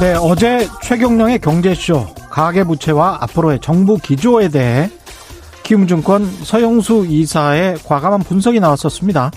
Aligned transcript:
네, 0.00 0.14
어제 0.14 0.66
최경령의 0.82 1.40
경제쇼 1.40 2.06
가계부채와 2.30 3.18
앞으로의 3.20 3.60
정부 3.60 3.98
기조에 3.98 4.48
대해 4.48 4.90
키움증권 5.62 6.24
서영수 6.24 7.04
이사의 7.06 7.76
과감한 7.84 8.20
분석이 8.20 8.60
나왔었습니다. 8.60 9.30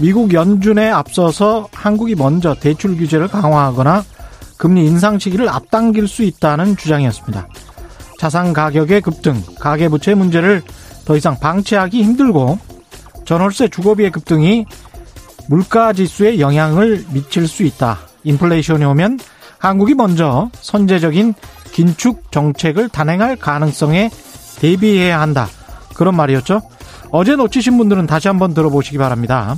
미국 0.00 0.34
연준에 0.34 0.90
앞서서 0.90 1.68
한국이 1.72 2.16
먼저 2.16 2.56
대출 2.56 2.96
규제를 2.96 3.28
강화하거나 3.28 4.02
금리 4.56 4.84
인상 4.84 5.20
시기를 5.20 5.48
앞당길 5.48 6.08
수 6.08 6.24
있다는 6.24 6.76
주장이었습니다. 6.76 7.46
자산 8.18 8.52
가격의 8.52 9.00
급등, 9.00 9.40
가계부채 9.60 10.16
문제를 10.16 10.62
더 11.04 11.16
이상 11.16 11.38
방치하기 11.38 12.02
힘들고 12.02 12.58
전월세 13.26 13.68
주거비의 13.68 14.10
급등이 14.10 14.66
물가 15.48 15.92
지수에 15.92 16.40
영향을 16.40 17.04
미칠 17.12 17.46
수 17.46 17.62
있다. 17.62 18.00
인플레이션이 18.24 18.84
오면 18.86 19.20
한국이 19.64 19.94
먼저 19.94 20.50
선제적인 20.60 21.32
긴축 21.72 22.30
정책을 22.30 22.90
단행할 22.90 23.36
가능성에 23.36 24.10
대비해야 24.56 25.18
한다. 25.18 25.48
그런 25.94 26.14
말이었죠. 26.16 26.60
어제 27.10 27.34
놓치신 27.34 27.78
분들은 27.78 28.06
다시 28.06 28.28
한번 28.28 28.52
들어보시기 28.52 28.98
바랍니다. 28.98 29.56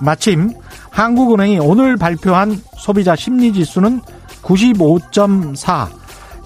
마침 0.00 0.54
한국은행이 0.90 1.58
오늘 1.58 1.98
발표한 1.98 2.62
소비자 2.78 3.14
심리지수는 3.14 4.00
95.4, 4.40 5.88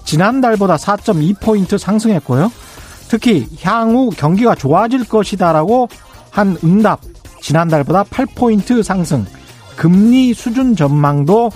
지난달보다 0.03 0.75
4.2포인트 0.75 1.77
상승했고요. 1.77 2.51
특히 3.07 3.47
향후 3.61 4.09
경기가 4.09 4.53
좋아질 4.53 5.07
것이다라고 5.07 5.87
한 6.29 6.57
응답, 6.61 6.99
지난달보다 7.41 8.03
8포인트 8.03 8.83
상승, 8.83 9.25
금리 9.77 10.33
수준 10.33 10.75
전망도 10.75 11.51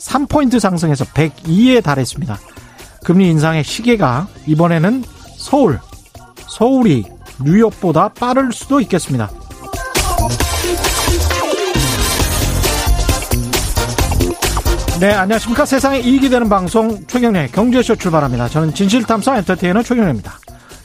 3포인트 0.00 0.58
상승해서 0.58 1.04
102에 1.04 1.82
달했습니다. 1.82 2.38
금리 3.04 3.28
인상의 3.30 3.64
시계가 3.64 4.28
이번에는 4.46 5.04
서울, 5.36 5.78
서울이 6.48 7.04
뉴욕보다 7.42 8.08
빠를 8.08 8.52
수도 8.52 8.80
있겠습니다. 8.80 9.30
네, 15.00 15.12
안녕하십니까. 15.12 15.64
세상에 15.64 16.00
이익이 16.00 16.28
되는 16.28 16.48
방송 16.50 17.06
최경련의 17.06 17.52
경제쇼 17.52 17.96
출발합니다. 17.96 18.48
저는 18.48 18.74
진실탐사 18.74 19.38
엔터테이너 19.38 19.82
최경련입니다. 19.82 20.38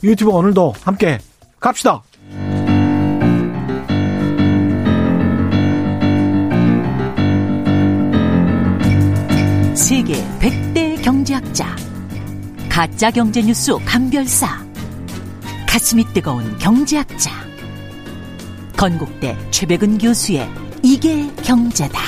유튜브 0.04 0.32
오늘도 0.32 0.74
함께 0.84 1.20
갑시다. 1.60 2.02
세계 9.76 10.14
100대 10.40 11.04
경제학자 11.04 11.76
가짜 12.70 13.12
경제 13.12 13.42
뉴스 13.42 13.74
감별사 13.86 14.48
가슴이 15.68 16.06
뜨거운 16.14 16.58
경제학자 16.58 17.30
건국대 18.78 19.36
최백은 19.52 19.98
교수의 19.98 20.50
이게 20.82 21.28
경제다. 21.44 22.00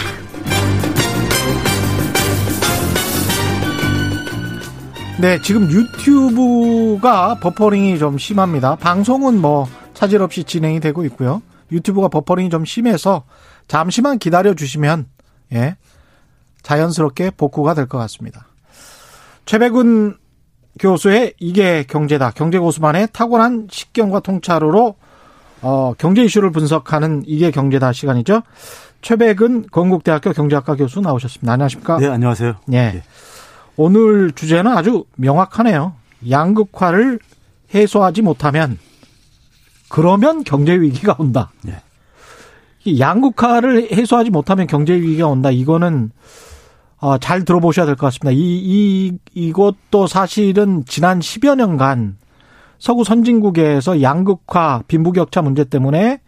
네, 5.19 5.41
지금 5.41 5.69
유튜브가 5.69 7.35
버퍼링이 7.41 7.99
좀 7.99 8.17
심합니다. 8.17 8.77
방송은 8.77 9.41
뭐 9.41 9.67
차질 9.93 10.21
없이 10.21 10.45
진행이 10.45 10.79
되고 10.79 11.03
있고요. 11.05 11.41
유튜브가 11.73 12.07
버퍼링이 12.07 12.49
좀 12.49 12.63
심해서 12.63 13.25
잠시만 13.67 14.19
기다려 14.19 14.53
주시면 14.53 15.07
예. 15.53 15.75
자연스럽게 16.67 17.31
복구가 17.31 17.73
될 17.73 17.87
것 17.87 17.97
같습니다. 17.99 18.45
최백운 19.45 20.17
교수의 20.79 21.33
이게 21.39 21.83
경제다. 21.83 22.31
경제 22.31 22.59
고수만의 22.59 23.07
탁월한 23.13 23.69
식견과 23.71 24.19
통찰으로 24.19 24.95
어, 25.61 25.93
경제 25.97 26.23
이슈를 26.25 26.51
분석하는 26.51 27.23
이게 27.25 27.51
경제다 27.51 27.93
시간이죠. 27.93 28.41
최백은 29.01 29.67
건국대학교 29.71 30.33
경제학과 30.33 30.75
교수 30.75 30.99
나오셨습니다. 30.99 31.53
안녕하십니까? 31.53 31.99
네, 31.99 32.07
안녕하세요. 32.07 32.55
예. 32.73 32.91
네. 32.91 33.03
오늘 33.77 34.33
주제는 34.33 34.69
아주 34.75 35.05
명확하네요. 35.15 35.93
양극화를 36.29 37.19
해소하지 37.73 38.23
못하면 38.23 38.77
그러면 39.87 40.43
경제 40.43 40.73
위기가 40.73 41.15
온다. 41.17 41.51
네. 41.61 41.81
양극화를 42.99 43.93
해소하지 43.93 44.31
못하면 44.31 44.67
경제 44.67 44.93
위기가 44.93 45.27
온다. 45.27 45.49
이거는 45.49 46.11
어, 46.99 47.17
잘 47.17 47.43
들어보셔야 47.45 47.85
될 47.85 47.95
것 47.95 48.07
같습니다. 48.07 48.31
이, 48.31 48.37
이, 48.39 49.17
이것도 49.33 50.07
사실은 50.07 50.83
지난 50.87 51.19
10여 51.19 51.55
년간 51.55 52.17
서구 52.79 53.03
선진국에서 53.03 54.01
양극화, 54.01 54.83
빈부격차 54.87 55.41
문제 55.41 55.63
때문에 55.63 56.19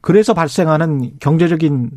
그래서 0.00 0.32
발생하는 0.34 1.12
경제적인 1.20 1.90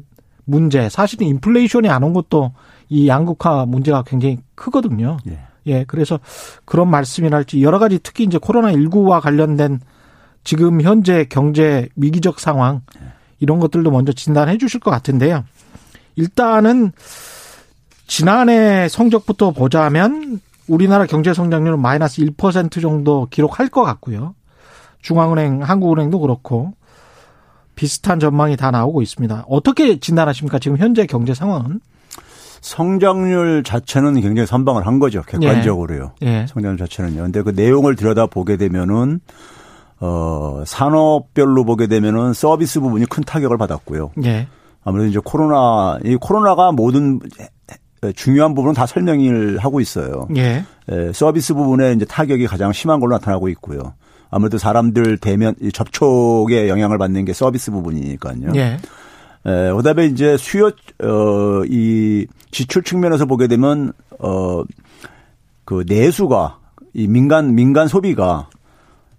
문제, 0.45 0.89
사실은 0.89 1.27
인플레이션이 1.27 1.89
안 1.89 2.03
온 2.03 2.13
것도 2.13 2.51
이 2.89 3.07
양극화 3.07 3.65
문제가 3.65 4.03
굉장히 4.03 4.37
크거든요. 4.55 5.17
예. 5.27 5.39
예, 5.67 5.83
그래서 5.85 6.19
그런 6.65 6.89
말씀이랄지 6.89 7.63
여러 7.63 7.79
가지 7.79 7.97
특히 8.03 8.25
이제 8.25 8.37
코로나19와 8.37 9.21
관련된 9.21 9.79
지금 10.43 10.81
현재 10.81 11.25
경제 11.29 11.87
위기적 11.95 12.41
상황 12.41 12.81
이런 13.39 13.59
것들도 13.59 13.89
먼저 13.89 14.11
진단해 14.11 14.57
주실 14.57 14.81
것 14.81 14.91
같은데요. 14.91 15.45
일단은 16.17 16.91
지난해 18.07 18.87
성적부터 18.89 19.51
보자면 19.51 20.39
우리나라 20.67 21.05
경제 21.05 21.33
성장률은 21.33 21.81
마이너스 21.81 22.21
1% 22.21 22.81
정도 22.81 23.27
기록할 23.29 23.69
것 23.69 23.83
같고요. 23.83 24.35
중앙은행, 25.01 25.61
한국은행도 25.63 26.19
그렇고 26.19 26.73
비슷한 27.75 28.19
전망이 28.19 28.55
다 28.55 28.71
나오고 28.71 29.01
있습니다. 29.01 29.45
어떻게 29.47 29.99
진단하십니까? 29.99 30.59
지금 30.59 30.77
현재 30.77 31.05
경제 31.05 31.33
상황은? 31.33 31.81
성장률 32.61 33.63
자체는 33.63 34.21
굉장히 34.21 34.47
선방을 34.47 34.87
한 34.87 34.99
거죠. 34.99 35.21
객관적으로요. 35.23 36.13
예. 36.23 36.27
예. 36.27 36.45
성장률 36.47 36.77
자체는요. 36.77 37.23
근데 37.23 37.41
그 37.41 37.49
내용을 37.49 37.95
들여다 37.97 38.27
보게 38.27 38.55
되면은 38.55 39.19
어 39.99 40.63
산업별로 40.65 41.65
보게 41.65 41.87
되면은 41.87 42.33
서비스 42.33 42.79
부분이 42.79 43.05
큰 43.07 43.23
타격을 43.23 43.57
받았고요. 43.57 44.11
예. 44.23 44.47
아무래도 44.85 45.09
이제 45.09 45.19
코로나 45.23 45.99
이 46.05 46.15
코로나가 46.15 46.71
모든 46.71 47.19
중요한 48.11 48.53
부분은 48.53 48.73
다 48.73 48.85
설명을 48.85 49.57
하고 49.59 49.79
있어요. 49.79 50.27
예. 50.35 50.65
예. 50.91 51.11
서비스 51.13 51.53
부분에 51.53 51.93
이제 51.93 52.05
타격이 52.05 52.47
가장 52.47 52.73
심한 52.73 52.99
걸로 52.99 53.13
나타나고 53.15 53.47
있고요. 53.49 53.93
아무래도 54.29 54.57
사람들 54.57 55.17
대면 55.19 55.55
접촉에 55.73 56.67
영향을 56.67 56.97
받는 56.97 57.23
게 57.25 57.33
서비스 57.33 57.71
부분이니까요. 57.71 58.51
예. 58.55 58.77
에, 59.45 59.71
그다음에 59.73 60.05
이제 60.07 60.35
수요 60.37 60.67
어 61.01 61.63
이 61.69 62.25
지출 62.51 62.83
측면에서 62.83 63.25
보게 63.25 63.47
되면 63.47 63.93
어 64.19 64.63
그 65.65 65.83
내수가 65.87 66.57
이 66.93 67.07
민간 67.07 67.55
민간 67.55 67.87
소비가 67.87 68.49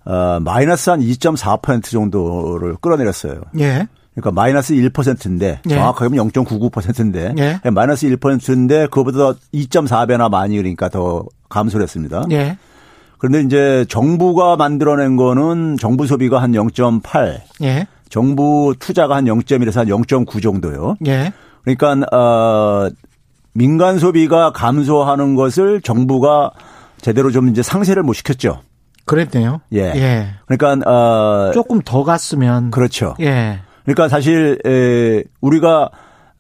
어 0.04 0.38
마이너스 0.40 0.90
한 0.90 1.00
2.4% 1.00 1.84
정도를 1.84 2.76
끌어내렸어요. 2.82 3.40
예. 3.60 3.88
그러니까 4.14 4.30
마이너스 4.30 4.75
1%인데 4.75 5.60
예. 5.69 5.75
정확하게 5.75 6.08
보면 6.10 6.30
0.99%인데 6.30 7.34
예. 7.38 7.70
마이너스 7.70 8.06
1%인데 8.08 8.86
그거보다 8.86 9.38
2.4배나 9.52 10.31
많이 10.31 10.56
그러니까 10.56 10.88
더 10.88 11.25
감소를 11.49 11.82
했습니다. 11.82 12.25
예. 12.31 12.56
그런데 13.19 13.40
이제 13.40 13.84
정부가 13.88 14.56
만들어낸 14.56 15.16
거는 15.16 15.76
정부 15.78 16.06
소비가 16.06 16.43
한 16.43 16.52
0.8, 16.52 17.40
예. 17.62 17.87
정부 18.08 18.75
투자가 18.78 19.16
한 19.16 19.25
0.1에서 19.25 19.76
한 19.76 19.87
0.9 19.87 20.43
정도요. 20.43 20.96
예. 21.06 21.32
그러니까 21.62 22.06
어 22.16 22.88
민간 23.52 23.99
소비가 23.99 24.52
감소하는 24.52 25.34
것을 25.34 25.81
정부가 25.81 26.52
제대로 27.00 27.31
좀 27.31 27.49
이제 27.49 27.62
상쇄를 27.62 28.02
못 28.02 28.12
시켰죠. 28.12 28.61
그랬네요. 29.06 29.61
예. 29.72 29.93
예. 29.96 30.28
그러니까 30.46 30.90
어 30.90 31.50
조금 31.52 31.81
더 31.82 32.05
갔으면 32.05 32.70
그렇죠. 32.70 33.14
예. 33.20 33.61
그러니까 33.84 34.08
사실 34.08 34.58
에 34.66 35.22
우리가 35.40 35.90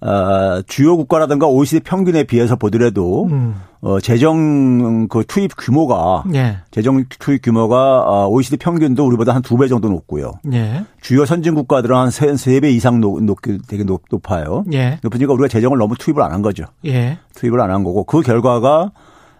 어, 0.00 0.60
주요 0.66 0.96
국가라든가 0.98 1.46
OECD 1.46 1.80
평균에 1.80 2.24
비해서 2.24 2.56
보더라도 2.56 3.24
음. 3.30 3.54
어, 3.80 4.00
재정 4.00 5.08
그 5.08 5.24
투입 5.26 5.52
규모가 5.56 6.24
예. 6.34 6.58
재정 6.70 7.04
투입 7.08 7.40
규모가 7.42 8.00
어, 8.02 8.28
OECD 8.28 8.58
평균도 8.58 9.06
우리보다 9.06 9.34
한 9.34 9.40
두 9.42 9.56
배 9.56 9.66
정도 9.68 9.88
높고요. 9.88 10.32
예. 10.52 10.84
주요 11.00 11.24
선진 11.24 11.54
국가들은 11.54 11.96
한 11.96 12.08
세 12.10 12.60
배 12.60 12.70
이상 12.70 13.00
높, 13.00 13.22
높, 13.22 13.38
되게 13.66 13.82
높, 13.84 14.02
높아요. 14.10 14.64
예. 14.74 14.98
높으니까 15.02 15.32
우리가 15.32 15.48
재정을 15.48 15.78
너무 15.78 15.94
투입을 15.96 16.22
안 16.22 16.32
한 16.32 16.42
거죠. 16.42 16.64
예. 16.84 17.18
투입을 17.34 17.60
안 17.62 17.70
한 17.70 17.82
거고 17.82 18.04
그 18.04 18.20
결과가 18.20 18.92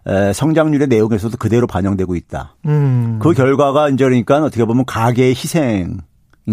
에, 0.06 0.32
성장률의 0.32 0.88
내용에서도 0.88 1.36
그대로 1.38 1.66
반영되고 1.66 2.14
있다. 2.14 2.56
음. 2.66 3.18
그 3.20 3.32
결과가 3.34 3.90
이제 3.90 4.04
그러니까 4.04 4.38
어떻게 4.42 4.64
보면 4.64 4.84
가계의 4.86 5.30
희생 5.32 5.98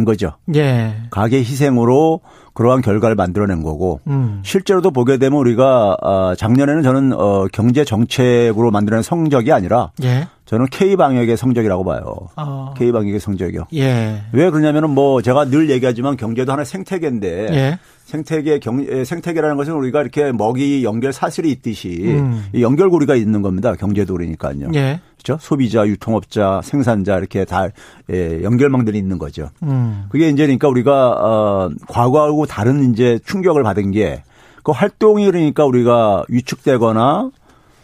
거죠. 0.06 0.34
예. 0.56 0.96
가계 1.10 1.40
희생으로 1.40 2.22
그러한 2.54 2.82
결과를 2.82 3.16
만들어낸 3.16 3.64
거고 3.64 4.00
음. 4.08 4.42
실제로도 4.44 4.92
보게 4.92 5.18
되면 5.18 5.40
우리가 5.40 5.98
아, 6.02 6.36
작년에는 6.38 6.84
저는 6.84 7.14
어 7.14 7.48
경제 7.52 7.84
정책으로 7.84 8.72
만들어낸 8.72 9.04
성적이 9.04 9.52
아니라 9.52 9.92
예. 10.04 10.28
저는 10.51 10.65
K 10.69 10.98
방역의 10.98 11.38
성적이라고 11.38 11.86
봐요. 11.86 12.03
어. 12.36 12.74
K 12.77 12.92
방역의 12.92 13.21
성적이요. 13.21 13.68
예. 13.74 14.21
왜 14.33 14.50
그러냐면은 14.50 14.89
뭐 14.89 15.21
제가 15.21 15.45
늘 15.45 15.69
얘기하지만 15.69 16.18
경제도 16.18 16.51
하나의 16.51 16.65
생태계인데 16.65 17.48
예. 17.53 17.80
생태계 18.03 18.59
경 18.59 18.86
생태계라는 19.06 19.56
것은 19.56 19.74
우리가 19.74 20.01
이렇게 20.01 20.33
먹이 20.33 20.83
연결 20.83 21.13
사슬이 21.13 21.50
있듯이 21.51 22.01
음. 22.03 22.44
연결고리가 22.53 23.15
있는 23.15 23.42
겁니다. 23.42 23.75
경제도 23.75 24.13
그러니까요. 24.13 24.68
예. 24.75 25.00
그렇죠? 25.24 25.42
소비자, 25.42 25.88
유통업자, 25.88 26.59
생산자 26.65 27.18
이렇게 27.18 27.45
다 27.45 27.69
예, 28.12 28.44
연결망들이 28.44 28.97
있는 28.97 29.19
거죠. 29.19 29.51
음. 29.63 30.07
그게 30.09 30.27
이제 30.27 30.44
그러니까 30.44 30.68
우리가 30.68 31.12
어 31.12 31.69
과거하고 31.88 32.45
다른 32.45 32.92
이제 32.92 33.19
충격을 33.25 33.63
받은 33.63 33.92
게 33.92 34.24
그 34.63 34.71
활동이 34.71 35.25
그러니까 35.25 35.65
우리가 35.65 36.24
위축되거나 36.30 37.31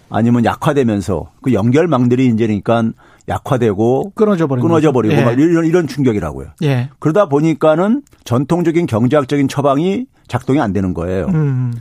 아니면 0.09 0.45
약화되면서 0.45 1.31
그 1.41 1.53
연결망들이 1.53 2.27
이제 2.27 2.47
그러니까 2.47 2.83
약화되고 3.27 4.13
끊어져 4.15 4.47
버리고 4.47 4.67
끊어져 4.67 4.91
버리고 4.91 5.13
예. 5.15 5.35
이런 5.37 5.65
이런 5.65 5.87
충격이라고요. 5.87 6.47
예. 6.63 6.89
그러다 6.99 7.27
보니까는 7.27 8.03
전통적인 8.23 8.85
경제학적인 8.85 9.47
처방이 9.47 10.05
작동이 10.27 10.59
안 10.59 10.73
되는 10.73 10.93
거예요. 10.93 11.27
음. 11.27 11.73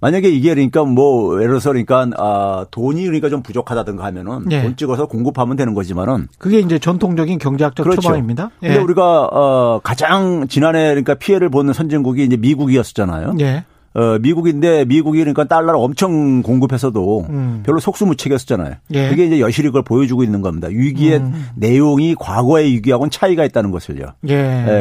만약에 0.00 0.28
이게 0.28 0.50
그러니까 0.50 0.84
뭐 0.84 1.36
예를 1.36 1.48
들어서 1.48 1.70
그러니까 1.70 2.06
아 2.18 2.66
돈이 2.70 3.04
그러니까 3.04 3.30
좀 3.30 3.42
부족하다든가 3.42 4.04
하면은 4.04 4.44
예. 4.50 4.62
돈 4.62 4.76
찍어서 4.76 5.06
공급하면 5.06 5.56
되는 5.56 5.72
거지만은 5.72 6.28
그게 6.38 6.58
이제 6.58 6.78
전통적인 6.78 7.38
경제학적 7.38 7.84
그렇죠. 7.84 8.02
처방입니다. 8.02 8.50
예. 8.62 8.68
근데 8.68 8.82
우리가 8.82 9.24
어 9.24 9.80
가장 9.82 10.46
지난해 10.48 10.88
그러니까 10.88 11.14
피해를 11.14 11.48
보는 11.48 11.72
선진국이 11.72 12.22
이제 12.22 12.36
미국이었었잖아요. 12.36 13.36
예. 13.40 13.64
어, 13.94 14.18
미국인데 14.20 14.84
미국이 14.86 15.20
그러니까 15.20 15.44
달러를 15.44 15.76
엄청 15.76 16.42
공급해서도 16.42 17.26
음. 17.30 17.62
별로 17.64 17.78
속수무책이었잖아요. 17.78 18.74
예. 18.92 19.08
그게 19.08 19.26
이제 19.26 19.40
여실히 19.40 19.68
그걸 19.68 19.82
보여주고 19.82 20.24
있는 20.24 20.42
겁니다. 20.42 20.66
위기의 20.68 21.18
음. 21.18 21.46
내용이 21.54 22.16
과거의 22.18 22.72
위기하고는 22.72 23.10
차이가 23.10 23.44
있다는 23.44 23.70
것을요. 23.70 24.06
예. 24.28 24.34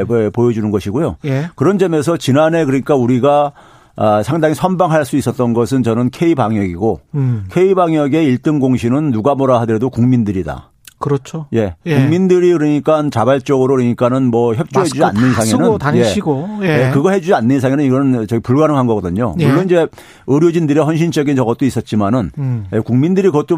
예 0.09 0.29
보여주는 0.29 0.69
것이고요. 0.71 1.17
예. 1.25 1.49
그런 1.55 1.77
점에서 1.77 2.17
지난해 2.17 2.65
그러니까 2.65 2.95
우리가 2.95 3.53
아, 3.95 4.23
상당히 4.23 4.55
선방할 4.55 5.05
수 5.05 5.17
있었던 5.17 5.53
것은 5.53 5.83
저는 5.83 6.09
K 6.09 6.33
방역이고 6.33 7.01
음. 7.13 7.45
K 7.51 7.75
방역의 7.75 8.37
1등 8.37 8.59
공신은 8.59 9.11
누가 9.11 9.35
뭐라 9.35 9.61
하더라도 9.61 9.91
국민들이다. 9.91 10.71
그렇죠. 11.03 11.47
예. 11.53 11.75
예. 11.85 11.95
국민들이 11.97 12.53
그러니까 12.53 13.03
자발적으로 13.11 13.75
그러니까는 13.75 14.31
뭐 14.31 14.55
협조해주지 14.55 15.03
않는 15.03 15.31
이상에는 15.31 15.45
쓰고 15.45 15.77
다니시고 15.77 16.59
예. 16.61 16.87
예. 16.87 16.91
그거 16.93 17.11
해주지 17.11 17.33
않는 17.33 17.57
이상에는 17.57 17.83
이거는 17.83 18.27
저기 18.27 18.41
불가능한 18.41 18.87
거거든요. 18.87 19.35
예. 19.39 19.47
물론 19.47 19.65
이제 19.65 19.85
의료진들의 20.27 20.81
헌신적인 20.81 21.35
저것도 21.35 21.65
있었지만은 21.65 22.31
음. 22.37 22.67
예, 22.71 22.79
국민들이 22.79 23.27
그것도 23.27 23.57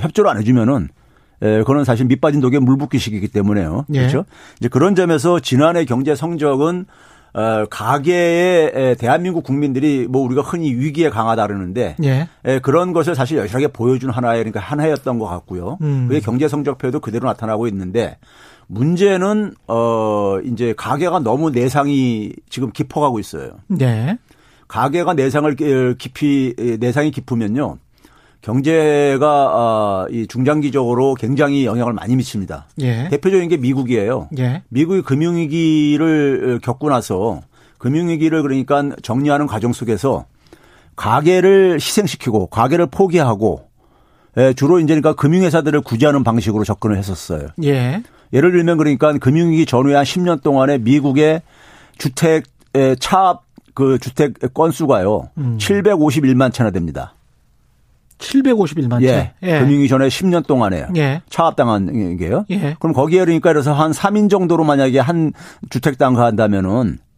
협조를 0.00 0.28
안 0.28 0.38
해주면은 0.38 0.88
예, 1.42 1.58
그거는 1.58 1.84
사실 1.84 2.06
밑빠진 2.06 2.40
독에 2.40 2.58
물 2.58 2.76
붓기식이기 2.78 3.28
때문에요. 3.28 3.84
예. 3.94 3.98
그렇죠. 4.00 4.24
이제 4.58 4.68
그런 4.68 4.96
점에서 4.96 5.38
지난해 5.38 5.84
경제 5.84 6.16
성적은 6.16 6.86
어, 6.86 6.86
가계의 7.68 8.96
대한민국 8.96 9.44
국민들이 9.44 10.06
뭐 10.08 10.22
우리가 10.22 10.42
흔히 10.42 10.72
위기에 10.72 11.10
강하다 11.10 11.46
그러는데 11.46 11.96
예. 12.02 12.28
예, 12.46 12.58
그런 12.60 12.92
것을 12.92 13.14
사실 13.14 13.36
여실하게 13.38 13.68
보여준 13.68 14.10
하나의 14.10 14.38
그러니까 14.38 14.60
한 14.60 14.80
해였던 14.80 15.18
것 15.18 15.26
같고요. 15.26 15.78
음. 15.82 16.06
그게 16.08 16.20
경제 16.20 16.48
성적표도 16.48 17.00
그대로 17.00 17.28
나타나고 17.28 17.66
있는데 17.68 18.16
문제는 18.68 19.54
어 19.68 20.38
이제 20.44 20.74
가계가 20.76 21.20
너무 21.20 21.50
내상이 21.50 22.32
지금 22.48 22.72
깊어가고 22.72 23.18
있어요. 23.20 23.50
네. 23.68 24.18
가계가 24.68 25.14
내상을 25.14 25.54
깊이 25.98 26.54
내상이 26.80 27.10
깊으면요. 27.10 27.78
경제가 28.46 29.26
아, 29.26 30.06
이 30.08 30.28
중장기적으로 30.28 31.14
굉장히 31.14 31.66
영향을 31.66 31.92
많이 31.92 32.14
미칩니다. 32.14 32.68
예. 32.80 33.08
대표적인 33.08 33.48
게 33.48 33.56
미국이에요. 33.56 34.28
예. 34.38 34.62
미국이 34.68 35.02
금융위기를 35.02 36.60
겪고 36.62 36.88
나서 36.88 37.40
금융위기를 37.78 38.42
그러니까 38.42 38.90
정리하는 39.02 39.48
과정 39.48 39.72
속에서 39.72 40.26
가계를 40.94 41.74
희생시키고 41.80 42.46
가계를 42.46 42.86
포기하고 42.86 43.66
예, 44.36 44.52
주로 44.52 44.78
이제 44.78 44.94
그러니까 44.94 45.14
금융회사들을 45.14 45.80
구제하는 45.80 46.22
방식으로 46.22 46.62
접근을 46.62 46.98
했었어요. 46.98 47.48
예. 47.64 48.00
예를 48.32 48.52
들면 48.52 48.78
그러니까 48.78 49.12
금융위기 49.14 49.66
전후에 49.66 49.96
한 49.96 50.04
10년 50.04 50.44
동안에 50.44 50.78
미국의 50.78 51.42
주택 51.98 52.44
차압 53.00 53.42
그 53.74 53.98
주택 53.98 54.54
건수가요. 54.54 55.30
음. 55.36 55.58
751만 55.58 56.52
채나 56.52 56.70
됩니다. 56.70 57.14
751만 58.18 59.00
채. 59.00 59.06
예. 59.06 59.32
예. 59.42 59.60
금융위 59.60 59.88
전에 59.88 60.08
10년 60.08 60.46
동안에 60.46 60.86
예. 60.96 61.22
차압당한 61.28 62.16
게요. 62.16 62.44
예. 62.50 62.76
그럼 62.78 62.92
거기에 62.92 63.20
그러니까 63.20 63.52
그래서 63.52 63.72
한 63.72 63.90
3인 63.92 64.30
정도로 64.30 64.64
만약에 64.64 64.98
한 64.98 65.32
주택당 65.70 66.16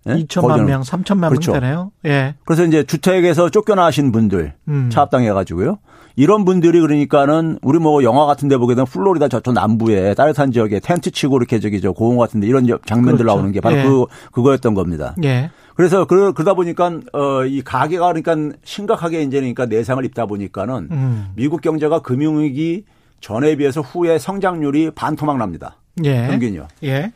예? 0.09 0.15
2천만 0.15 0.65
명, 0.65 0.83
3천만 0.83 1.29
그렇죠. 1.29 1.53
명 1.53 1.61
되네요. 1.61 1.93
예. 2.07 2.35
그래서 2.45 2.65
이제 2.65 2.83
주택에서 2.83 3.51
쫓겨나신 3.51 4.13
분들 4.13 4.55
음. 4.69 4.89
차압당해 4.91 5.31
가지고요. 5.33 5.79
이런 6.17 6.45
분들이 6.45 6.81
그러니까는 6.81 7.61
우리 7.63 7.79
뭐 7.79 8.03
영화 8.03 8.27
같은 8.27 8.49
데 8.49 8.57
보게 8.57 8.75
되면 8.75 8.87
플로리다 8.87 9.29
저쪽 9.29 9.55
남부에 9.55 10.15
따뜻한 10.15 10.51
지역에 10.51 10.81
텐트 10.81 11.13
치고 11.13 11.37
이렇게 11.37 11.61
저기 11.61 11.81
저 11.81 11.93
고흥 11.93 12.19
같은 12.19 12.41
데 12.41 12.49
이런 12.49 12.67
장면들 12.67 13.19
그렇죠. 13.19 13.25
나오는 13.25 13.53
게 13.53 13.61
바로 13.61 13.77
예. 13.77 13.83
그 13.85 14.07
그거였던 14.33 14.75
겁니다. 14.75 15.15
예. 15.23 15.51
그래서 15.79 16.07
그 16.07 16.15
러다 16.37 16.55
보니까 16.55 17.01
어 17.13 17.47
이 17.47 17.63
가계가 17.63 18.13
그러니까 18.13 18.59
심각하게 18.65 19.23
이제 19.23 19.39
그러니까 19.39 19.67
내상을 19.67 20.05
입다 20.07 20.27
보니까는 20.27 20.89
음. 20.91 21.29
미국 21.37 21.61
경제가 21.61 22.01
금융위기 22.01 22.85
전에 23.21 23.55
비해서 23.55 23.81
후에 23.81 24.19
성장률이 24.19 24.91
반토막 24.97 25.39
납니다. 25.39 25.77
예. 26.03 26.27
평균이요. 26.27 26.67
예. 26.83 27.13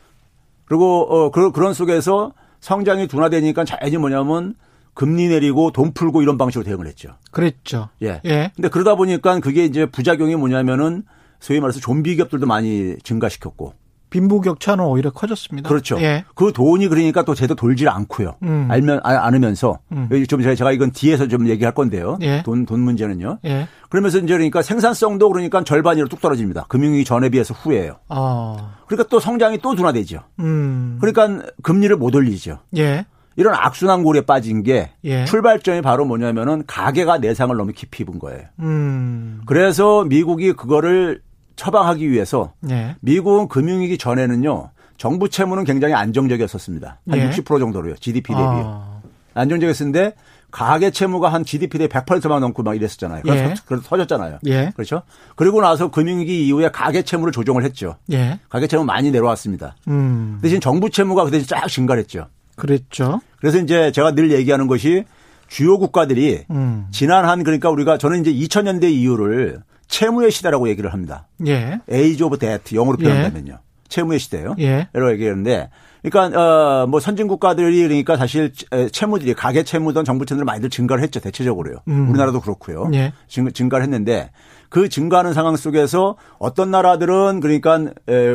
그리고 0.65 1.01
어 1.11 1.31
그런 1.31 1.75
속에서 1.75 2.35
성장이 2.61 3.09
둔화되니까 3.09 3.65
자연히 3.65 3.97
뭐냐면 3.97 4.55
금리 4.95 5.27
내리고 5.27 5.73
돈 5.73 5.93
풀고 5.93 6.23
이런 6.23 6.39
방식으로 6.39 6.65
대응을 6.65 6.87
했죠. 6.87 7.17
그랬죠. 7.33 7.89
예. 8.01 8.21
예. 8.25 8.53
근데 8.55 8.69
그러다 8.69 8.95
보니까 8.95 9.41
그게 9.41 9.65
이제 9.65 9.87
부작용이 9.87 10.37
뭐냐면은 10.37 11.03
소위 11.41 11.59
말해서 11.59 11.81
좀비 11.81 12.15
기업들도 12.15 12.47
많이 12.47 12.97
증가시켰고 13.03 13.75
빈부격차는 14.13 14.85
오히려 14.85 15.11
커졌습니다. 15.11 15.69
그렇죠. 15.69 15.99
예. 16.01 16.25
그 16.35 16.53
돈이 16.53 16.89
그러니까 16.89 17.25
또 17.25 17.35
제대로 17.35 17.57
돌질 17.57 17.89
않고요. 17.89 18.37
음. 18.43 18.69
알면 18.71 19.01
아, 19.03 19.27
않으면서 19.27 19.79
음. 19.91 20.09
좀 20.29 20.43
제가 20.43 20.71
이건 20.71 20.93
뒤에서 20.93 21.29
좀 21.29 21.49
얘기할 21.49 21.73
건데요. 21.73 22.19
예. 22.21 22.43
돈, 22.45 22.67
돈 22.67 22.81
문제는요. 22.81 23.39
예. 23.47 23.67
그러면서 23.89 24.19
이제 24.19 24.35
그러니까 24.35 24.61
생산성도 24.63 25.31
그러니까 25.31 25.65
절반으로 25.65 26.09
뚝 26.09 26.21
떨어집니다. 26.21 26.67
금융위기 26.69 27.05
전에 27.05 27.31
비해서 27.31 27.55
후에요. 27.55 27.97
아. 28.09 28.75
그러니까 28.87 29.09
또 29.09 29.19
성장이 29.19 29.59
또 29.59 29.75
둔화되죠. 29.75 30.21
음. 30.41 30.99
그러니까 31.01 31.51
금리를 31.63 31.97
못 31.97 32.15
올리죠. 32.15 32.59
예. 32.77 33.07
이런 33.37 33.55
악순환 33.55 34.03
고리에 34.03 34.23
빠진 34.23 34.63
게 34.63 34.91
예. 35.05 35.25
출발점이 35.25 35.81
바로 35.81 36.05
뭐냐면은 36.05 36.65
가계가 36.67 37.17
내상을 37.17 37.57
너무 37.57 37.73
깊이 37.73 38.03
입은 38.03 38.19
거예요. 38.19 38.43
음. 38.61 39.41
그래서 39.47 40.05
미국이 40.05 40.53
그거를 40.53 41.23
처방하기 41.63 42.11
위해서 42.11 42.53
네. 42.59 42.97
미국은 43.01 43.47
금융위기 43.47 43.97
전에는요 43.97 44.71
정부 44.97 45.29
채무는 45.29 45.63
굉장히 45.63 45.95
안정적이었었습니다. 45.95 47.01
한 47.09 47.19
네. 47.19 47.31
60% 47.31 47.61
정도로요. 47.61 47.95
GDP 47.97 48.33
대비요. 48.33 48.43
아. 48.43 49.01
안정적이었는데 49.35 50.15
가계 50.51 50.91
채무가 50.91 51.33
한 51.33 51.45
GDP 51.45 51.79
대비 51.79 51.95
100%만 51.95 52.41
넘고 52.41 52.65
막 52.65 52.75
이랬었잖아요. 52.75 53.23
그래서, 53.23 53.51
예. 53.51 53.55
그래서 53.65 53.85
터졌잖아요. 53.89 54.41
예. 54.47 54.73
그렇죠? 54.75 55.03
그리고 55.37 55.61
나서 55.61 55.91
금융위기 55.91 56.47
이후에 56.49 56.71
가계 56.71 57.03
채무를 57.03 57.33
조정을 57.33 57.65
했죠. 57.65 57.97
예. 58.13 58.41
가계 58.49 58.67
채무 58.67 58.85
많이 58.85 59.13
내려왔습니다. 59.13 59.77
음. 59.87 60.41
대신 60.43 60.61
정부 60.61 60.91
채무가 60.91 61.25
그 61.25 61.31
대신 61.31 61.47
쫙 61.47 61.69
증가했죠. 61.69 62.27
그랬죠. 62.57 63.21
그래서 63.39 63.59
이제 63.59 63.93
제가 63.93 64.15
늘 64.15 64.33
얘기하는 64.33 64.67
것이 64.67 65.05
주요 65.47 65.79
국가들이 65.79 66.45
음. 66.51 66.87
지난 66.91 67.25
한 67.25 67.45
그러니까 67.45 67.71
우리가 67.71 67.99
저는 67.99 68.21
이제 68.21 68.33
2000년대 68.33 68.91
이후를 68.91 69.63
채무의 69.93 70.31
시대라고 70.31 70.71
얘기를 70.71 70.91
합니다. 70.93 71.29
예. 71.47 71.79
age 71.89 72.23
of 72.23 72.39
debt 72.39 72.75
영어로 72.75 72.97
예. 73.01 73.05
표현하면요. 73.05 73.53
예. 73.53 73.59
채무의 73.89 74.19
시대예요. 74.19 74.57
예. 74.59 74.89
라고 74.95 75.13
얘기하는데 75.13 75.69
그러니까 76.03 76.85
어 76.85 76.89
뭐 76.89 76.99
선진 76.99 77.29
국가들이 77.29 77.83
그러니까 77.83 78.17
사실 78.17 78.53
채무들이 78.91 79.35
가계 79.35 79.65
채무든 79.65 80.05
정부 80.05 80.25
채무들 80.25 80.47
많이들 80.47 80.71
증가를 80.71 81.03
했죠. 81.05 81.21
대체적으로요. 81.21 81.77
음. 81.89 82.09
우리나라도 82.09 82.41
그렇고요. 82.41 82.91
예. 82.95 83.13
증가를 83.29 83.85
했는데 83.85 84.31
그 84.71 84.89
증가하는 84.89 85.35
상황 85.35 85.57
속에서 85.57 86.17
어떤 86.39 86.71
나라들은 86.71 87.41
그러니까 87.41 87.93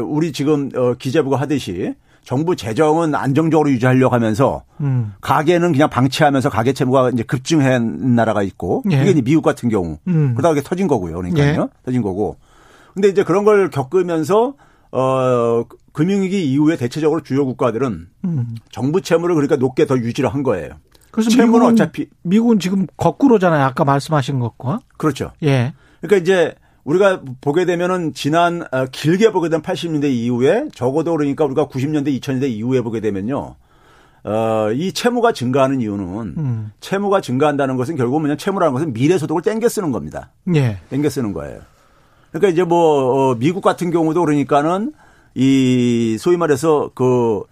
우리 0.07 0.31
지금 0.33 0.69
어, 0.75 0.93
기재부가 0.93 1.37
하듯이 1.37 1.95
정부 2.27 2.57
재정은 2.57 3.15
안정적으로 3.15 3.71
유지하려고 3.71 4.13
하면서 4.13 4.65
음. 4.81 5.13
가계는 5.21 5.71
그냥 5.71 5.89
방치하면서 5.89 6.49
가계 6.49 6.73
채무가 6.73 7.09
이제 7.09 7.23
급증한 7.23 8.15
나라가 8.17 8.43
있고 8.43 8.83
예. 8.91 9.01
이게 9.01 9.21
미국 9.21 9.43
같은 9.43 9.69
경우 9.69 9.97
음. 10.09 10.33
그러다가 10.35 10.51
이게 10.51 10.61
터진 10.61 10.89
거고요. 10.89 11.15
그러니까요. 11.15 11.61
예. 11.61 11.67
터진 11.85 12.01
거고. 12.01 12.35
근데 12.93 13.07
이제 13.07 13.23
그런 13.23 13.45
걸 13.45 13.69
겪으면서 13.69 14.55
어 14.91 15.63
금융위기 15.93 16.51
이후에 16.51 16.75
대체적으로 16.75 17.23
주요 17.23 17.45
국가들은 17.45 18.07
음. 18.25 18.55
정부 18.71 18.99
채무를 18.99 19.33
그러니까 19.33 19.55
높게 19.55 19.85
더 19.85 19.97
유지를 19.97 20.33
한 20.33 20.43
거예요. 20.43 20.71
그래서 21.11 21.29
채무는 21.29 21.53
미국은, 21.53 21.71
어차피 21.71 22.09
미국은 22.23 22.59
지금 22.59 22.87
거꾸로잖아요. 22.97 23.63
아까 23.63 23.85
말씀하신 23.85 24.39
것과. 24.39 24.81
그렇죠. 24.97 25.31
예. 25.43 25.73
그러니까 26.01 26.21
이제 26.21 26.55
우리가 26.87 27.21
보게 27.41 27.65
되면은 27.65 28.13
지난 28.13 28.63
어, 28.71 28.85
길게 28.89 29.31
보게 29.33 29.49
되면 29.49 29.61
80년대 29.61 30.09
이후에 30.09 30.69
적어도 30.73 31.11
그러니까 31.11 31.43
우리가 31.43 31.67
90년대 31.67 32.17
2000년대 32.19 32.49
이후에 32.49 32.81
보게 32.81 33.01
되면요. 33.01 33.55
어, 34.23 34.71
이 34.73 34.93
채무가 34.93 35.33
증가하는 35.33 35.81
이유는 35.81 36.35
음. 36.37 36.71
채무가 36.79 37.19
증가한다는 37.19 37.75
것은 37.75 37.97
결국 37.97 38.19
뭐냐 38.21 38.37
채무라는 38.37 38.73
것은 38.73 38.93
미래 38.93 39.17
소득을 39.17 39.41
땡겨 39.41 39.67
쓰는 39.67 39.91
겁니다. 39.91 40.31
예. 40.55 40.79
땡겨 40.89 41.09
쓰는 41.09 41.33
거예요. 41.33 41.59
그러니까 42.31 42.49
이제 42.53 42.63
뭐 42.63 43.31
어, 43.31 43.35
미국 43.35 43.61
같은 43.61 43.91
경우도 43.91 44.21
그러니까는 44.21 44.93
이 45.35 46.17
소위 46.19 46.37
말해서 46.37 46.91
그 46.95 47.43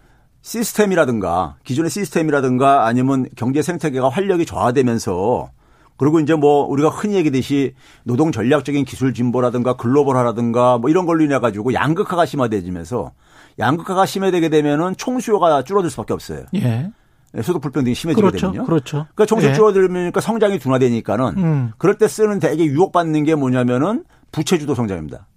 시스템이라든가 0.43 1.57
기존의 1.65 1.91
시스템이라든가 1.91 2.85
아니면 2.85 3.27
경제 3.35 3.61
생태계가 3.61 4.07
활력이 4.07 4.45
저하되면서 4.45 5.49
그리고 5.97 6.19
이제 6.19 6.35
뭐 6.35 6.65
우리가 6.65 6.89
흔히 6.89 7.15
얘기듯이 7.15 7.73
노동 8.03 8.31
전략적인 8.31 8.85
기술 8.85 9.13
진보라든가 9.13 9.75
글로벌화라든가 9.77 10.77
뭐 10.77 10.89
이런 10.89 11.05
걸로 11.05 11.23
인해 11.23 11.39
가지고 11.39 11.73
양극화가 11.73 12.25
심화되면서 12.25 13.11
양극화가 13.59 14.05
심해되게 14.05 14.49
되면은 14.49 14.95
총수요가 14.97 15.63
줄어들 15.63 15.89
수밖에 15.89 16.13
없어요. 16.13 16.45
예. 16.55 16.91
네, 17.33 17.41
소득 17.41 17.61
불평등이 17.61 17.95
심해지게 17.95 18.21
그렇죠. 18.21 18.47
되면요. 18.47 18.65
그렇죠. 18.65 19.07
그러니까 19.13 19.25
총수 19.25 19.47
예. 19.47 19.53
줄어들니까 19.53 20.21
성장이 20.21 20.59
둔화되니까는 20.59 21.37
음. 21.37 21.71
그럴 21.77 21.97
때 21.97 22.07
쓰는 22.07 22.39
되게 22.39 22.65
유혹받는 22.65 23.23
게 23.23 23.35
뭐냐면은 23.35 24.05
부채 24.31 24.57
주도 24.57 24.75
성장입니다. 24.75 25.27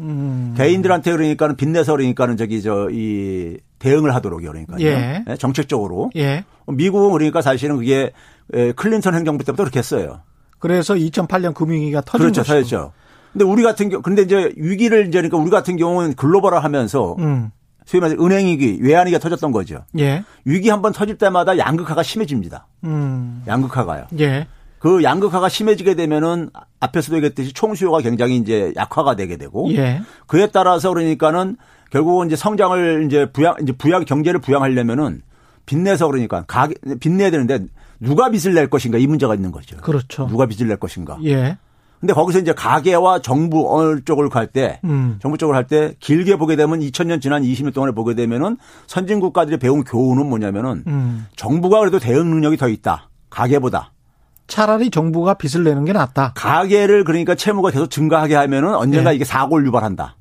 음. 0.00 0.54
개인들한테 0.56 1.12
그러니까는 1.12 1.56
빚내서 1.56 1.92
그러니까는 1.92 2.36
저기 2.36 2.62
저 2.62 2.88
이 2.90 3.56
대응을 3.78 4.14
하도록 4.14 4.40
그러니까요. 4.40 4.78
예. 4.80 5.24
네, 5.26 5.36
정책적으로. 5.36 6.10
예. 6.16 6.44
미국은 6.66 7.12
그러니까 7.12 7.40
사실은 7.42 7.76
그게 7.76 8.12
클린턴 8.76 9.14
행정부 9.14 9.44
때부터 9.44 9.62
그렇게 9.64 9.78
했어요. 9.78 10.20
그래서 10.58 10.94
2008년 10.94 11.54
금융위기가 11.54 12.02
터진 12.02 12.20
그렇죠, 12.26 12.42
거죠. 12.42 12.52
터졌죠. 12.52 12.92
근데 13.32 13.44
우리 13.44 13.62
같은 13.62 13.88
경우 13.88 14.02
근데 14.02 14.22
이제 14.22 14.52
위기를 14.56 15.06
이제 15.08 15.18
그러니까 15.18 15.38
우리 15.38 15.50
같은 15.50 15.76
경우는 15.76 16.14
글로벌화 16.14 16.58
하면서 16.58 17.16
음. 17.20 17.50
소위 17.86 18.00
말해서 18.02 18.22
은행 18.22 18.46
위기, 18.46 18.78
외환 18.82 19.06
위기가 19.06 19.18
터졌던 19.20 19.50
거죠. 19.52 19.84
예. 19.98 20.22
위기 20.44 20.68
한 20.68 20.82
번 20.82 20.92
터질 20.92 21.16
때마다 21.16 21.56
양극화가 21.56 22.02
심해집니다. 22.02 22.66
음. 22.84 23.42
양극화가요. 23.46 24.06
예. 24.18 24.46
그 24.80 25.02
양극화가 25.04 25.48
심해지게 25.48 25.94
되면은 25.94 26.50
앞에서도 26.80 27.16
얘기했듯이 27.18 27.52
총수요가 27.52 28.00
굉장히 28.00 28.36
이제 28.38 28.72
약화가 28.76 29.14
되게 29.14 29.36
되고 29.36 29.70
예. 29.74 30.00
그에 30.26 30.48
따라서 30.48 30.88
그러니까는 30.88 31.56
결국은 31.90 32.26
이제 32.26 32.34
성장을 32.34 33.04
이제 33.06 33.26
부양 33.30 33.56
이제 33.62 33.72
부양 33.72 34.04
경제를 34.04 34.40
부양하려면은 34.40 35.20
빚내서 35.66 36.06
그러니까 36.08 36.44
가게 36.48 36.74
빚내야 36.98 37.30
되는데 37.30 37.66
누가 38.00 38.30
빚을 38.30 38.54
낼 38.54 38.70
것인가 38.70 38.96
이 38.96 39.06
문제가 39.06 39.34
있는 39.34 39.52
거죠. 39.52 39.76
그렇죠. 39.76 40.26
누가 40.26 40.46
빚을 40.46 40.66
낼 40.66 40.78
것인가. 40.78 41.18
예. 41.24 41.58
근데 42.00 42.14
거기서 42.14 42.38
이제 42.38 42.54
가계와 42.54 43.20
정부 43.20 43.76
어느 43.76 44.00
쪽을 44.02 44.30
갈 44.30 44.46
때, 44.46 44.80
음. 44.84 45.18
정부 45.20 45.36
쪽을 45.36 45.54
할 45.54 45.66
때 45.66 45.94
길게 46.00 46.36
보게 46.36 46.56
되면 46.56 46.80
2000년 46.80 47.20
지난 47.20 47.42
20년 47.42 47.74
동안에 47.74 47.92
보게 47.92 48.14
되면은 48.14 48.56
선진 48.86 49.20
국가들이 49.20 49.58
배운 49.58 49.84
교훈은 49.84 50.26
뭐냐면은 50.26 50.82
음. 50.86 51.26
정부가 51.36 51.80
그래도 51.80 51.98
대응 51.98 52.30
능력이 52.30 52.56
더 52.56 52.68
있다. 52.70 53.10
가계보다. 53.28 53.92
차라리 54.50 54.90
정부가 54.90 55.34
빚을 55.34 55.64
내는 55.64 55.86
게 55.86 55.94
낫다. 55.94 56.32
가계를 56.34 57.04
그러니까 57.04 57.34
채무가 57.34 57.70
계속 57.70 57.90
증가하게 57.90 58.34
하면은 58.34 58.74
언젠가 58.74 59.12
예. 59.12 59.16
이게 59.16 59.24
사고를 59.24 59.66
유발한다. 59.66 60.16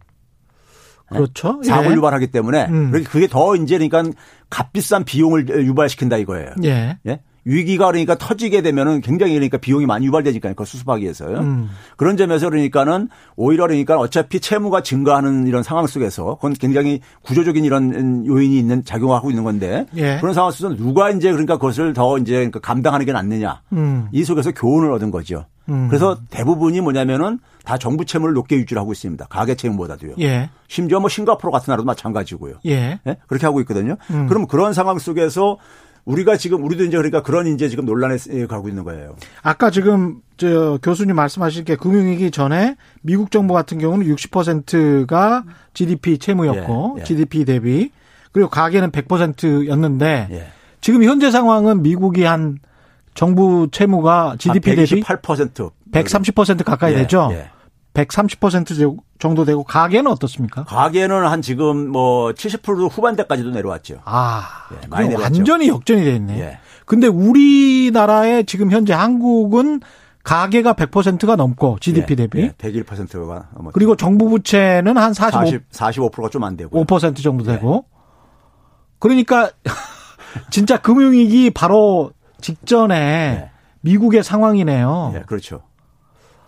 그렇죠. 1.10 1.60
사고를 1.64 1.92
예. 1.92 1.96
유발하기 1.96 2.28
때문에 2.28 2.68
음. 2.68 2.92
그게 2.92 3.28
더 3.28 3.56
이제 3.56 3.78
그러니까 3.78 4.04
값비싼 4.50 5.04
비용을 5.04 5.66
유발시킨다 5.66 6.18
이거예요. 6.18 6.52
예. 6.64 7.00
예? 7.08 7.22
위기가 7.50 7.88
그러니까 7.88 8.16
터지게 8.16 8.62
되면은 8.62 9.02
굉장히 9.02 9.34
그러니까 9.34 9.58
비용이 9.58 9.88
많이 9.88 10.06
유발되니까 10.06 10.50
그걸 10.50 10.68
수습하기 10.68 11.02
위해서요. 11.02 11.40
음. 11.40 11.70
그런 11.98 12.16
점에서 12.16 12.48
그러니까는 12.48 13.10
오히려 13.36 13.66
그러니까 13.66 13.98
어차피 13.98 14.40
채무가 14.40 14.84
증가하는 14.84 15.48
이런 15.48 15.64
상황 15.64 15.88
속에서 15.88 16.36
그건 16.36 16.54
굉장히 16.54 17.02
구조적인 17.24 17.66
이런 17.66 18.28
요인이 18.28 18.56
있는 18.56 18.86
작용하고 18.86 19.32
있는 19.32 19.44
건데 19.44 19.88
예. 19.96 20.20
그런 20.20 20.36
상황 20.36 20.52
속에서 20.52 20.76
누가 20.76 21.10
이제 21.10 21.32
그러니까 21.32 21.58
그것을 21.58 21.94
더 21.94 22.20
이제 22.20 22.34
그러니까 22.34 22.60
감당하는 22.60 23.08
게 23.08 23.14
낫느냐 23.14 23.62
음. 23.74 24.08
이 24.12 24.24
속에서 24.24 24.52
교훈을 24.52 24.92
얻은 24.94 25.10
거죠. 25.10 25.46
음. 25.70 25.88
그래서 25.88 26.18
대부분이 26.30 26.82
뭐냐면은 26.82 27.40
다 27.64 27.78
정부 27.78 28.06
채무를 28.06 28.36
높게 28.36 28.58
유지를 28.58 28.80
하고 28.80 28.92
있습니다. 28.92 29.26
가계 29.28 29.56
채무보다도요. 29.56 30.16
예. 30.20 30.50
심지어 30.68 31.00
뭐 31.00 31.10
싱가포르 31.10 31.52
같은 31.52 31.72
나라도 31.72 31.86
마찬가지고요. 31.86 32.56
예. 32.68 33.00
예? 33.08 33.18
그렇게 33.28 33.48
하고 33.48 33.60
있거든요. 33.62 33.96
음. 34.12 34.28
그럼 34.28 34.46
그런 34.46 34.74
상황 34.74 35.00
속에서 35.00 35.58
우리가 36.10 36.38
지금 36.38 36.64
우리도 36.64 36.86
이제 36.86 36.98
그러니까 36.98 37.22
그런 37.22 37.46
이제 37.46 37.70
지금 37.70 37.86
논란에 37.86 38.18
가고 38.48 38.68
있는 38.68 38.84
거예요. 38.84 39.16
아까 39.44 39.70
지금 39.70 40.22
저 40.38 40.80
교수님 40.82 41.16
말씀하실 41.16 41.66
게 41.66 41.76
금융위기 41.76 42.32
전에 42.32 42.76
미국 43.02 43.30
정부 43.30 43.54
같은 43.54 43.78
경우는 43.78 44.08
60%가 44.08 45.44
GDP 45.76 46.18
채무였고 46.18 46.96
예, 46.98 47.02
예. 47.02 47.04
GDP 47.06 47.46
대비 47.46 47.92
그리고 48.32 48.50
가계는 48.50 48.92
100%였는데 48.92 50.28
예. 50.32 50.48
지금 50.82 51.04
현재 51.04 51.30
상황은 51.30 51.84
미국이 51.84 52.24
한 52.24 52.58
정부 53.14 53.68
채무가 53.72 54.36
GDP 54.40 54.76
대비 54.76 55.02
8% 55.02 55.72
130% 55.92 56.64
가까이 56.64 56.94
예, 56.94 56.98
되죠. 56.98 57.30
예. 57.34 57.50
130% 57.94 58.98
정도 59.20 59.44
되고 59.46 59.64
가계는 59.64 60.10
어떻습니까? 60.10 60.64
가계는 60.64 61.28
한 61.28 61.42
지금 61.42 61.90
뭐 61.90 62.32
70% 62.32 62.90
후반대까지도 62.92 63.52
내려왔죠. 63.52 64.02
아, 64.06 64.44
예, 64.72 64.88
많이 64.88 65.10
내려왔죠. 65.10 65.38
완전히 65.38 65.68
역전이 65.68 66.04
돼 66.06 66.16
있네. 66.16 66.40
예. 66.40 66.60
근데 66.86 67.08
우리나라의 67.08 68.46
지금 68.46 68.72
현재 68.72 68.94
한국은 68.94 69.82
가계가 70.24 70.74
100%가 70.74 71.36
넘고 71.36 71.78
GDP 71.82 72.14
예, 72.14 72.16
대비 72.16 72.42
예, 72.42 72.50
101%가 72.58 73.48
넘었죠. 73.54 73.74
그리고 73.74 73.96
정부 73.96 74.30
부채는 74.30 74.98
한 74.98 75.14
45, 75.14 75.38
40, 75.46 75.70
45%가 75.72 76.30
좀 76.30 76.44
안 76.44 76.56
되고 76.56 76.84
5% 76.86 77.22
정도 77.22 77.44
되고 77.44 77.86
예. 77.86 78.00
그러니까 79.00 79.52
진짜 80.50 80.78
금융위기 80.78 81.50
바로 81.52 82.12
직전에 82.42 82.96
예. 82.96 83.52
미국의 83.82 84.24
상황이네요. 84.24 85.14
예, 85.16 85.20
그렇죠. 85.22 85.62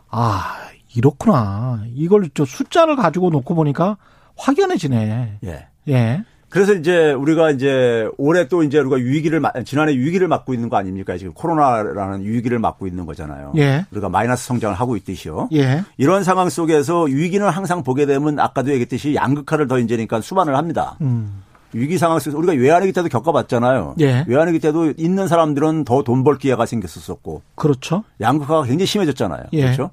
아, 0.10 0.56
이렇구나. 0.96 1.84
이걸 1.96 2.30
저 2.34 2.46
숫자를 2.46 2.96
가지고 2.96 3.30
놓고 3.30 3.56
보니까 3.56 3.98
확연해지네. 4.38 5.40
예. 5.46 5.68
예. 5.88 6.24
그래서 6.50 6.74
이제 6.74 7.14
우리가 7.14 7.52
이제 7.52 8.10
올해 8.18 8.50
또 8.50 8.62
이제 8.64 8.78
우리가 8.80 8.98
위기를 8.98 9.42
지난해 9.64 9.94
위기를 9.94 10.28
맞고 10.28 10.54
있는 10.54 10.68
거 10.68 10.76
아닙니까? 10.76 11.18
지금 11.18 11.32
코로나라는 11.34 12.26
위기를 12.26 12.60
맞고 12.60 12.88
있는 12.88 13.06
거잖아요. 13.06 13.54
예. 13.56 13.86
우리가 13.92 14.10
마이너스 14.10 14.48
성장을 14.48 14.76
하고 14.76 14.98
있듯이요. 14.98 15.48
예. 15.54 15.84
이런 15.98 16.26
상황 16.26 16.50
속에서 16.50 17.04
위기는 17.04 17.48
항상 17.48 17.84
보게 17.84 18.06
되면 18.06 18.38
아까도 18.40 18.72
얘기했듯이 18.72 19.16
양극화를 19.16 19.70
더 19.70 19.80
이제 19.80 19.96
그러니까 19.96 20.20
수반을 20.20 20.58
합니다. 20.58 20.98
음. 21.00 21.42
위기 21.72 21.98
상황 21.98 22.20
속에서 22.20 22.38
우리가 22.38 22.52
외환위기 22.52 22.92
때도 22.92 23.08
겪어봤잖아요. 23.08 23.96
예. 24.02 24.26
외환위기 24.28 24.60
때도 24.60 24.92
있는 24.98 25.30
사람들은 25.30 25.86
더 25.86 26.04
돈 26.04 26.26
벌 26.26 26.38
기회가 26.38 26.66
생겼었고. 26.66 27.44
그렇죠. 27.56 28.04
양극화가 28.20 28.64
굉장히 28.64 28.88
심해졌잖아요. 28.88 29.44
예. 29.54 29.62
그렇죠. 29.62 29.92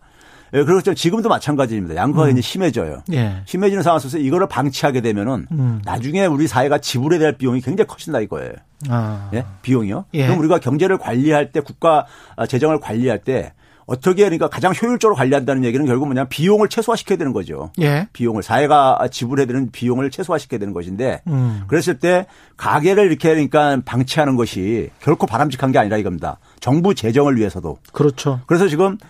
예, 0.55 0.65
그렇죠. 0.65 0.95
지금도 0.95 1.29
마찬가지입니다. 1.29 1.97
양극화가 1.97 2.29
음. 2.29 2.33
이제 2.33 2.41
심해져요. 2.41 3.03
예. 3.13 3.43
심해지는 3.45 3.83
상황 3.83 3.99
속에서 3.99 4.19
이거를 4.19 4.49
방치하게 4.49 5.01
되면은 5.01 5.47
음. 5.51 5.83
나중에 5.85 6.27
우리 6.27 6.47
사회가 6.47 6.79
지불해야 6.79 7.21
될 7.21 7.33
비용이 7.33 7.61
굉장히 7.61 7.87
커진다 7.87 8.21
이거예요. 8.21 8.53
아. 8.89 9.31
예? 9.35 9.45
비용이요. 9.63 10.07
예. 10.15 10.27
그럼 10.27 10.39
우리가 10.41 10.59
경제를 10.59 10.99
관리할 10.99 11.53
때 11.53 11.61
국가 11.61 12.07
재정을 12.49 12.81
관리할 12.81 13.19
때 13.19 13.53
어떻게 13.89 14.25
그러니까 14.25 14.49
가장 14.49 14.75
효율적으로 14.75 15.17
관리한다는 15.17 15.65
얘기는 15.65 15.85
결국 15.87 16.07
뭐냐 16.07 16.27
비용을 16.27 16.69
최소화시켜야 16.69 17.17
되는 17.17 17.33
거죠. 17.33 17.73
예. 17.81 18.07
비용을 18.13 18.43
사회가 18.43 19.09
지불해야 19.11 19.47
되는 19.47 19.71
비용을 19.71 20.11
최소화시켜야 20.11 20.59
되는 20.61 20.75
것인데 20.75 21.23
음. 21.27 21.63
그랬을 21.69 21.99
때 21.99 22.27
가계를 22.59 23.07
이렇게 23.07 23.31
그러니까 23.31 23.81
방치하는 23.87 24.37
것이 24.37 24.91
결코 25.01 25.27
바람직한 25.27 25.73
게 25.73 25.79
아니라 25.79 25.97
이겁니다. 25.97 26.39
정부 26.61 26.95
재정을 26.95 27.39
위해서도. 27.39 27.79
그렇죠. 27.93 28.41
그래서 28.47 28.69
지금 28.69 28.99
예, 29.01 29.09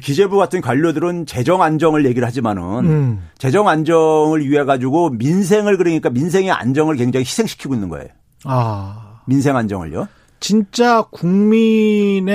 기재부 0.00 0.36
같은 0.36 0.60
관료들은 0.60 1.26
재정 1.26 1.62
안정을 1.62 2.04
얘기를 2.06 2.26
하지만은 2.26 2.62
음. 2.84 3.22
재정 3.38 3.68
안정을 3.68 4.48
위해 4.48 4.64
가지고 4.64 5.10
민생을 5.10 5.76
그러니까 5.76 6.10
민생의 6.10 6.50
안정을 6.50 6.96
굉장히 6.96 7.24
희생시키고 7.24 7.74
있는 7.74 7.88
거예요. 7.88 8.08
아. 8.44 9.20
민생 9.26 9.56
안정을요? 9.56 10.08
진짜 10.40 11.02
국민의 11.10 12.28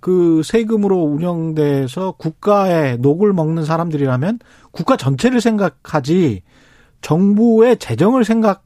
그 0.00 0.42
세금으로 0.44 0.96
운영돼서 0.98 2.12
국가의 2.12 2.98
녹을 2.98 3.32
먹는 3.32 3.64
사람들이라면 3.64 4.38
국가 4.70 4.96
전체를 4.96 5.40
생각하지 5.40 6.42
정부의 7.00 7.78
재정을 7.78 8.24
생각 8.24 8.63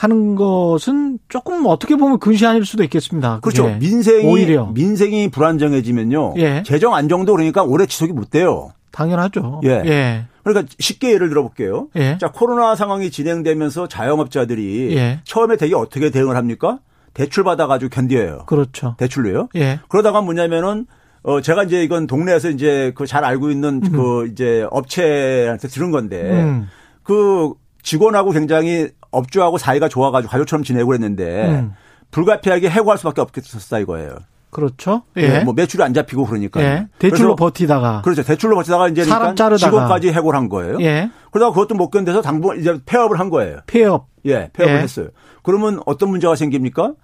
하는 0.00 0.34
것은 0.34 1.18
조금 1.28 1.66
어떻게 1.66 1.94
보면 1.94 2.18
근시 2.20 2.46
아닐 2.46 2.64
수도 2.64 2.82
있겠습니다. 2.84 3.40
그렇죠. 3.40 3.68
민생이 3.78 4.24
오히려 4.24 4.66
민생이 4.72 5.28
불안정해지면요. 5.30 6.34
예. 6.38 6.62
재정 6.64 6.94
안정도 6.94 7.32
그러니까 7.34 7.62
오래 7.62 7.84
지속이 7.84 8.12
못 8.14 8.30
돼요. 8.30 8.70
당연하죠. 8.92 9.60
예. 9.64 9.82
예. 9.84 10.24
그러니까 10.42 10.72
쉽게 10.78 11.12
예를 11.12 11.28
들어볼게요. 11.28 11.88
예. 11.96 12.16
자 12.18 12.28
코로나 12.32 12.74
상황이 12.74 13.10
진행되면서 13.10 13.88
자영업자들이 13.88 14.96
예. 14.96 15.20
처음에 15.24 15.56
되게 15.58 15.74
어떻게 15.74 16.08
대응을 16.10 16.34
합니까? 16.34 16.78
대출 17.12 17.44
받아가지고 17.44 17.90
견뎌요. 17.90 18.44
그렇죠. 18.46 18.94
대출로요. 18.96 19.48
예. 19.56 19.80
그러다가 19.88 20.22
뭐냐면은 20.22 20.86
어 21.22 21.42
제가 21.42 21.64
이제 21.64 21.82
이건 21.84 22.06
동네에서 22.06 22.48
이제 22.48 22.92
그 22.94 23.04
잘 23.06 23.22
알고 23.22 23.50
있는 23.50 23.82
음. 23.84 23.92
그 23.92 24.28
이제 24.32 24.66
업체한테 24.70 25.68
들은 25.68 25.90
건데 25.90 26.22
음. 26.22 26.68
그 27.02 27.52
직원하고 27.82 28.30
굉장히 28.30 28.88
업주하고 29.10 29.58
사이가 29.58 29.88
좋아가지고 29.88 30.30
가족처럼 30.30 30.62
지내고 30.62 30.88
그랬는데 30.88 31.48
음. 31.48 31.74
불가피하게 32.10 32.70
해고할 32.70 32.98
수밖에 32.98 33.20
없겠었다 33.20 33.78
이거예요. 33.80 34.16
그렇죠. 34.50 35.02
예. 35.16 35.22
예. 35.22 35.44
뭐 35.44 35.54
매출이 35.54 35.82
안 35.82 35.94
잡히고 35.94 36.26
그러니까. 36.26 36.60
예. 36.60 36.88
대출로 36.98 37.36
버티다가. 37.36 38.02
그렇죠. 38.02 38.22
대출로 38.22 38.56
버티다가 38.56 38.88
이제 38.88 39.04
사람 39.04 39.34
그러니까 39.34 39.56
직원까지 39.56 40.12
해고를 40.12 40.38
한 40.38 40.48
거예요. 40.48 40.78
예. 40.80 41.10
그러다가 41.30 41.52
그것도 41.54 41.76
못 41.76 41.90
견뎌서 41.90 42.20
당분 42.20 42.58
이제 42.58 42.76
폐업을 42.84 43.20
한 43.20 43.30
거예요. 43.30 43.60
폐업. 43.66 44.08
예, 44.26 44.50
폐업을 44.52 44.74
예. 44.74 44.80
했어요. 44.80 45.08
그러면 45.42 45.80
어떤 45.86 46.10
문제가 46.10 46.34
생깁니까? 46.34 46.94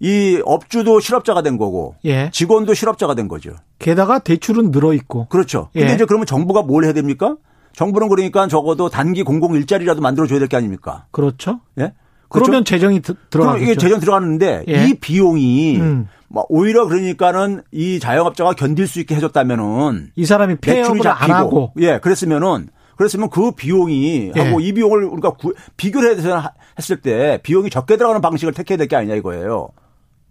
이 0.00 0.40
업주도 0.44 1.00
실업자가 1.00 1.42
된 1.42 1.58
거고 1.58 1.96
예. 2.04 2.30
직원도 2.32 2.72
실업자가 2.74 3.14
된 3.14 3.28
거죠. 3.28 3.50
게다가 3.78 4.18
대출은 4.20 4.70
늘어 4.70 4.94
있고. 4.94 5.26
그렇죠. 5.28 5.68
근데 5.72 5.90
예. 5.90 5.94
이제 5.94 6.04
그러면 6.04 6.24
정부가 6.26 6.62
뭘 6.62 6.84
해야 6.84 6.92
됩니까? 6.92 7.36
정부는 7.74 8.08
그러니까 8.08 8.46
적어도 8.48 8.88
단기 8.88 9.22
공공 9.22 9.54
일자리라도 9.54 10.00
만들어 10.00 10.26
줘야 10.26 10.38
될 10.38 10.48
게 10.48 10.56
아닙니까? 10.56 11.06
그렇죠. 11.10 11.60
예. 11.78 11.92
그렇죠? 12.28 12.44
그러면 12.50 12.64
재정이 12.64 13.00
들어가겠죠. 13.30 13.62
이게 13.64 13.74
재정 13.76 14.00
들어가는데 14.00 14.64
예. 14.68 14.84
이 14.86 14.94
비용이 14.94 15.76
음. 15.80 16.08
뭐 16.28 16.44
오히려 16.50 16.86
그러니까는 16.86 17.62
이 17.72 17.98
자영업자가 18.00 18.52
견딜 18.52 18.86
수 18.86 19.00
있게 19.00 19.14
해줬다면은 19.14 20.10
이 20.14 20.26
사람이 20.26 20.56
폐업을 20.56 21.06
안 21.08 21.30
하고 21.30 21.72
예 21.78 21.98
그랬으면은 21.98 22.68
그랬으면 22.96 23.30
그 23.30 23.52
비용이 23.52 24.32
예. 24.36 24.40
하고 24.40 24.60
이 24.60 24.72
비용을 24.72 25.04
우리가 25.04 25.30
구, 25.30 25.54
비교를 25.76 26.18
해서 26.18 26.50
했을 26.78 27.00
때 27.00 27.38
비용이 27.42 27.70
적게 27.70 27.96
들어가는 27.96 28.20
방식을 28.20 28.52
택해야 28.52 28.76
될 28.76 28.88
게 28.88 28.96
아니냐 28.96 29.14
이거예요. 29.14 29.68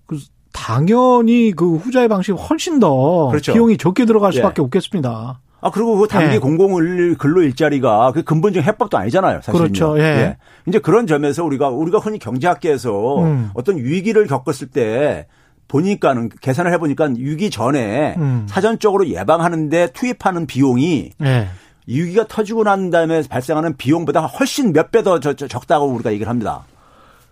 그 0.05 0.19
당연히 0.53 1.51
그 1.55 1.77
후자의 1.77 2.07
방식이 2.09 2.37
훨씬 2.37 2.79
더 2.79 3.27
그렇죠. 3.29 3.53
비용이 3.53 3.77
적게 3.77 4.05
들어갈 4.05 4.33
예. 4.33 4.37
수밖에 4.37 4.61
예. 4.61 4.65
없겠습니다. 4.65 5.39
아 5.59 5.71
그리고 5.71 5.97
그 5.97 6.07
단기 6.07 6.35
예. 6.35 6.39
공공 6.39 6.75
근로 7.17 7.41
일자리가 7.41 8.11
그 8.13 8.23
근본적인 8.23 8.67
해법도 8.67 8.97
아니잖아요. 8.97 9.41
사실 9.41 9.59
그렇죠. 9.59 9.97
예. 9.97 10.03
예. 10.03 10.37
이제 10.67 10.79
그런 10.79 11.07
점에서 11.07 11.43
우리가 11.43 11.69
우리가 11.69 11.97
흔히 11.97 12.19
경제학계에서 12.19 13.23
음. 13.23 13.49
어떤 13.55 13.77
위기를 13.77 14.27
겪었을 14.27 14.67
때 14.67 15.27
보니까는 15.67 16.29
계산을 16.41 16.71
해보니까 16.73 17.09
위기 17.17 17.49
전에 17.49 18.15
음. 18.17 18.45
사전적으로 18.47 19.07
예방하는데 19.07 19.87
투입하는 19.93 20.45
비용이 20.45 21.11
예. 21.23 21.47
위기가 21.87 22.25
터지고 22.27 22.63
난 22.63 22.89
다음에 22.89 23.21
발생하는 23.27 23.77
비용보다 23.77 24.21
훨씬 24.27 24.73
몇 24.73 24.91
배 24.91 25.01
더 25.03 25.19
적다고 25.19 25.87
우리가 25.87 26.11
얘기를 26.13 26.29
합니다. 26.29 26.65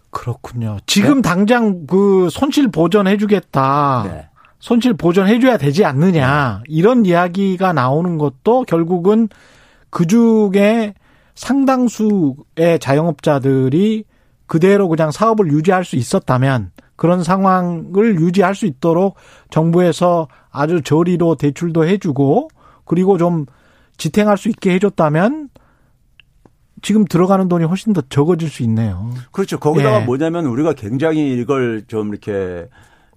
그렇군요. 0.10 0.78
지금 0.88 1.16
네? 1.16 1.22
당장 1.24 1.86
그 1.88 2.30
손실 2.32 2.70
보전해주겠다. 2.70 4.04
네. 4.10 4.28
손실 4.60 4.94
보전해줘야 4.94 5.58
되지 5.58 5.86
않느냐. 5.86 6.62
이런 6.68 7.06
이야기가 7.06 7.74
나오는 7.74 8.18
것도 8.18 8.64
결국은 8.64 9.30
그 9.90 10.08
중에 10.08 10.94
상당수의 11.36 12.80
자영업자들이 12.80 14.06
그대로 14.48 14.88
그냥 14.88 15.12
사업을 15.12 15.52
유지할 15.52 15.84
수 15.86 15.96
있었다면 15.96 16.72
그런 16.96 17.24
상황을 17.24 18.20
유지할 18.20 18.56
수 18.56 18.66
있도록 18.66 19.16
정부에서 19.50 20.28
아주 20.50 20.82
저리로 20.82 21.36
대출도 21.36 21.86
해주고 21.86 22.50
그리고 22.86 23.18
좀 23.18 23.46
지탱할 23.98 24.38
수 24.38 24.50
있게 24.50 24.74
해줬다면 24.74 25.50
지금 26.82 27.06
들어가는 27.06 27.48
돈이 27.48 27.66
훨씬 27.66 27.94
더 27.94 28.02
적어질 28.10 28.50
수 28.50 28.64
있네요. 28.64 29.10
그렇죠. 29.32 29.60
거기다가 29.60 30.02
예. 30.02 30.06
뭐냐면 30.06 30.46
우리가 30.46 30.74
굉장히 30.74 31.34
이걸 31.40 31.84
좀 31.88 32.10
이렇게 32.10 32.70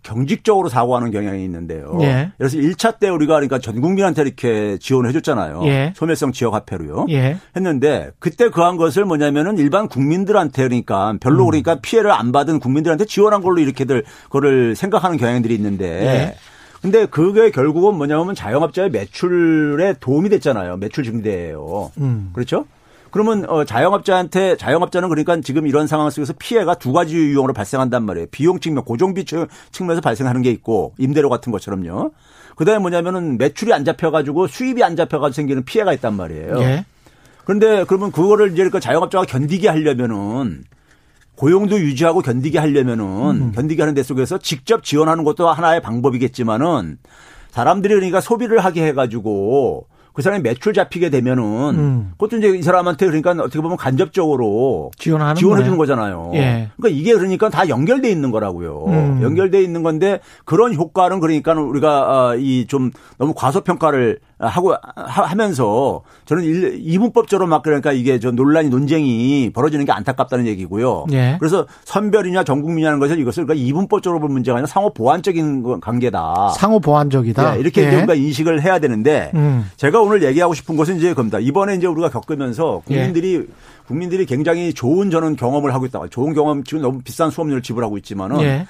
경직적으로 0.08 0.70
사고하는 0.70 1.10
경향이 1.10 1.44
있는데요. 1.44 1.98
예. 2.00 2.30
그래서 2.38 2.56
1차 2.56 2.98
때 2.98 3.10
우리가 3.10 3.34
그러니까 3.34 3.58
전 3.58 3.82
국민한테 3.82 4.22
이렇게 4.22 4.78
지원을 4.80 5.10
해줬잖아요. 5.10 5.62
예. 5.66 5.92
소멸성 5.94 6.32
지역 6.32 6.54
화폐로요. 6.54 7.06
예. 7.10 7.36
했는데 7.54 8.10
그때 8.18 8.48
그한 8.48 8.78
것을 8.78 9.04
뭐냐면은 9.04 9.58
일반 9.58 9.86
국민들한테 9.86 10.62
그러니까 10.62 11.14
별로 11.20 11.44
음. 11.44 11.50
그러니까 11.50 11.80
피해를 11.82 12.10
안 12.10 12.32
받은 12.32 12.58
국민들한테 12.58 13.04
지원한 13.04 13.42
걸로 13.42 13.60
이렇게들 13.60 14.04
그거를 14.24 14.74
생각하는 14.74 15.18
경향들이 15.18 15.54
있는데 15.54 15.86
예. 15.86 16.34
근데 16.80 17.04
그게 17.06 17.50
결국은 17.50 17.96
뭐냐면 17.96 18.34
자영업자의 18.34 18.90
매출에 18.90 19.96
도움이 20.00 20.30
됐잖아요. 20.30 20.78
매출 20.78 21.04
증대예요. 21.04 21.90
음. 21.98 22.30
그렇죠? 22.32 22.64
그러면 23.10 23.48
어 23.48 23.64
자영업자한테 23.64 24.56
자영업자는 24.56 25.08
그러니까 25.08 25.40
지금 25.40 25.66
이런 25.66 25.86
상황 25.86 26.10
속에서 26.10 26.32
피해가 26.38 26.74
두 26.74 26.92
가지 26.92 27.16
유형으로 27.16 27.52
발생한단 27.52 28.04
말이에요. 28.04 28.26
비용 28.30 28.60
측면, 28.60 28.84
고정비 28.84 29.24
측면에서 29.24 30.00
발생하는 30.00 30.42
게 30.42 30.50
있고 30.50 30.94
임대료 30.98 31.28
같은 31.28 31.52
것처럼요. 31.52 32.12
그다음에 32.56 32.80
뭐냐면은 32.80 33.38
매출이 33.38 33.72
안 33.72 33.84
잡혀가지고 33.84 34.48
수입이 34.48 34.82
안 34.82 34.96
잡혀가지고 34.96 35.34
생기는 35.34 35.64
피해가 35.64 35.92
있단 35.94 36.14
말이에요. 36.14 36.58
예. 36.60 36.84
그런데 37.44 37.84
그러면 37.84 38.12
그거를 38.12 38.52
이제 38.52 38.68
그 38.68 38.80
자영업자가 38.80 39.24
견디게 39.24 39.68
하려면은 39.68 40.64
고용도 41.36 41.78
유지하고 41.78 42.20
견디게 42.20 42.58
하려면은 42.58 43.04
음. 43.06 43.52
견디게 43.52 43.80
하는 43.80 43.94
데 43.94 44.02
속에서 44.02 44.38
직접 44.38 44.82
지원하는 44.82 45.22
것도 45.22 45.48
하나의 45.48 45.80
방법이겠지만은 45.80 46.98
사람들이 47.50 47.94
그러니까 47.94 48.20
소비를 48.20 48.58
하게 48.58 48.84
해가지고 48.88 49.86
그 50.18 50.22
사람이 50.22 50.42
매출 50.42 50.72
잡히게 50.72 51.10
되면은 51.10 51.44
음. 51.78 52.10
그것도 52.18 52.38
이제 52.38 52.48
이 52.48 52.60
사람한테 52.60 53.06
그러니까 53.06 53.30
어떻게 53.30 53.60
보면 53.60 53.76
간접적으로 53.76 54.90
지원하는 54.98 55.36
지원해 55.36 55.62
주는 55.62 55.78
거잖아요. 55.78 56.32
예. 56.34 56.70
그러니까 56.76 56.88
이게 56.88 57.14
그러니까 57.14 57.48
다 57.50 57.68
연결돼 57.68 58.10
있는 58.10 58.32
거라고요. 58.32 58.86
음. 58.88 59.20
연결돼 59.22 59.62
있는 59.62 59.84
건데 59.84 60.18
그런 60.44 60.74
효과는 60.74 61.20
그러니까 61.20 61.52
우리가 61.52 61.90
아, 61.90 62.34
이좀 62.34 62.90
너무 63.16 63.32
과소평가를 63.32 64.18
하고 64.38 64.74
하 64.94 65.34
면서 65.34 66.02
저는 66.24 66.44
이분법적으로 66.44 67.48
막 67.48 67.62
그러니까 67.62 67.92
이게 67.92 68.20
저 68.20 68.30
논란이 68.30 68.68
논쟁이 68.68 69.50
벌어지는 69.52 69.84
게 69.84 69.92
안타깝다는 69.92 70.46
얘기고요. 70.46 71.06
예. 71.12 71.36
그래서 71.40 71.66
선별이냐 71.84 72.44
전국민이라는 72.44 73.00
것을 73.00 73.18
이것을 73.18 73.46
그러니까 73.46 73.66
이분법적으로 73.66 74.20
볼 74.20 74.30
문제가 74.30 74.56
아니라 74.58 74.66
상호 74.68 74.92
보완적인 74.92 75.80
관계다. 75.80 76.50
상호 76.56 76.78
보완적이다. 76.78 77.54
네, 77.54 77.60
이렇게 77.60 77.82
예. 77.82 77.96
우리가 77.96 78.14
인식을 78.14 78.62
해야 78.62 78.78
되는데 78.78 79.32
음. 79.34 79.68
제가 79.76 80.00
오늘 80.00 80.22
얘기하고 80.22 80.54
싶은 80.54 80.76
것은 80.76 80.98
이제 80.98 81.12
겁니다. 81.14 81.38
이번에 81.40 81.74
이제 81.74 81.88
우리가 81.88 82.10
겪으면서 82.10 82.82
국민들이 82.84 83.34
예. 83.34 83.44
국민들이 83.88 84.26
굉장히 84.26 84.72
좋은 84.72 85.10
저는 85.10 85.34
경험을 85.36 85.74
하고 85.74 85.86
있다. 85.86 86.00
좋은 86.10 86.34
경험 86.34 86.62
지금 86.62 86.82
너무 86.82 87.00
비싼 87.02 87.30
수업료를 87.30 87.62
지불하고 87.62 87.96
있지만은 87.98 88.40
예. 88.42 88.66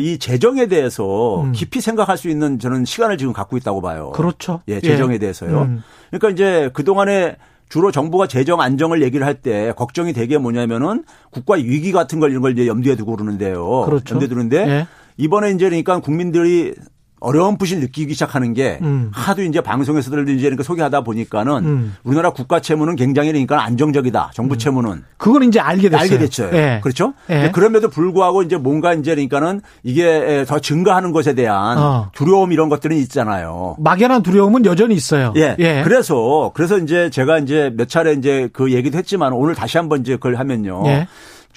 이 0.00 0.18
재정에 0.18 0.66
대해서 0.66 1.42
음. 1.42 1.52
깊이 1.52 1.80
생각할 1.80 2.16
수 2.16 2.28
있는 2.28 2.58
저는 2.58 2.84
시간을 2.84 3.18
지금 3.18 3.32
갖고 3.32 3.56
있다고 3.56 3.80
봐요. 3.80 4.12
그렇죠. 4.14 4.60
예, 4.68 4.80
재정에 4.80 5.14
예. 5.14 5.18
대해서요. 5.18 5.62
음. 5.62 5.82
그러니까 6.10 6.30
이제 6.30 6.70
그동안에 6.72 7.36
주로 7.68 7.90
정부가 7.92 8.26
재정 8.26 8.60
안정을 8.62 9.02
얘기를 9.02 9.26
할 9.26 9.34
때 9.42 9.72
걱정이 9.76 10.14
되게 10.14 10.38
뭐냐면은 10.38 11.04
국가 11.30 11.54
위기 11.54 11.92
같은 11.92 12.18
걸 12.18 12.30
이런 12.30 12.40
걸 12.42 12.52
이제 12.52 12.66
염두에 12.66 12.96
두고 12.96 13.14
그러는데요. 13.16 13.82
그렇죠. 13.84 14.14
염두에 14.14 14.28
두는데 14.28 14.56
예. 14.68 14.86
이번에 15.18 15.50
이제 15.50 15.66
그러니까 15.68 16.00
국민들이 16.00 16.74
어려운 17.20 17.58
붓이 17.58 17.76
느끼기 17.76 18.12
시작하는 18.14 18.54
게 18.54 18.78
음. 18.82 19.10
하도 19.12 19.42
이제 19.42 19.60
방송에서들 19.60 20.28
이제 20.28 20.42
그러니까 20.42 20.62
소개하다 20.62 21.02
보니까는 21.02 21.64
음. 21.64 21.96
우리나라 22.04 22.30
국가 22.30 22.60
채무는 22.60 22.96
굉장히 22.96 23.30
그러니까 23.30 23.62
안정적이다. 23.64 24.30
정부 24.34 24.54
음. 24.54 24.58
채무는. 24.58 25.04
그걸 25.16 25.44
이제 25.44 25.60
알게 25.60 25.88
됐어요. 25.88 26.00
알게 26.00 26.18
됐죠. 26.18 26.50
예. 26.52 26.80
그렇죠? 26.82 27.14
예. 27.30 27.50
그럼에도 27.52 27.88
불구하고 27.88 28.42
이제 28.42 28.56
뭔가 28.56 28.94
이제 28.94 29.12
그러니까는 29.12 29.60
이게 29.82 30.44
더 30.46 30.58
증가하는 30.58 31.12
것에 31.12 31.34
대한 31.34 31.78
어. 31.78 32.10
두려움 32.14 32.52
이런 32.52 32.68
것들은 32.68 32.96
있잖아요. 32.96 33.76
막연한 33.78 34.22
두려움은 34.22 34.64
여전히 34.64 34.94
있어요. 34.94 35.32
예. 35.36 35.56
예. 35.58 35.82
그래서 35.84 36.52
그래서 36.54 36.78
이제 36.78 37.10
제가 37.10 37.38
이제 37.38 37.72
몇 37.76 37.88
차례 37.88 38.12
이제 38.12 38.48
그 38.52 38.72
얘기도 38.72 38.98
했지만 38.98 39.32
오늘 39.32 39.54
다시 39.54 39.78
한번 39.78 40.00
이제 40.00 40.16
그걸 40.16 40.36
하면요. 40.36 40.82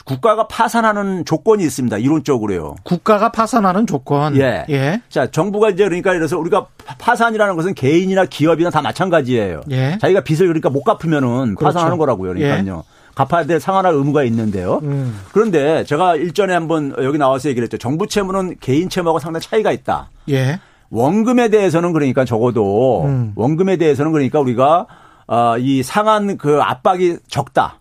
예. 0.10 0.14
국가가 0.14 0.48
파산하는 0.48 1.26
조건이 1.26 1.64
있습니다. 1.64 1.98
이론적으로요. 1.98 2.76
국가가 2.84 3.32
파산하는 3.32 3.88
조건. 3.88 4.36
예. 4.38 4.66
예. 4.70 5.02
자, 5.10 5.30
정부가 5.30 5.70
이제 5.70 5.84
그러니까 5.84 6.14
이래서 6.14 6.38
우리가 6.38 6.68
파산이라는 6.98 7.56
것은 7.56 7.74
개인이나 7.74 8.26
기업이나 8.26 8.70
다 8.70 8.82
마찬가지예요. 8.82 9.62
예. 9.72 9.98
자기가 10.00 10.22
빚을 10.22 10.48
그러니까 10.48 10.70
못 10.70 10.84
갚으면은 10.84 11.56
그렇죠. 11.56 11.74
파산하는 11.74 11.98
거라고요. 11.98 12.34
그러니까요. 12.34 12.84
예. 12.88 13.02
갚아야 13.16 13.46
될 13.46 13.60
상환할 13.60 13.94
의무가 13.94 14.24
있는데요. 14.24 14.80
음. 14.84 15.20
그런데 15.34 15.84
제가 15.84 16.16
일전에 16.16 16.54
한번 16.54 16.94
여기 17.00 17.18
나와서 17.18 17.50
얘기를 17.50 17.66
했죠. 17.66 17.78
정부 17.78 18.08
채무는 18.08 18.56
개인 18.62 18.90
채무하고 18.90 19.20
상당히 19.20 19.46
차이가 19.46 19.72
있다. 19.72 20.10
예. 20.30 20.60
원금에 20.90 21.50
대해서는 21.50 21.94
그러니까 21.94 22.26
적어도 22.26 23.04
음. 23.06 23.34
원금에 23.36 23.78
대해서는 23.78 24.12
그러니까 24.12 24.40
우리가 24.40 24.88
어, 25.28 25.58
이 25.58 25.84
상한 25.84 26.38
그 26.38 26.62
압박이 26.62 27.18
적다. 27.28 27.81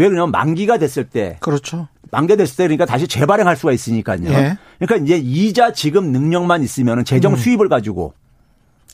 왜 0.00 0.08
그러냐면 0.08 0.30
만기가 0.30 0.78
됐을 0.78 1.04
때. 1.04 1.36
그렇죠. 1.40 1.88
만기 2.10 2.34
됐을 2.36 2.56
때 2.56 2.62
그러니까 2.64 2.86
다시 2.86 3.06
재발행할 3.06 3.54
수가 3.54 3.72
있으니까요. 3.72 4.24
예. 4.30 4.56
그러니까 4.78 4.96
이제 5.04 5.18
이자 5.22 5.74
지급 5.74 6.06
능력만 6.06 6.62
있으면 6.62 7.04
재정 7.04 7.34
음. 7.34 7.36
수입을 7.36 7.68
가지고 7.68 8.14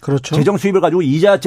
그렇죠. 0.02 0.34
재정 0.34 0.56
수입을 0.56 0.80
가지고 0.80 1.02
이자 1.02 1.38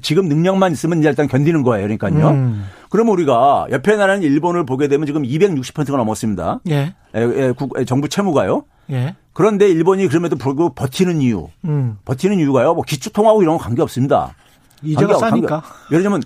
지금 0.00 0.28
능력만 0.28 0.70
있으면 0.72 1.00
이제 1.00 1.08
일단 1.08 1.26
견디는 1.26 1.64
거예요. 1.64 1.84
그러니까요. 1.84 2.28
음. 2.30 2.64
그러면 2.90 3.12
우리가 3.14 3.66
옆에 3.72 3.96
나라는 3.96 4.22
일본을 4.22 4.64
보게 4.64 4.86
되면 4.86 5.04
지금 5.04 5.22
260%가 5.22 5.96
넘었습니다. 5.96 6.60
예. 6.68 6.94
에, 7.14 7.22
에, 7.22 7.84
정부 7.84 8.08
채무가요. 8.08 8.64
예. 8.90 9.16
그런데 9.32 9.68
일본이 9.68 10.06
그럼에도 10.06 10.36
불구하고 10.36 10.74
버티는 10.74 11.20
이유, 11.22 11.48
음. 11.64 11.98
버티는 12.04 12.38
이유가요. 12.38 12.74
뭐 12.74 12.84
기초 12.84 13.10
통하고 13.10 13.42
이런 13.42 13.58
건 13.58 13.64
관계 13.64 13.82
없습니다. 13.82 14.34
이자가 14.82 15.18
싸니까. 15.18 15.60
관계, 15.60 15.66
예를 15.92 16.02
들면 16.04 16.22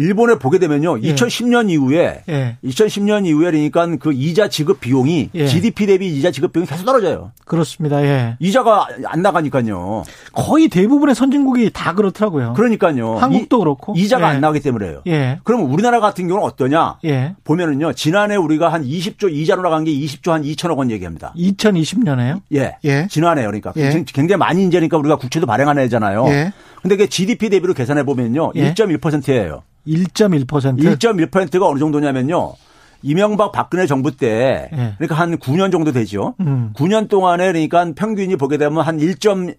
일본에 0.00 0.36
보게 0.36 0.58
되면요. 0.58 1.02
예. 1.02 1.14
2010년 1.14 1.70
이후에 1.70 2.22
예. 2.28 2.56
2010년 2.64 3.26
이후에 3.26 3.50
그러니까 3.50 3.86
그 4.00 4.12
이자 4.12 4.48
지급 4.48 4.80
비용이 4.80 5.30
예. 5.34 5.46
GDP 5.46 5.86
대비 5.86 6.08
이자 6.08 6.30
지급 6.30 6.52
비용이 6.52 6.66
계속 6.66 6.84
떨어져요. 6.84 7.32
그렇습니다. 7.44 8.02
예. 8.02 8.36
이자가 8.40 8.88
안 9.04 9.22
나가니까요. 9.22 10.04
거의 10.32 10.68
대부분의 10.68 11.14
선진국이 11.14 11.70
다 11.72 11.94
그렇더라고요. 11.94 12.54
그러니까요. 12.54 13.16
한국도 13.16 13.56
이, 13.56 13.60
그렇고 13.60 13.94
이자가 13.96 14.28
안 14.28 14.36
예. 14.36 14.40
나가기 14.40 14.60
때문에요. 14.60 15.02
예. 15.06 15.38
그럼 15.44 15.70
우리나라 15.70 16.00
같은 16.00 16.26
경우는 16.28 16.46
어떠냐? 16.46 16.98
예. 17.04 17.34
보면은요. 17.44 17.92
지난해 17.92 18.36
우리가 18.36 18.72
한 18.72 18.84
20조 18.84 19.32
이자로 19.32 19.62
나간 19.62 19.84
게 19.84 19.92
20조 19.92 20.30
한 20.30 20.42
2천억 20.42 20.78
원 20.78 20.90
얘기합니다. 20.90 21.32
2020년에요? 21.36 22.40
예. 22.54 22.76
예. 22.84 23.06
지난해 23.10 23.42
그러니까 23.42 23.72
굉장히 23.72 24.38
많이 24.38 24.62
인제니까 24.62 24.96
우리가 24.96 25.16
국채도 25.16 25.46
발행하는 25.46 25.82
애잖아요. 25.84 26.26
예. 26.28 26.52
근데 26.82 26.96
그게 26.96 27.08
GDP 27.08 27.50
대비로 27.50 27.74
계산해 27.74 28.04
보면요. 28.04 28.52
1.1%예요. 28.52 29.62
1.1%? 29.90 30.78
1.1%가 30.78 31.68
어느 31.68 31.78
정도냐면요. 31.78 32.54
이명박 33.02 33.52
박근혜 33.52 33.86
정부 33.86 34.14
때 34.14 34.68
네. 34.72 34.94
그러니까 34.98 35.14
한 35.14 35.38
9년 35.38 35.72
정도 35.72 35.92
되죠. 35.92 36.34
음. 36.40 36.72
9년 36.74 37.08
동안에 37.08 37.46
그러니까 37.46 37.92
평균이 37.94 38.36
보게 38.36 38.58
되면 38.58 38.82
한 38.82 38.98
1.1에서 38.98 39.56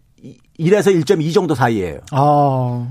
1.2 0.60 1.34
정도 1.34 1.56
사이예요. 1.56 2.00
아. 2.12 2.88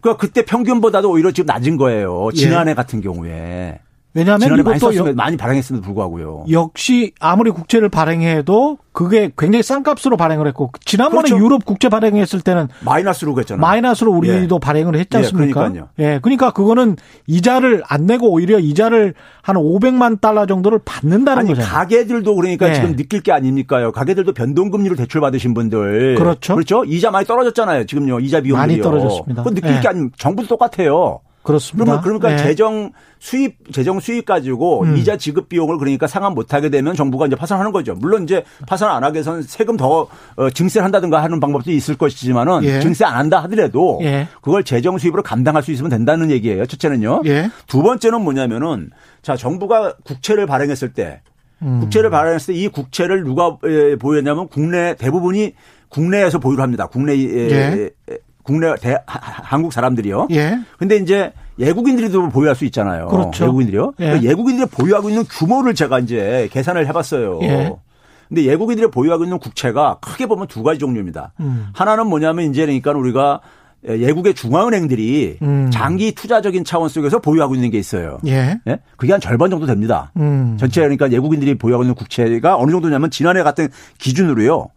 그러니까 0.00 0.20
그때 0.20 0.44
평균보다도 0.44 1.10
오히려 1.10 1.30
지금 1.30 1.46
낮은 1.46 1.76
거예요. 1.76 2.30
지난해 2.34 2.70
예. 2.70 2.74
같은 2.74 3.00
경우에. 3.00 3.78
왜냐하면 4.12 4.58
이것도 4.58 4.92
많이, 4.92 5.12
많이 5.12 5.36
발행했음에도 5.36 5.84
불구하고요. 5.84 6.46
역시 6.50 7.12
아무리 7.20 7.50
국채를 7.50 7.88
발행해도 7.88 8.78
그게 8.92 9.30
굉장히 9.38 9.62
싼 9.62 9.84
값으로 9.84 10.16
발행을 10.16 10.48
했고 10.48 10.72
지난번에 10.84 11.28
그렇죠. 11.28 11.44
유럽 11.44 11.64
국채 11.64 11.88
발행했을 11.88 12.40
때는 12.40 12.68
마이너스로 12.84 13.34
그랬잖아요. 13.34 13.60
마이너스로 13.60 14.12
우리도 14.12 14.56
예. 14.56 14.58
발행을 14.58 14.96
했지 14.96 15.10
예, 15.14 15.18
않습니까? 15.18 15.46
예, 15.46 15.52
그러니까요. 15.68 15.88
예, 16.00 16.18
그러니까 16.20 16.50
그거는 16.50 16.96
이자를 17.28 17.84
안 17.86 18.06
내고 18.06 18.32
오히려 18.32 18.58
이자를 18.58 19.14
한 19.42 19.56
500만 19.56 20.20
달러 20.20 20.46
정도를 20.46 20.80
받는다는 20.84 21.40
아니, 21.40 21.48
거잖아요. 21.50 21.72
가게들도 21.72 22.34
그러니까 22.34 22.68
예. 22.70 22.74
지금 22.74 22.96
느낄 22.96 23.20
게 23.20 23.30
아닙니까요? 23.30 23.92
가게들도 23.92 24.32
변동금리로 24.32 24.96
대출 24.96 25.20
받으신 25.20 25.54
분들 25.54 26.16
그렇죠. 26.16 26.54
그렇죠. 26.54 26.84
이자 26.84 27.12
많이 27.12 27.26
떨어졌잖아요. 27.26 27.86
지금요 27.86 28.18
이자 28.18 28.40
비용이 28.40 28.58
많이 28.58 28.80
떨어졌습니다. 28.80 29.44
그 29.44 29.54
느낄 29.54 29.76
예. 29.76 29.80
게 29.80 29.88
아니 29.88 30.08
정부도 30.16 30.48
똑같아요. 30.48 31.20
그렇습니다. 31.42 32.00
그러면 32.00 32.20
그러니까 32.20 32.30
네. 32.30 32.48
재정 32.48 32.92
수입 33.18 33.72
재정 33.72 33.98
수입 33.98 34.26
가지고 34.26 34.82
음. 34.82 34.96
이자 34.96 35.16
지급 35.16 35.48
비용을 35.48 35.78
그러니까 35.78 36.06
상환 36.06 36.34
못 36.34 36.52
하게 36.52 36.68
되면 36.68 36.94
정부가 36.94 37.26
이제 37.26 37.36
파산하는 37.36 37.72
거죠. 37.72 37.94
물론 37.94 38.24
이제 38.24 38.44
파산 38.66 38.90
안 38.90 39.04
하게 39.04 39.20
해서는 39.20 39.42
세금 39.42 39.76
더 39.76 40.06
어, 40.36 40.50
증세를 40.50 40.84
한다든가 40.84 41.22
하는 41.22 41.40
방법도 41.40 41.70
있을 41.70 41.96
것이지만은 41.96 42.64
예. 42.64 42.80
증세 42.80 43.04
안 43.04 43.14
한다 43.16 43.42
하더라도 43.44 44.00
예. 44.02 44.28
그걸 44.42 44.64
재정 44.64 44.98
수입으로 44.98 45.22
감당할 45.22 45.62
수 45.62 45.72
있으면 45.72 45.90
된다는 45.90 46.30
얘기예요. 46.30 46.66
첫째는요. 46.66 47.22
예. 47.26 47.50
두 47.66 47.82
번째는 47.82 48.22
뭐냐면은 48.22 48.90
자 49.22 49.36
정부가 49.36 49.94
국채를 50.04 50.46
발행했을 50.46 50.92
때 50.92 51.22
음. 51.62 51.80
국채를 51.80 52.10
발행했을 52.10 52.54
때 52.54 52.60
이 52.60 52.68
국채를 52.68 53.24
누가 53.24 53.56
보였냐면 53.98 54.48
국내 54.48 54.94
대부분이 54.96 55.54
국내에서 55.88 56.38
보유를 56.38 56.62
합니다. 56.62 56.86
국내 56.86 57.18
예. 57.18 57.90
국내 58.50 58.74
대, 58.76 58.98
한국 59.06 59.72
사람들이요. 59.72 60.26
예. 60.32 60.58
근데 60.76 60.96
이제 60.96 61.32
예국인들이도 61.58 62.30
보유할 62.30 62.56
수 62.56 62.64
있잖아요. 62.64 63.06
그렇죠. 63.06 63.44
외국인들이요. 63.44 63.92
예. 64.00 64.04
그러니까 64.06 64.28
예국인들이 64.28 64.68
보유하고 64.68 65.08
있는 65.08 65.24
규모를 65.24 65.74
제가 65.74 66.00
이제 66.00 66.48
계산을 66.52 66.86
해봤어요. 66.88 67.38
예. 67.42 67.72
근데 68.28 68.44
예국인들이 68.44 68.90
보유하고 68.90 69.22
있는 69.24 69.38
국채가 69.38 69.98
크게 70.00 70.26
보면 70.26 70.48
두 70.48 70.62
가지 70.64 70.80
종류입니다. 70.80 71.32
음. 71.40 71.68
하나는 71.74 72.08
뭐냐면 72.08 72.50
이제 72.50 72.64
그러니까 72.66 72.90
우리가 72.92 73.40
예국의 73.88 74.34
중앙은행들이 74.34 75.38
음. 75.42 75.70
장기 75.72 76.12
투자적인 76.12 76.64
차원 76.64 76.88
속에서 76.88 77.20
보유하고 77.20 77.54
있는 77.54 77.70
게 77.70 77.78
있어요. 77.78 78.18
예. 78.26 78.58
예? 78.66 78.80
그게 78.96 79.12
한 79.12 79.20
절반 79.20 79.50
정도 79.50 79.66
됩니다. 79.66 80.10
음. 80.16 80.56
전체 80.58 80.80
그러니까 80.80 81.12
예국인들이 81.12 81.56
보유하고 81.56 81.84
있는 81.84 81.94
국채가 81.94 82.56
어느 82.56 82.72
정도냐면 82.72 83.10
지난해 83.10 83.42
같은 83.42 83.68
기준으로요. 83.98 84.68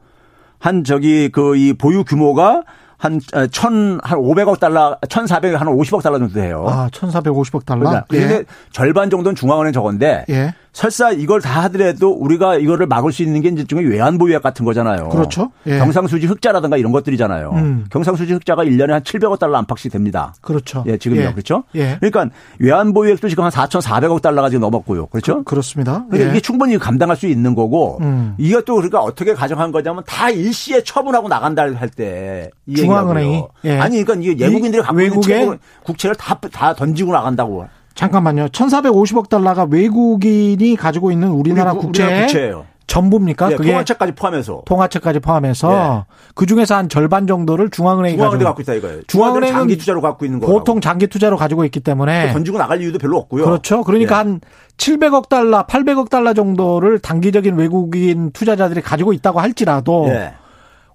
한 0.59 0.83
저기 0.85 1.29
그 1.29 1.55
이 1.57 1.73
보유 1.73 2.03
규모가 2.05 2.63
한, 3.03 3.19
어, 3.33 3.47
천, 3.47 3.99
한 4.01 4.17
500억 4.17 4.61
달러, 4.61 4.97
1,400, 5.09 5.59
한 5.59 5.67
50억 5.67 6.01
달러 6.01 6.19
정도 6.19 6.33
돼요. 6.35 6.65
아, 6.69 6.87
1,450억 6.89 7.65
달러? 7.65 8.01
그러니까 8.07 8.35
예. 8.35 8.45
절반 8.71 9.09
정도는 9.09 9.35
중앙은행 9.35 9.73
저건데. 9.73 10.23
예. 10.29 10.53
설사 10.73 11.11
이걸 11.11 11.39
다 11.39 11.61
하더라도 11.63 12.09
우리가 12.11 12.57
이거를 12.57 12.87
막을 12.87 13.11
수 13.11 13.21
있는 13.21 13.41
게 13.41 13.49
이제 13.49 13.63
중에 13.63 13.81
외환보유액 13.81 14.41
같은 14.41 14.65
거잖아요. 14.65 15.09
그렇죠. 15.09 15.51
예. 15.67 15.77
경상수지 15.77 16.25
흑자라든가 16.25 16.77
이런 16.77 16.91
것들이잖아요. 16.91 17.51
음. 17.51 17.85
경상수지 17.91 18.33
흑자가 18.33 18.65
1년에 18.65 18.89
한 18.89 19.01
700억 19.03 19.37
달러 19.37 19.57
안팎씩 19.59 19.91
됩니다. 19.91 20.33
그렇죠. 20.41 20.83
예, 20.87 20.97
지금요. 20.97 21.21
예. 21.21 21.31
그렇죠? 21.31 21.63
예. 21.75 21.97
그러니까 21.99 22.35
외환보유액도 22.59 23.29
지금 23.29 23.43
한 23.43 23.51
4,400억 23.51 24.21
달러가 24.21 24.49
지금 24.49 24.61
넘었고요. 24.61 25.05
그렇죠? 25.07 25.43
그, 25.43 25.53
렇습니다 25.53 26.05
그러니까 26.09 26.31
이게 26.31 26.41
충분히 26.41 26.77
감당할 26.79 27.15
수 27.17 27.27
있는 27.27 27.53
거고 27.53 27.99
음. 28.01 28.33
이것도 28.39 28.73
그러니까 28.73 28.99
어떻게 29.01 29.35
가정한 29.35 29.71
거냐면 29.71 30.03
다 30.07 30.31
일시에 30.31 30.83
처분하고 30.83 31.27
나간다 31.29 31.63
할 31.63 31.89
때 31.95 32.49
중앙은행이 32.75 33.43
예. 33.65 33.77
아니 33.77 34.03
그러니까 34.03 34.31
이게 34.31 34.45
외국인들이 34.45 34.81
갖고 34.81 34.99
있는 35.01 35.59
국채를 35.83 36.15
다, 36.15 36.39
다 36.51 36.73
던지고 36.73 37.11
나간다고. 37.11 37.67
잠깐만요. 37.95 38.47
1,450억 38.47 39.29
달러가 39.29 39.67
외국인이 39.69 40.75
가지고 40.75 41.11
있는 41.11 41.29
우리나라 41.29 41.73
우리, 41.73 41.79
국채 41.81 42.21
국채예요. 42.21 42.65
전부입니까? 42.87 43.49
네, 43.49 43.55
그게 43.55 43.71
통화채까지 43.71 44.11
포함해서. 44.13 44.61
통화채까지 44.65 45.19
포함해서 45.19 45.69
네. 45.69 46.15
그 46.35 46.45
중에서 46.45 46.75
한 46.75 46.89
절반 46.89 47.27
정도를 47.27 47.69
중앙은행이 47.69 48.17
중앙은행 48.17 48.45
갖고 48.45 48.61
있다 48.61 48.73
이거예요. 48.73 49.01
중앙은행 49.07 49.53
장기 49.53 49.77
투자로 49.77 50.01
갖고 50.01 50.25
있는 50.25 50.39
거 50.39 50.47
보통 50.47 50.81
장기 50.81 51.07
투자로 51.07 51.37
가지고 51.37 51.65
있기 51.65 51.79
때문에 51.79 52.33
던지고 52.33 52.57
나갈 52.57 52.81
이유도 52.81 52.99
별로 52.99 53.17
없고요. 53.17 53.45
그렇죠. 53.45 53.83
그러니까 53.83 54.23
네. 54.23 54.29
한 54.29 54.41
700억 54.77 55.29
달러, 55.29 55.65
800억 55.65 56.09
달러 56.09 56.33
정도를 56.33 56.99
단기적인 56.99 57.55
외국인 57.55 58.31
투자자들이 58.31 58.81
가지고 58.81 59.13
있다고 59.13 59.39
할지라도 59.39 60.07
네. 60.07 60.33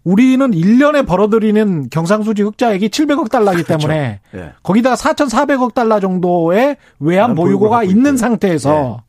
우리는 0.09 0.51
1년에 0.53 1.07
벌어들이는 1.07 1.91
경상수지 1.91 2.41
흑자액이 2.43 2.89
700억 2.89 3.31
달러이기 3.31 3.65
그렇죠. 3.65 3.89
때문에 3.89 4.21
예. 4.35 4.53
거기다가 4.63 4.97
4,400억 4.97 5.75
달러 5.75 6.01
정도의 6.01 6.79
외환 6.99 7.35
보유고가 7.35 7.85
있는 7.85 8.17
상태에서 8.17 9.01
예. 9.03 9.09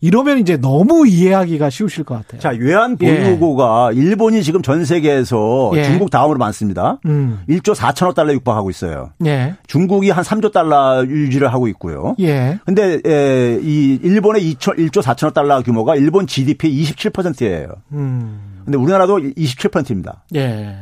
이러면 0.00 0.38
이제 0.38 0.56
너무 0.56 1.06
이해하기가 1.06 1.70
쉬우실 1.70 2.02
것 2.02 2.16
같아요. 2.16 2.40
자, 2.40 2.50
외환 2.58 2.96
보유고가 2.96 3.90
예. 3.94 3.96
일본이 3.96 4.42
지금 4.42 4.60
전 4.60 4.84
세계에서 4.84 5.70
예. 5.76 5.84
중국 5.84 6.10
다음으로 6.10 6.38
많습니다. 6.38 6.98
음. 7.04 7.40
1조 7.48 7.76
4천억 7.76 8.16
달러 8.16 8.32
육박하고 8.32 8.70
있어요. 8.70 9.10
예. 9.24 9.54
중국이 9.68 10.10
한 10.10 10.24
3조 10.24 10.52
달러 10.52 11.04
유지를 11.06 11.52
하고 11.52 11.68
있고요. 11.68 12.16
예. 12.18 12.58
근데 12.64 12.98
에, 13.06 13.60
이 13.62 14.00
일본의 14.02 14.54
2조 14.54 14.76
1조 14.78 15.00
4천억 15.00 15.32
달러 15.32 15.62
규모가 15.62 15.94
일본 15.94 16.26
GDP의 16.26 16.82
27%예요. 16.82 17.68
음. 17.92 18.59
근데 18.64 18.78
우리나라도 18.78 19.18
27%입니다. 19.18 20.24
예. 20.34 20.76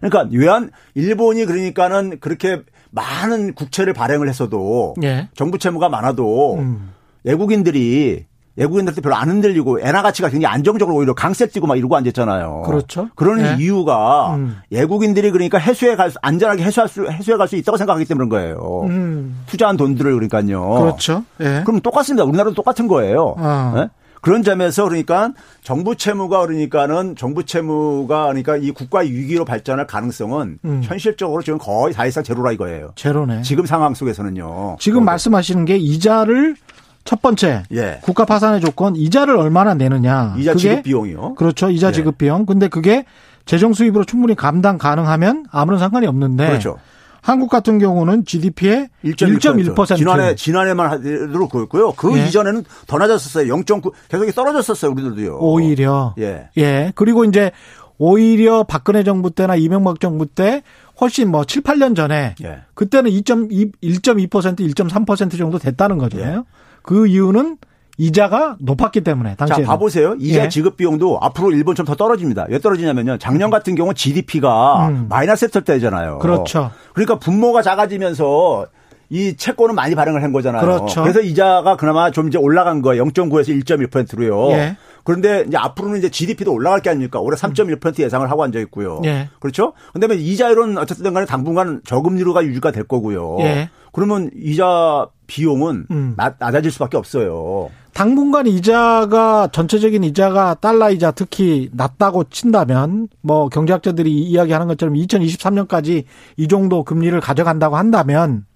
그러니까 0.00 0.28
외환 0.36 0.70
일본이 0.94 1.44
그러니까는 1.44 2.20
그렇게 2.20 2.62
많은 2.90 3.54
국채를 3.54 3.92
발행을 3.92 4.28
했어도 4.28 4.94
예. 5.02 5.28
정부 5.34 5.58
채무가 5.58 5.88
많아도 5.88 6.56
음. 6.58 6.90
외국인들이 7.24 8.26
외국인들한테 8.56 9.00
별로 9.00 9.14
안 9.14 9.28
흔들리고 9.28 9.80
엔화 9.80 10.02
가치가 10.02 10.28
굉장히 10.28 10.52
안정적으로 10.52 10.96
오히려 10.96 11.14
강세 11.14 11.46
뛰고 11.46 11.66
막 11.66 11.78
이러고 11.78 11.96
앉았잖아요. 11.96 12.62
그렇죠. 12.66 13.08
그러는 13.14 13.56
네. 13.56 13.62
이유가 13.62 14.34
음. 14.34 14.56
외국인들이 14.70 15.30
그러니까 15.30 15.58
해수해 15.58 15.96
갈 15.96 16.10
수, 16.10 16.18
안전하게 16.20 16.64
해수할 16.64 16.88
수, 16.88 17.06
해수해 17.06 17.36
갈수 17.36 17.56
있다고 17.56 17.78
생각하기 17.78 18.04
때문인 18.06 18.28
거예요. 18.28 18.82
음. 18.84 19.44
투자한 19.46 19.76
돈들을 19.76 20.12
그러니까요. 20.12 20.68
그렇죠. 20.74 21.24
네. 21.38 21.62
그럼 21.64 21.80
똑같습니다. 21.80 22.24
우리나라도 22.24 22.54
똑같은 22.54 22.88
거예요. 22.88 23.34
어. 23.38 23.72
네? 23.76 23.88
그런 24.20 24.42
점에서 24.42 24.84
그러니까 24.84 25.32
정부 25.62 25.96
채무가 25.96 26.40
그러니까는 26.40 27.16
정부 27.16 27.44
채무가 27.44 28.26
그러니까 28.26 28.56
이 28.56 28.70
국가 28.70 29.00
위기로 29.00 29.44
발전할 29.44 29.86
가능성은 29.86 30.58
음. 30.64 30.80
현실적으로 30.84 31.42
지금 31.42 31.58
거의 31.58 31.94
사실상 31.94 32.22
제로라 32.22 32.52
이거예요. 32.52 32.92
제로네. 32.96 33.42
지금 33.42 33.66
상황 33.66 33.94
속에서는요. 33.94 34.76
지금 34.78 35.04
말씀하시는 35.04 35.64
게 35.64 35.76
이자를 35.76 36.56
첫 37.04 37.22
번째 37.22 37.62
예. 37.72 37.98
국가 38.02 38.24
파산의 38.24 38.60
조건 38.60 38.94
이자를 38.94 39.36
얼마나 39.36 39.74
내느냐. 39.74 40.34
이자 40.38 40.54
지급 40.54 40.82
비용이요. 40.82 41.34
그렇죠. 41.34 41.70
이자 41.70 41.88
예. 41.88 41.92
지급 41.92 42.18
비용. 42.18 42.44
근데 42.44 42.68
그게 42.68 43.04
재정 43.46 43.72
수입으로 43.72 44.04
충분히 44.04 44.34
감당 44.34 44.78
가능하면 44.78 45.46
아무런 45.50 45.80
상관이 45.80 46.06
없는데 46.06 46.46
그렇죠. 46.46 46.76
한국 47.22 47.50
같은 47.50 47.78
경우는 47.78 48.24
GDP의 48.24 48.88
1.1%. 49.04 49.96
지난해 49.96 50.34
지난해만 50.34 50.90
하더라도 50.90 51.48
그렇고요. 51.48 51.92
그 51.92 52.18
예. 52.18 52.26
이전에는 52.26 52.64
더 52.86 52.98
낮았었어요. 52.98 53.52
0.9 53.54 53.92
계속 54.08 54.34
떨어졌었어요. 54.34 54.92
우리들도요. 54.92 55.38
오히려 55.38 56.14
예. 56.18 56.48
예. 56.56 56.92
그리고 56.94 57.24
이제 57.24 57.50
오히려 57.98 58.64
박근혜 58.64 59.04
정부 59.04 59.30
때나 59.30 59.56
이명박 59.56 60.00
정부 60.00 60.26
때 60.26 60.62
훨씬 61.00 61.30
뭐 61.30 61.44
7, 61.44 61.62
8년 61.62 61.94
전에 61.94 62.34
예. 62.42 62.62
그때는 62.74 63.10
2.2 63.10 63.72
1.2% 63.82 64.28
1.3% 64.28 65.38
정도 65.38 65.58
됐다는 65.58 65.98
거잖아요. 65.98 66.38
예. 66.38 66.42
그 66.82 67.06
이유는 67.06 67.58
이자가 68.00 68.56
높았기 68.60 69.02
때문에 69.02 69.34
당시에. 69.36 69.62
자, 69.62 69.70
봐보세요. 69.70 70.16
이자 70.18 70.44
예. 70.44 70.48
지급 70.48 70.78
비용도 70.78 71.18
앞으로 71.20 71.52
일본처럼 71.52 71.86
더 71.86 71.94
떨어집니다. 71.96 72.46
왜 72.48 72.58
떨어지냐면요. 72.58 73.18
작년 73.18 73.50
같은 73.50 73.74
경우 73.74 73.92
GDP가 73.92 74.88
음. 74.88 75.06
마이너스였을 75.10 75.64
때잖아요. 75.64 76.18
그렇죠. 76.20 76.70
그러니까 76.94 77.18
분모가 77.18 77.60
작아지면서 77.60 78.68
이 79.10 79.36
채권은 79.36 79.74
많이 79.74 79.94
발행을 79.94 80.22
한 80.22 80.32
거잖아요. 80.32 80.62
그렇죠. 80.62 81.02
그래서 81.02 81.20
이자가 81.20 81.76
그나마 81.76 82.10
좀 82.10 82.28
이제 82.28 82.38
올라간 82.38 82.80
거예요. 82.80 83.04
0.9에서 83.04 83.48
1.1%로요. 83.64 84.50
예. 84.52 84.76
그런데 85.04 85.44
이제 85.46 85.58
앞으로는 85.58 85.98
이제 85.98 86.08
GDP도 86.08 86.54
올라갈 86.54 86.80
게 86.80 86.88
아닙니까? 86.88 87.20
올해 87.20 87.36
3.1% 87.36 88.00
예상을 88.00 88.30
하고 88.30 88.44
앉아 88.44 88.60
있고요. 88.60 89.02
예. 89.04 89.28
그렇죠? 89.40 89.74
그다음에 89.92 90.14
이자율은 90.14 90.78
어쨌든 90.78 91.12
간에 91.12 91.26
당분간 91.26 91.82
저금리로가 91.84 92.44
유지가 92.44 92.70
될 92.72 92.84
거고요. 92.84 93.36
예. 93.40 93.68
그러면 93.92 94.30
이자 94.34 95.08
비용은 95.26 95.86
음. 95.90 96.14
낮, 96.16 96.36
낮아질 96.38 96.70
수밖에 96.70 96.96
없어요. 96.96 97.68
당분간 98.00 98.46
이자가 98.46 99.50
전체적인 99.52 100.04
이자가 100.04 100.54
달러 100.54 100.90
이자 100.90 101.10
특히 101.10 101.68
낮다고 101.74 102.24
친다면 102.30 103.08
뭐 103.20 103.50
경제학자들이 103.50 104.10
이야기하는 104.22 104.68
것처럼 104.68 104.94
2023년까지 104.94 106.04
이 106.38 106.48
정도 106.48 106.82
금리를 106.82 107.20
가져간다고 107.20 107.76
한다면 107.76 108.46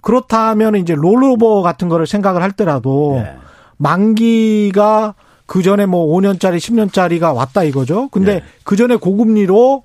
그렇다면 0.00 0.74
이제 0.74 0.96
롤오버 0.96 1.62
같은 1.62 1.88
거를 1.88 2.08
생각을 2.08 2.42
할 2.42 2.50
때라도 2.50 3.20
네. 3.22 3.36
만기가 3.76 5.14
그 5.46 5.62
전에 5.62 5.86
뭐 5.86 6.08
5년짜리, 6.18 6.56
10년짜리가 6.56 7.32
왔다 7.32 7.62
이거죠. 7.62 8.08
근데 8.08 8.40
네. 8.40 8.44
그 8.64 8.74
전에 8.74 8.96
고금리로 8.96 9.84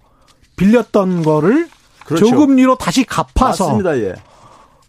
빌렸던 0.55 1.21
거를 1.21 1.67
그렇죠. 2.03 2.25
저금리로 2.25 2.77
다시 2.77 3.03
갚아서 3.03 3.65
맞습니다. 3.65 3.95
예. 3.99 4.15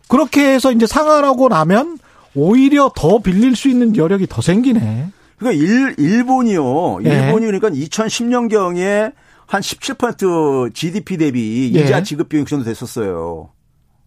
그렇게 0.09 0.55
해서 0.55 0.73
이제 0.73 0.87
상환하고 0.87 1.51
나면 1.51 1.99
오히려 2.37 2.90
더 2.94 3.18
빌릴 3.18 3.57
수 3.57 3.68
있는 3.68 3.96
여력이 3.96 4.27
더 4.29 4.42
생기네. 4.42 5.11
그러니까 5.38 5.64
일, 5.64 5.94
일본이요. 5.99 6.99
예. 7.05 7.09
일본이 7.09 7.46
그러니까 7.46 7.70
2010년경에 7.70 9.12
한 9.46 9.61
17% 9.61 10.75
GDP 10.75 11.16
대비 11.16 11.68
이자 11.68 11.99
예. 11.99 12.03
지급 12.03 12.29
비용이 12.29 12.44
그 12.44 12.51
정도 12.51 12.64
됐었어요. 12.64 13.51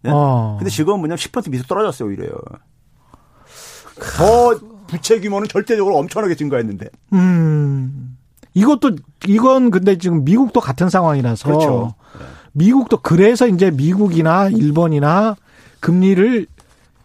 예? 0.05 0.09
어. 0.11 0.55
근데 0.59 0.69
지금은 0.69 0.99
뭐냐면 0.99 1.17
10% 1.17 1.49
미소 1.49 1.63
떨어졌어요, 1.63 2.09
오히려. 2.09 2.27
더 4.17 4.59
부채 4.87 5.19
규모는 5.19 5.47
절대적으로 5.47 5.97
엄청나게 5.97 6.35
증가했는데. 6.35 6.87
음. 7.13 8.17
이것도 8.53 8.95
이건 9.27 9.71
근데 9.71 9.97
지금 9.97 10.23
미국도 10.23 10.59
같은 10.59 10.89
상황이라서 10.89 11.47
그렇죠. 11.47 11.95
미국도 12.53 12.97
그래서 13.01 13.47
이제 13.47 13.71
미국이나 13.71 14.49
일본이나 14.49 15.35
금리를 15.79 16.47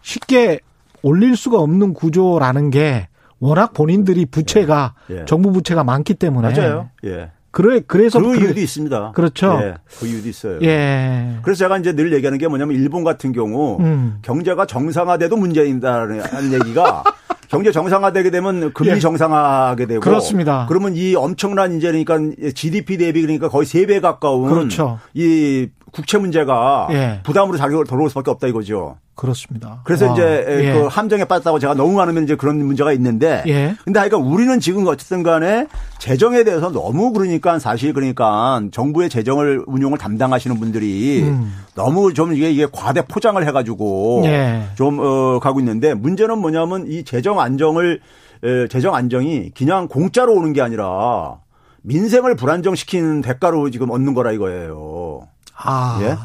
쉽게 0.01 0.59
올릴 1.05 1.35
수가 1.37 1.59
없는 1.59 1.93
구조라는 1.93 2.71
게 2.71 3.07
워낙 3.39 3.73
본인들이 3.73 4.25
부채가 4.25 4.95
예. 5.11 5.19
예. 5.21 5.25
정부 5.25 5.51
부채가 5.51 5.83
많기 5.83 6.15
때문에 6.15 6.51
맞아요. 6.51 6.89
예. 7.03 7.29
그래 7.51 7.79
그래서 7.85 8.19
그 8.19 8.35
이유도 8.35 8.59
있습니다. 8.59 9.11
그렇죠. 9.13 9.59
예, 9.61 9.75
그 9.99 10.07
이유도 10.07 10.27
있어요. 10.27 10.59
예. 10.63 11.37
그래서 11.43 11.59
제가 11.59 11.77
이제 11.77 11.93
늘 11.93 12.11
얘기하는 12.11 12.39
게 12.39 12.47
뭐냐면 12.47 12.75
일본 12.75 13.03
같은 13.03 13.31
경우 13.33 13.77
음. 13.79 14.17
경제가 14.23 14.65
정상화돼도 14.65 15.37
문제인다는 15.37 16.21
얘기가 16.53 17.03
경제 17.47 17.71
정상화되게 17.71 18.31
되면 18.31 18.73
금리 18.73 18.89
예. 18.89 18.99
정상화하게 18.99 19.85
되고 19.85 20.01
그렇습니다. 20.01 20.65
그러면 20.67 20.95
이 20.95 21.13
엄청난 21.15 21.77
이제 21.77 21.91
그러니까 21.91 22.17
GDP 22.55 22.97
대비 22.97 23.21
그러니까 23.21 23.47
거의 23.49 23.67
세 23.67 23.85
배 23.85 23.99
가까운 23.99 24.49
그렇죠. 24.49 24.97
이 25.13 25.67
국채 25.95 26.17
문제가 26.17 26.89
예. 26.91 27.21
부담으로 27.23 27.57
자격을 27.57 27.85
돌아올 27.85 28.09
수밖에 28.09 28.29
없다 28.29 28.47
이거죠. 28.47 28.97
그렇습니다. 29.15 29.79
그래서 29.85 30.07
와. 30.07 30.13
이제 30.13 30.45
예. 30.45 30.73
그 30.73 30.87
함정에 30.87 31.23
빠졌다고 31.23 31.57
제가 31.59 31.73
너무 31.73 31.93
많으면 31.93 32.25
이제 32.25 32.35
그런 32.35 32.57
문제가 32.57 32.91
있는데. 32.91 33.43
예. 33.47 33.75
근데 33.85 33.99
하여간 33.99 34.21
우리는 34.21 34.59
지금 34.59 34.85
어쨌든 34.87 35.23
간에 35.23 35.67
재정에 35.97 36.43
대해서 36.43 36.69
너무 36.69 37.13
그러니까 37.13 37.59
사실 37.59 37.93
그러니까 37.93 38.61
정부의 38.73 39.09
재정을 39.09 39.63
운용을 39.67 39.97
담당하시는 39.97 40.59
분들이 40.59 41.23
음. 41.23 41.53
너무 41.75 42.13
좀 42.13 42.33
이게 42.33 42.51
이게 42.51 42.67
과대 42.69 43.01
포장을 43.01 43.41
해 43.47 43.51
가지고 43.53 44.23
예. 44.25 44.63
좀 44.75 44.99
어, 44.99 45.39
가고 45.39 45.61
있는데 45.61 45.93
문제는 45.93 46.39
뭐냐면 46.39 46.87
이 46.89 47.05
재정 47.05 47.39
안정을 47.39 48.01
에, 48.43 48.67
재정 48.67 48.95
안정이 48.95 49.51
그냥 49.57 49.87
공짜로 49.87 50.33
오는 50.33 50.51
게 50.51 50.61
아니라 50.61 51.37
민생을 51.83 52.35
불안정시키는 52.35 53.21
대가로 53.21 53.69
지금 53.69 53.91
얻는 53.91 54.13
거라 54.13 54.33
이거예요. 54.33 55.27
아. 55.57 55.99
예? 56.01 56.15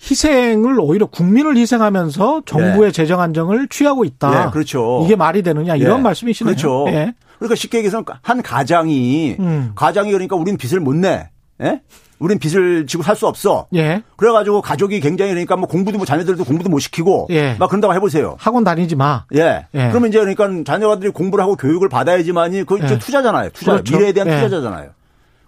희생을 0.00 0.78
오히려 0.80 1.06
국민을 1.06 1.56
희생하면서 1.56 2.42
정부의 2.46 2.88
예. 2.88 2.92
재정 2.92 3.20
안정을 3.20 3.68
취하고 3.68 4.04
있다. 4.04 4.46
예, 4.46 4.50
그렇죠. 4.50 5.02
이게 5.04 5.16
말이 5.16 5.42
되느냐 5.42 5.76
이런 5.76 5.98
예. 5.98 6.02
말씀이시네요. 6.02 6.54
그렇죠. 6.54 6.86
예. 6.88 7.14
그러니까 7.38 7.54
쉽게 7.56 7.78
얘기해서 7.78 8.04
한 8.22 8.42
가장이 8.42 9.36
음. 9.38 9.72
가장이 9.74 10.10
그러니까 10.12 10.36
우리는 10.36 10.56
빚을 10.56 10.80
못 10.80 10.94
내. 10.94 11.28
예? 11.62 11.82
우린 12.20 12.38
빚을 12.38 12.86
지고 12.86 13.02
살 13.02 13.14
수 13.16 13.26
없어. 13.26 13.66
예. 13.74 14.02
그래가지고 14.16 14.62
가족이 14.62 15.00
굉장히 15.00 15.32
그러니까 15.32 15.56
뭐 15.56 15.68
공부도 15.68 15.98
뭐 15.98 16.06
자녀들도 16.06 16.44
공부도 16.44 16.70
못 16.70 16.78
시키고. 16.78 17.28
예. 17.30 17.54
막 17.58 17.68
그런다고 17.68 17.94
해보세요. 17.94 18.36
학원 18.38 18.64
다니지 18.64 18.96
마. 18.96 19.24
예. 19.34 19.66
예. 19.74 19.88
그러면 19.88 20.08
이제 20.08 20.18
그러니까 20.18 20.48
자녀들이 20.64 21.10
공부를 21.10 21.42
하고 21.42 21.54
교육을 21.56 21.88
받아야지만이 21.88 22.64
그건 22.64 22.88
예. 22.90 22.98
투자잖아요. 22.98 23.50
투자. 23.50 23.72
그렇죠. 23.72 23.96
미래에 23.96 24.12
대한 24.12 24.28
예. 24.30 24.40
투자잖아요. 24.40 24.90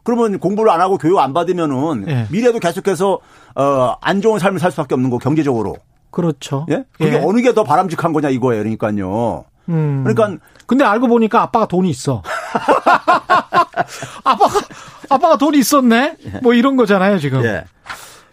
그러면 0.02 0.38
공부를 0.38 0.70
안 0.70 0.80
하고 0.80 0.98
교육 0.98 1.18
안 1.18 1.32
받으면은 1.32 2.06
예. 2.08 2.26
미래도 2.30 2.58
계속해서 2.58 3.18
어, 3.54 3.94
안 4.00 4.20
좋은 4.20 4.38
삶을 4.38 4.58
살 4.60 4.70
수밖에 4.70 4.94
없는 4.94 5.10
거 5.10 5.18
경제적으로. 5.18 5.76
그렇죠. 6.10 6.66
예? 6.70 6.84
그게 6.92 7.12
예. 7.14 7.22
어느 7.24 7.40
게 7.42 7.52
더 7.52 7.62
바람직한 7.64 8.12
거냐 8.12 8.28
이거예요. 8.30 8.62
그러니까요. 8.62 9.44
음. 9.68 10.02
그러니까 10.04 10.44
근데 10.66 10.84
알고 10.84 11.06
보니까 11.08 11.42
아빠가 11.42 11.66
돈이 11.66 11.88
있어. 11.90 12.22
아빠가 14.24 14.58
아빠가 15.08 15.36
돈이 15.36 15.58
있었네. 15.58 16.16
뭐 16.42 16.54
이런 16.54 16.76
거잖아요, 16.76 17.18
지금. 17.18 17.44
예. 17.44 17.64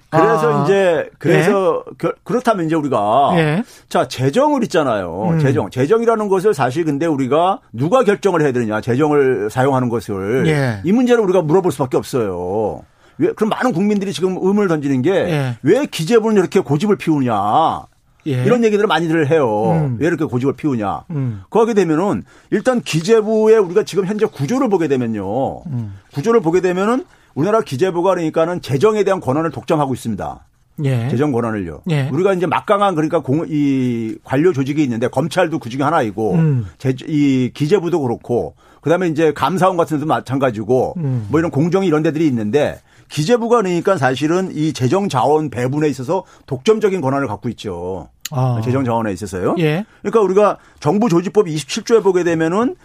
그래서 0.09 0.61
아. 0.61 0.63
이제 0.63 1.09
그래서 1.17 1.83
예? 2.03 2.09
그렇다면 2.23 2.65
이제 2.65 2.75
우리가 2.75 3.31
예? 3.35 3.63
자 3.89 4.07
재정을 4.07 4.63
있잖아요. 4.63 5.31
음. 5.31 5.39
재정 5.39 5.69
재정이라는 5.69 6.29
것을 6.29 6.53
사실 6.53 6.85
근데 6.85 7.05
우리가 7.05 7.59
누가 7.73 8.03
결정을 8.03 8.41
해야 8.41 8.51
되느냐 8.51 8.79
재정을 8.79 9.49
사용하는 9.49 9.89
것을 9.89 10.47
예. 10.47 10.81
이 10.85 10.91
문제를 10.93 11.21
우리가 11.23 11.41
물어볼 11.41 11.71
수밖에 11.73 11.97
없어요. 11.97 12.83
왜 13.17 13.31
그럼 13.33 13.49
많은 13.49 13.73
국민들이 13.73 14.13
지금 14.13 14.37
의문을 14.39 14.67
던지는 14.69 15.01
게왜 15.01 15.57
예. 15.65 15.85
기재부는 15.91 16.37
이렇게 16.37 16.61
고집을 16.61 16.95
피우냐? 16.95 17.87
예. 18.27 18.43
이런 18.43 18.63
얘기들을 18.63 18.87
많이들 18.87 19.29
해요. 19.29 19.71
음. 19.71 19.97
왜 19.99 20.07
이렇게 20.07 20.25
고집을 20.25 20.53
피우냐. 20.55 21.03
음. 21.11 21.41
그하게 21.49 21.73
되면은 21.73 22.23
일단 22.51 22.81
기재부의 22.81 23.57
우리가 23.57 23.83
지금 23.83 24.05
현재 24.05 24.25
구조를 24.25 24.69
보게 24.69 24.87
되면요. 24.87 25.63
음. 25.67 25.93
구조를 26.13 26.41
보게 26.41 26.61
되면은 26.61 27.05
우리나라 27.38 27.62
기재부가 27.62 28.15
그러니까는 28.15 28.62
재정에 28.62 29.04
대한 29.04 29.19
권한을 29.19 29.52
독점하고 29.52 29.93
있습니다. 29.93 30.47
예. 30.86 31.08
재정 31.10 31.32
권한을요. 31.32 31.82
예. 31.91 32.10
우리가 32.10 32.34
이제 32.34 32.47
막강한 32.47 32.95
그러니까 32.95 33.19
공, 33.19 33.45
이 33.47 34.17
관료 34.23 34.54
조직이 34.54 34.82
있는데 34.82 35.08
검찰도 35.08 35.60
그 35.60 35.69
중에 35.69 35.84
하나이고 35.84 36.34
음. 36.34 36.65
제, 36.80 36.95
이 37.08 37.52
기재부도 37.54 38.02
그렇고 38.02 38.56
그다음에 38.82 39.08
이제 39.08 39.34
감사원 39.34 39.78
같은 39.78 39.97
데도 39.97 40.08
마찬가지고 40.08 40.95
음. 40.97 41.28
뭐 41.30 41.39
이런 41.39 41.52
공정위 41.52 41.86
이런 41.86 42.02
데들이 42.02 42.26
있는데 42.26 42.80
기재부가 43.10 43.58
그러니까 43.58 43.97
사실은 43.97 44.50
이 44.52 44.73
재정 44.73 45.08
자원 45.08 45.52
배분에 45.52 45.88
있어서 45.89 46.23
독점적인 46.47 47.02
권한을 47.02 47.28
갖고 47.28 47.50
있죠. 47.50 48.10
아. 48.32 48.62
재정 48.63 48.84
자원에 48.84 49.13
있어서요. 49.13 49.56
예. 49.60 49.86
그러니까 50.02 50.21
우리가 50.21 50.58
정부 50.80 51.08
조직법 51.08 51.45
27조에 51.45 52.02
보게 52.02 52.23
되면은 52.23 52.76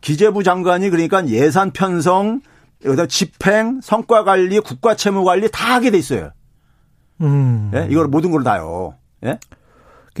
기재부 0.00 0.44
장관이 0.44 0.88
그러니까 0.88 1.26
예산 1.28 1.72
편성 1.72 2.40
여기다 2.84 3.06
집행, 3.06 3.80
성과 3.82 4.24
관리, 4.24 4.60
국가 4.60 4.94
채무 4.94 5.24
관리 5.24 5.50
다 5.50 5.74
하게 5.74 5.90
돼 5.90 5.98
있어요. 5.98 6.30
음. 7.20 7.70
예? 7.74 7.88
이걸 7.90 8.06
모든 8.06 8.30
걸 8.30 8.44
다요. 8.44 8.94
예? 9.24 9.38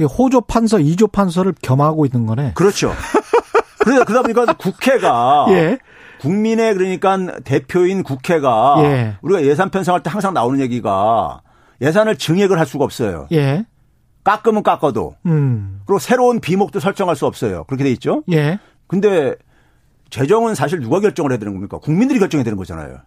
호조 0.04 0.42
판서, 0.42 0.78
이조 0.78 1.08
판서를 1.08 1.54
겸하고 1.60 2.06
있는 2.06 2.26
거네. 2.26 2.52
그렇죠. 2.54 2.92
그래서 3.80 4.04
그러다 4.04 4.22
보니까 4.22 4.52
국회가 4.54 5.46
예. 5.50 5.78
국민의 6.20 6.74
그러니까 6.74 7.40
대표인 7.44 8.02
국회가 8.02 8.76
예. 8.80 9.16
우리가 9.22 9.44
예산 9.44 9.70
편성할 9.70 10.02
때 10.02 10.10
항상 10.10 10.34
나오는 10.34 10.60
얘기가 10.60 11.40
예산을 11.80 12.16
증액을 12.16 12.58
할 12.58 12.66
수가 12.66 12.84
없어요. 12.84 13.28
예. 13.32 13.64
깎으면 14.24 14.62
깎아도. 14.62 15.14
음. 15.26 15.80
그리고 15.86 15.98
새로운 15.98 16.40
비목도 16.40 16.80
설정할 16.80 17.16
수 17.16 17.24
없어요. 17.24 17.64
그렇게 17.64 17.84
돼 17.84 17.90
있죠. 17.92 18.24
예. 18.30 18.58
근데 18.88 19.34
재정은 20.10 20.54
사실 20.54 20.80
누가 20.80 21.00
결정을 21.00 21.32
해야 21.32 21.38
되는 21.38 21.52
겁니까? 21.52 21.78
국민들이 21.78 22.18
결정해야 22.18 22.44
되는 22.44 22.56
거잖아요. 22.56 22.98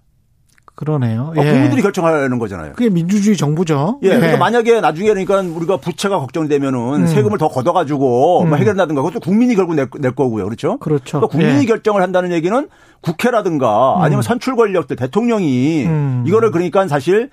그러네요. 0.75 1.33
예. 1.37 1.41
국민들이 1.51 1.81
결정하는 1.81 2.39
거잖아요. 2.39 2.73
그게 2.73 2.89
민주주의 2.89 3.35
정부죠. 3.37 3.99
예. 4.03 4.07
예. 4.07 4.15
그러니까 4.15 4.37
만약에 4.37 4.81
나중에 4.81 5.09
그러니까 5.09 5.41
우리가 5.41 5.77
부채가 5.77 6.19
걱정되면은 6.19 7.01
음. 7.01 7.07
세금을 7.07 7.37
더 7.37 7.49
걷어가지고 7.49 8.43
음. 8.43 8.49
뭐 8.49 8.57
해결한다든가 8.57 9.01
그것도 9.01 9.19
국민이 9.19 9.55
결국 9.55 9.75
낼, 9.75 9.87
낼 9.99 10.15
거고요. 10.15 10.45
그렇죠? 10.45 10.77
그렇죠. 10.79 11.19
그러니까 11.19 11.27
국민이 11.37 11.61
예. 11.61 11.65
결정을 11.65 12.01
한다는 12.01 12.31
얘기는 12.31 12.67
국회라든가 13.01 13.97
음. 13.97 14.01
아니면 14.01 14.23
선출 14.23 14.55
권력들 14.55 14.95
대통령이 14.95 15.85
음. 15.85 16.23
이거를 16.25 16.51
그러니까 16.51 16.87
사실 16.87 17.29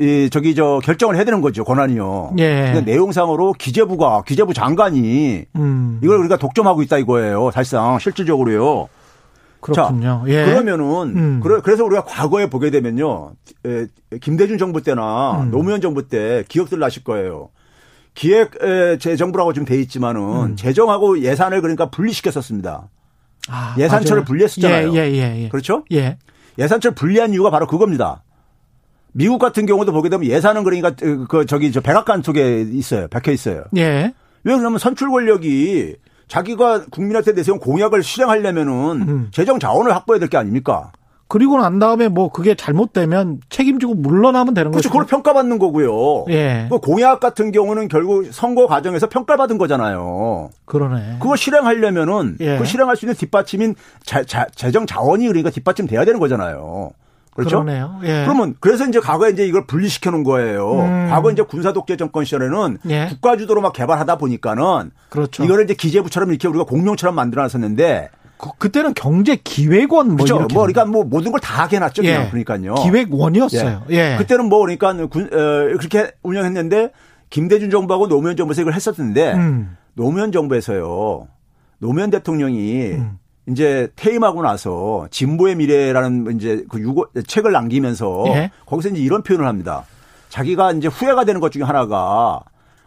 이 0.00 0.30
저기 0.32 0.54
저 0.54 0.80
결정을 0.82 1.14
해야 1.14 1.24
되는 1.24 1.42
거죠 1.42 1.62
권한이요. 1.62 2.32
예. 2.38 2.82
내용상으로 2.86 3.52
기재부가 3.52 4.22
기재부 4.26 4.54
장관이 4.54 5.44
음. 5.56 6.00
이걸 6.02 6.18
우리가 6.20 6.38
독점하고 6.38 6.82
있다 6.82 6.96
이거예요. 6.98 7.50
사실상 7.52 7.98
실질적으로요. 7.98 8.88
그렇군요. 9.60 10.24
자, 10.26 10.32
예. 10.32 10.44
그러면은 10.44 11.16
음. 11.16 11.40
그래서 11.62 11.84
우리가 11.84 12.04
과거에 12.04 12.48
보게 12.48 12.70
되면요, 12.70 13.32
에, 13.66 13.86
김대중 14.20 14.58
정부 14.58 14.82
때나 14.82 15.42
음. 15.42 15.50
노무현 15.50 15.80
정부 15.80 16.08
때 16.08 16.44
기억들 16.48 16.78
나실 16.78 17.04
거예요. 17.04 17.50
기획 18.14 18.52
재정부라고 18.98 19.52
지금 19.52 19.66
돼 19.66 19.78
있지만은 19.80 20.20
음. 20.20 20.56
재정하고 20.56 21.20
예산을 21.20 21.60
그러니까 21.60 21.90
분리시켰었습니다. 21.90 22.88
아, 23.48 23.74
예산처를 23.78 24.22
맞아요. 24.22 24.24
분리했었잖아요. 24.26 24.92
예, 24.94 24.96
예, 24.96 25.12
예, 25.12 25.42
예. 25.44 25.48
그렇죠? 25.48 25.84
예. 25.92 26.18
예산처를 26.58 26.94
분리한 26.94 27.32
이유가 27.32 27.50
바로 27.50 27.66
그겁니다. 27.66 28.22
미국 29.12 29.38
같은 29.38 29.66
경우도 29.66 29.92
보게 29.92 30.08
되면 30.08 30.26
예산은 30.26 30.64
그러니까 30.64 30.92
그 31.28 31.46
저기 31.46 31.72
저 31.72 31.80
백악관 31.80 32.22
속에 32.22 32.66
있어요. 32.72 33.08
박혀 33.08 33.32
있어요. 33.32 33.64
예. 33.76 34.12
왜 34.44 34.56
그러면 34.56 34.78
선출 34.78 35.10
권력이 35.10 35.96
자기가 36.30 36.84
국민한테 36.90 37.32
내세운 37.34 37.58
공약을 37.58 38.02
실행하려면은 38.04 38.72
음. 39.08 39.28
재정 39.32 39.58
자원을 39.58 39.94
확보해야 39.94 40.20
될 40.20 40.28
게 40.30 40.36
아닙니까? 40.36 40.92
그리고 41.26 41.58
난 41.58 41.78
다음에 41.78 42.08
뭐 42.08 42.30
그게 42.30 42.54
잘못되면 42.56 43.40
책임지고 43.50 43.94
물러나면 43.94 44.52
되는 44.54 44.70
거죠. 44.72 44.88
그렇죠. 44.88 44.90
그걸 44.90 45.06
평가받는 45.06 45.58
거고요. 45.58 46.24
예. 46.30 46.66
그 46.70 46.78
공약 46.78 47.20
같은 47.20 47.52
경우는 47.52 47.86
결국 47.88 48.26
선거 48.32 48.66
과정에서 48.66 49.08
평가받은 49.08 49.56
거잖아요. 49.58 50.50
그러네. 50.64 51.18
그거 51.20 51.36
실행하려면은 51.36 52.36
예. 52.40 52.58
그 52.58 52.64
실행할 52.64 52.96
수 52.96 53.04
있는 53.04 53.14
뒷받침인 53.14 53.74
자, 54.04 54.24
자, 54.24 54.46
재정 54.56 54.86
자원이 54.86 55.26
그러니까 55.28 55.50
뒷받침 55.50 55.86
돼야 55.86 56.04
되는 56.04 56.18
거잖아요. 56.18 56.90
그렇죠? 57.34 57.62
그러네요. 57.62 58.00
예. 58.02 58.24
그러면 58.24 58.54
그래서 58.60 58.86
이제 58.86 59.00
과거에 59.00 59.30
이제 59.30 59.46
이걸 59.46 59.66
분리시켜 59.66 60.10
놓은 60.10 60.24
거예요. 60.24 60.80
음. 60.80 61.08
과거 61.10 61.30
이제 61.30 61.42
군사 61.42 61.72
독재 61.72 61.96
정권 61.96 62.24
시절에는 62.24 62.78
예. 62.88 63.06
국가 63.08 63.36
주도로 63.36 63.60
막 63.60 63.72
개발하다 63.72 64.18
보니까는 64.18 64.90
그렇죠. 65.08 65.44
이거를 65.44 65.64
이제 65.64 65.74
기재부처럼 65.74 66.30
이렇게 66.30 66.48
우리가 66.48 66.64
공룡처럼 66.64 67.14
만들어 67.14 67.42
놨었는데 67.42 68.10
그, 68.58 68.70
때는 68.70 68.94
경제 68.94 69.36
기획원 69.36 70.08
뭐 70.08 70.16
그렇죠. 70.16 70.38
뭐 70.52 70.62
그러니까 70.62 70.86
뭐 70.86 71.04
모든 71.04 71.30
걸다 71.30 71.66
해놨죠. 71.66 72.04
예. 72.04 72.28
그러니까요. 72.28 72.74
기획원이었어요. 72.74 73.84
예. 73.90 74.12
예. 74.12 74.16
그때는 74.18 74.48
뭐 74.48 74.60
그러니까 74.60 74.92
군, 75.08 75.24
어, 75.24 75.76
그렇게 75.78 76.10
운영했는데 76.22 76.90
김대중 77.28 77.70
정부하고 77.70 78.08
노무현 78.08 78.36
정부에서 78.36 78.62
이걸 78.62 78.74
했었는데 78.74 79.34
음. 79.34 79.76
노무현 79.94 80.32
정부에서요. 80.32 81.28
노무현 81.78 82.10
대통령이 82.10 82.92
음. 82.92 83.18
이제 83.50 83.88
퇴임하고 83.96 84.42
나서 84.42 85.06
진보의 85.10 85.56
미래라는 85.56 86.36
이제 86.36 86.64
그 86.68 86.80
유고 86.80 87.06
책을 87.26 87.52
남기면서 87.52 88.24
예? 88.28 88.50
거기서 88.66 88.90
이제 88.90 89.00
이런 89.00 89.22
표현을 89.22 89.46
합니다. 89.46 89.84
자기가 90.28 90.72
이제 90.72 90.88
후회가 90.88 91.24
되는 91.24 91.40
것 91.40 91.52
중에 91.52 91.62
하나가 91.62 92.40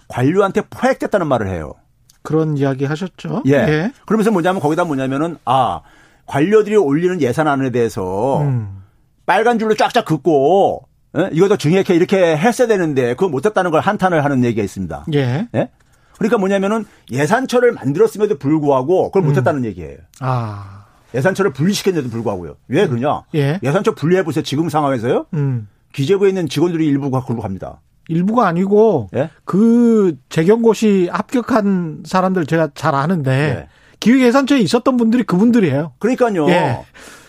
관료한테 0.08 0.62
포획됐다는 0.69 1.28
말을 1.28 1.49
해요. 1.49 1.73
그런 2.21 2.58
이야기 2.58 2.86
하셨죠. 2.86 3.43
예. 3.47 3.54
예. 3.54 3.91
그러면서 4.06 4.32
뭐냐면 4.32 4.62
거기다 4.62 4.86
뭐냐면은 4.86 5.38
아 5.45 5.82
관료들이 6.26 6.78
올리는 6.78 7.21
예산안에 7.21 7.71
대해서 7.71 8.41
음. 8.41 8.84
빨간 9.26 9.60
줄로 9.60 9.76
쫙쫙 9.76 10.06
긋고 10.06 10.88
예? 11.17 11.30
이것도 11.32 11.58
증액해 11.58 11.93
이렇게 11.93 12.38
했어야 12.38 12.67
되는데 12.67 13.13
그거 13.13 13.30
못했다는 13.30 13.71
걸 13.71 13.82
한탄을 13.82 14.23
하는 14.23 14.43
얘기가 14.43 14.63
있습니다. 14.63 15.06
예. 15.13 15.47
예? 15.54 15.69
그러니까 16.17 16.38
뭐냐면은 16.38 16.86
예산처를 17.12 17.71
만들었음에도 17.73 18.38
불구하고 18.38 19.12
그걸 19.12 19.23
음. 19.23 19.28
못했다는 19.30 19.65
얘기예요. 19.65 19.97
아. 20.19 20.86
예산처를 21.13 21.54
분리시켰는데도 21.54 22.12
불구하고요. 22.12 22.56
왜 22.67 22.88
그러냐? 22.88 23.23
예. 23.36 23.60
예산처 23.62 23.93
분리해 23.93 24.23
보세요. 24.23 24.43
지금 24.43 24.69
상황에서요. 24.69 25.28
음. 25.34 25.67
기재부에 25.93 26.30
있는 26.30 26.47
직원들이 26.47 26.88
일부가 26.88 27.21
그걸로 27.21 27.41
갑니다. 27.41 27.82
일부가 28.08 28.47
아니고 28.47 29.10
예? 29.15 29.30
그 29.45 30.17
재경고시 30.30 31.10
합격한 31.12 32.04
사람들 32.06 32.45
제가 32.45 32.69
잘 32.73 32.95
아는데 32.95 33.32
예. 33.32 33.67
기획예산처에 33.99 34.60
있었던 34.60 34.97
분들이 34.97 35.23
그분들이에요. 35.23 35.93
그러니까요. 35.99 36.49
예. 36.49 36.80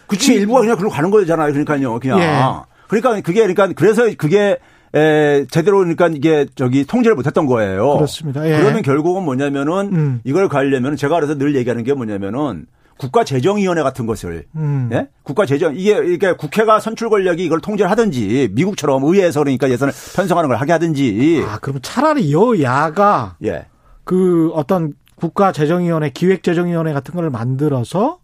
그치 0.07 0.35
일부가 0.35 0.61
그냥 0.61 0.77
그걸로 0.77 0.91
가는 0.91 1.11
거잖아요. 1.11 1.53
그러니까요. 1.53 2.01
그냥. 2.01 2.21
예. 2.21 2.75
그러니까 2.89 3.21
그게 3.21 3.41
그러니까 3.41 3.69
그래서 3.75 4.05
그게 4.17 4.59
에, 4.95 5.47
제대로 5.51 5.79
그러니까 5.79 6.09
이게 6.09 6.47
저기 6.55 6.85
통제를 6.85 7.17
못했던 7.17 7.47
거예요. 7.47 7.95
그렇습니다. 7.95 8.49
예. 8.49 8.57
그러면 8.59 8.83
결국은 8.83 9.25
뭐냐면은 9.25 9.93
음. 9.93 10.21
이걸 10.25 10.49
가려면 10.49 10.97
제가 10.97 11.17
그래서 11.17 11.37
늘 11.37 11.57
얘기하는 11.57 11.83
게 11.83 11.95
뭐냐면은 11.95 12.67
국가재정위원회 12.99 13.83
같은 13.83 14.07
것을 14.07 14.45
음. 14.55 14.89
예? 14.93 15.09
국가재정 15.25 15.75
이게 15.77 16.01
이게 16.07 16.33
국회가 16.33 16.79
선출 16.79 17.11
권력이 17.11 17.45
이걸 17.45 17.61
통제를 17.61 17.91
하든지 17.91 18.51
미국처럼 18.53 19.03
의회에서 19.05 19.41
그러니까 19.41 19.69
예산을 19.69 19.93
편성하는 20.15 20.49
걸 20.49 20.59
하게 20.59 20.73
하든지. 20.73 21.45
아 21.47 21.59
그러면 21.61 21.83
차라리 21.83 22.33
여야가 22.33 23.37
예. 23.45 23.67
그 24.05 24.51
어떤 24.55 24.95
국가재정위원회 25.17 26.11
기획재정위원회 26.11 26.93
같은 26.93 27.15
걸 27.15 27.31
만들어서 27.31 28.19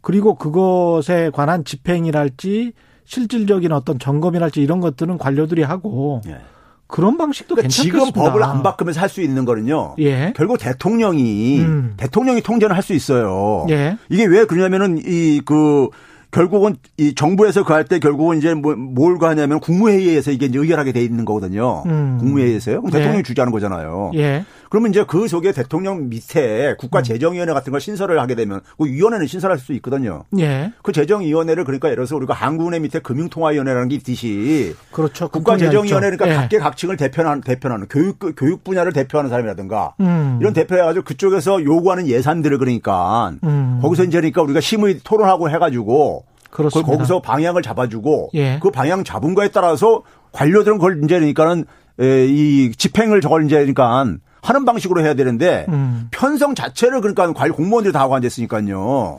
그리고 0.00 0.34
그것에 0.36 1.30
관한 1.32 1.64
집행이랄지 1.64 2.72
실질적인 3.04 3.72
어떤 3.72 3.98
점검이랄지 3.98 4.62
이런 4.62 4.80
것들은 4.80 5.18
관료들이 5.18 5.62
하고 5.62 6.22
예. 6.26 6.38
그런 6.86 7.16
방식도 7.16 7.54
그러니까 7.56 7.68
괜찮겠습니다. 7.74 8.06
지금 8.06 8.22
법을 8.22 8.42
안 8.42 8.62
바꾸면서 8.62 9.00
할 9.00 9.08
수 9.08 9.20
있는 9.22 9.44
거는요. 9.44 9.94
예. 9.98 10.32
결국 10.36 10.58
대통령이 10.58 11.60
음. 11.60 11.94
대통령이 11.96 12.40
통제는 12.42 12.74
할수 12.74 12.92
있어요. 12.92 13.66
예. 13.70 13.96
이게 14.08 14.24
왜 14.26 14.44
그러냐면은 14.44 14.98
이그 14.98 15.88
결국은 16.34 16.74
이 16.96 17.14
정부에서 17.14 17.62
그 17.64 17.72
할 17.72 17.84
때 17.84 17.98
결국은 17.98 18.38
이제 18.38 18.54
뭐, 18.54 18.74
뭘 18.74 19.18
가냐면 19.18 19.60
국무회의에서 19.60 20.30
이게 20.30 20.46
이제 20.46 20.58
의결하게 20.58 20.92
돼 20.92 21.02
있는 21.02 21.24
거거든요. 21.24 21.82
음. 21.86 22.16
국무회의에서요. 22.18 22.80
그럼 22.80 22.90
네. 22.90 22.98
대통령이 22.98 23.22
주재하는 23.22 23.52
거잖아요. 23.52 24.10
예. 24.14 24.44
그러면 24.70 24.90
이제 24.90 25.04
그 25.06 25.28
속에 25.28 25.52
대통령 25.52 26.08
밑에 26.08 26.74
국가재정위원회 26.78 27.52
같은 27.52 27.70
걸 27.70 27.80
신설을 27.80 28.18
하게 28.18 28.34
되면 28.34 28.60
그 28.78 28.86
위원회는 28.86 29.26
신설할 29.26 29.58
수 29.58 29.72
있거든요. 29.74 30.24
예. 30.38 30.72
그 30.82 30.92
재정위원회를 30.92 31.64
그러니까 31.64 31.88
예를 31.88 31.96
들어서 32.06 32.16
우리가 32.16 32.34
한국은행 32.34 32.82
밑에 32.82 32.98
금융통화위원회라는 33.00 33.88
게 33.88 33.94
있듯이 33.96 34.74
그렇죠. 34.90 35.28
국가재정위원회 35.28 36.10
그러니까 36.10 36.28
예. 36.28 36.34
각계 36.34 36.58
각층을 36.58 36.96
대표하는 36.96 37.42
대표하는 37.42 37.86
교육 37.88 38.18
교육 38.36 38.64
분야를 38.64 38.92
대표하는 38.92 39.30
사람이라든가 39.30 39.94
음. 40.00 40.38
이런 40.40 40.54
대표해가지고 40.54 41.04
그쪽에서 41.04 41.62
요구하는 41.62 42.08
예산들을 42.08 42.58
그러니까 42.58 43.34
음. 43.44 43.78
거기서 43.82 44.04
이제 44.04 44.18
그러니까 44.18 44.42
우리가 44.42 44.60
심의 44.60 45.00
토론하고 45.04 45.50
해가지고 45.50 46.23
그렇습니다. 46.54 46.90
거기서 46.90 47.20
방향을 47.20 47.62
잡아주고 47.62 48.30
예. 48.34 48.60
그 48.62 48.70
방향 48.70 49.02
잡은 49.02 49.34
거에 49.34 49.48
따라서 49.48 50.04
관료들은 50.30 50.78
그걸 50.78 51.02
이제 51.02 51.18
그러니까는 51.18 51.64
이 51.98 52.72
집행을 52.78 53.20
저걸 53.20 53.44
이제 53.44 53.56
그러니까 53.56 54.06
하는 54.40 54.64
방식으로 54.64 55.00
해야 55.00 55.14
되는데 55.14 55.66
음. 55.68 56.08
편성 56.12 56.54
자체를 56.54 57.00
그러니까 57.00 57.32
관료 57.32 57.54
공무원들이 57.54 57.92
다 57.92 58.00
하고 58.00 58.14
앉았으니까요. 58.14 59.18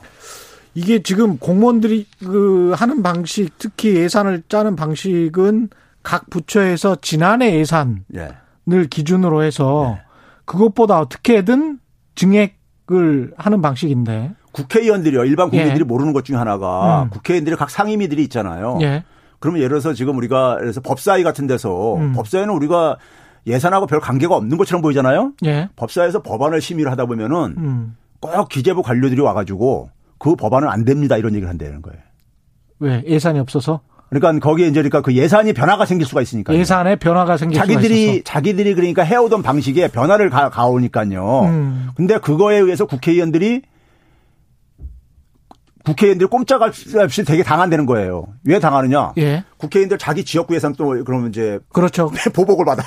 이게 0.74 1.02
지금 1.02 1.36
공무원들이 1.36 2.06
그 2.20 2.72
하는 2.74 3.02
방식 3.02 3.58
특히 3.58 3.96
예산을 3.96 4.44
짜는 4.48 4.74
방식은 4.74 5.68
각 6.02 6.30
부처에서 6.30 6.96
지난해 7.02 7.58
예산을 7.58 7.98
예. 8.14 8.30
기준으로 8.88 9.42
해서 9.42 9.98
예. 9.98 10.06
그것보다 10.46 11.00
어떻게든 11.00 11.80
증액을 12.14 13.34
하는 13.36 13.60
방식인데 13.60 14.32
국회의원들이요. 14.56 15.24
일반 15.26 15.50
국민들이 15.50 15.80
예. 15.80 15.84
모르는 15.84 16.14
것 16.14 16.24
중에 16.24 16.36
하나가 16.36 17.02
음. 17.02 17.10
국회의원들이 17.10 17.56
각 17.56 17.68
상임위들이 17.70 18.22
있잖아요. 18.24 18.78
예. 18.80 19.04
그러면 19.38 19.60
예를 19.60 19.68
들어서 19.80 19.92
지금 19.92 20.16
우리가 20.16 20.56
그래서 20.58 20.80
법사위 20.80 21.22
같은 21.22 21.46
데서 21.46 21.96
음. 21.96 22.12
법사위는 22.14 22.52
우리가 22.54 22.96
예산하고 23.46 23.86
별 23.86 24.00
관계가 24.00 24.34
없는 24.34 24.56
것처럼 24.56 24.80
보이잖아요. 24.80 25.32
예. 25.44 25.68
법사위에서 25.76 26.22
법안을 26.22 26.60
심의를 26.60 26.90
하다 26.90 27.04
보면은 27.06 27.54
음. 27.58 27.96
꼭 28.18 28.48
기재부 28.48 28.82
관료들이 28.82 29.20
와가지고 29.20 29.90
그 30.18 30.34
법안은 30.36 30.68
안 30.68 30.84
됩니다 30.86 31.18
이런 31.18 31.34
얘기를 31.34 31.48
한다는 31.48 31.82
거예요. 31.82 32.00
왜 32.78 33.02
예산이 33.06 33.38
없어서? 33.38 33.80
그러니까 34.08 34.38
거기에 34.38 34.68
이제 34.68 34.80
그러니까 34.80 35.02
그 35.02 35.14
예산이 35.14 35.52
변화가 35.52 35.84
생길 35.84 36.06
수가 36.06 36.22
있으니까. 36.22 36.54
예산에 36.54 36.96
변화가 36.96 37.36
생길 37.36 37.58
자기들이, 37.58 38.18
수가. 38.18 38.22
자기들이 38.24 38.74
그러니까 38.74 39.02
해오던 39.02 39.42
방식에 39.42 39.88
변화를 39.88 40.30
가, 40.30 40.48
가오니까요. 40.48 41.40
음. 41.44 41.88
근데 41.94 42.18
그거에 42.18 42.56
의해서 42.56 42.86
국회의원들이 42.86 43.62
국회의원들 45.86 46.26
꼼짝없이 46.26 47.24
되게 47.24 47.42
당한다는 47.44 47.86
거예요. 47.86 48.26
왜 48.44 48.58
당하느냐? 48.58 49.12
예. 49.18 49.44
국회의원들 49.56 49.98
자기 49.98 50.24
지역구 50.24 50.54
예산 50.56 50.74
또 50.74 50.88
그러면 51.04 51.28
이제 51.28 51.60
그렇죠. 51.72 52.10
보복을 52.34 52.64
받아요. 52.64 52.86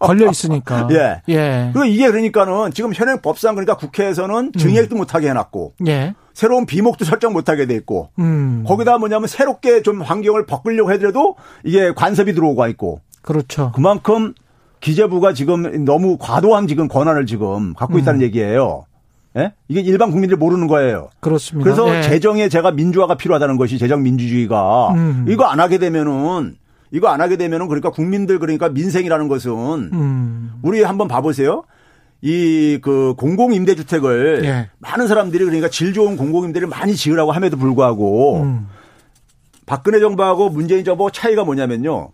걸려 0.00 0.28
있으니까. 0.30 0.88
예. 0.92 1.22
예. 1.28 1.70
그 1.72 1.86
이게 1.86 2.10
그러니까는 2.10 2.72
지금 2.72 2.92
현행 2.92 3.20
법상 3.22 3.54
그러니까 3.54 3.76
국회에서는 3.76 4.52
증액도 4.58 4.96
음. 4.96 4.98
못하게 4.98 5.30
해놨고. 5.30 5.74
예. 5.86 6.14
새로운 6.34 6.66
비목도 6.66 7.04
설정 7.04 7.32
못하게 7.32 7.66
돼 7.66 7.74
있고 7.74 8.10
음. 8.18 8.64
거기다 8.66 8.98
뭐냐면 8.98 9.28
새롭게 9.28 9.82
좀 9.82 10.00
환경을 10.00 10.46
바꾸려고 10.46 10.92
해더라도 10.92 11.36
이게 11.64 11.92
관섭이 11.92 12.32
들어오고 12.32 12.66
있고 12.68 13.00
그렇죠. 13.22 13.72
그만큼 13.74 14.34
기재부가 14.80 15.34
지금 15.34 15.84
너무 15.84 16.16
과도한 16.18 16.66
지금 16.66 16.88
권한을 16.88 17.26
지금 17.26 17.74
갖고 17.74 17.98
있다는 17.98 18.20
음. 18.20 18.22
얘기예요. 18.24 18.86
예? 19.36 19.52
이게 19.68 19.80
일반 19.80 20.10
국민들이 20.10 20.36
모르는 20.38 20.66
거예요. 20.66 21.08
그렇습니다. 21.20 21.64
그래서 21.64 21.96
예. 21.96 22.02
재정에 22.02 22.48
제가 22.48 22.72
민주화가 22.72 23.16
필요하다는 23.16 23.56
것이 23.56 23.78
재정 23.78 24.02
민주주의가 24.02 24.92
음. 24.94 25.26
이거 25.28 25.44
안 25.44 25.60
하게 25.60 25.78
되면은 25.78 26.56
이거 26.90 27.08
안 27.08 27.20
하게 27.20 27.36
되면은 27.36 27.68
그러니까 27.68 27.90
국민들 27.90 28.38
그러니까 28.40 28.68
민생이라는 28.68 29.28
것은 29.28 29.50
음. 29.92 30.52
우리 30.62 30.82
한번 30.82 31.06
봐보세요. 31.08 31.62
이 32.22 32.78
그 32.82 33.14
공공 33.16 33.52
임대주택을 33.54 34.42
예. 34.44 34.70
많은 34.78 35.06
사람들이 35.08 35.44
그러니까 35.44 35.68
질 35.68 35.92
좋은 35.92 36.16
공공 36.16 36.44
임대를 36.44 36.68
많이 36.68 36.94
지으라고 36.94 37.32
함에도 37.32 37.56
불구하고 37.56 38.42
음. 38.42 38.68
박근혜 39.64 40.00
정부하고 40.00 40.50
문재인 40.50 40.84
정부 40.84 41.10
차이가 41.12 41.44
뭐냐면요. 41.44 42.10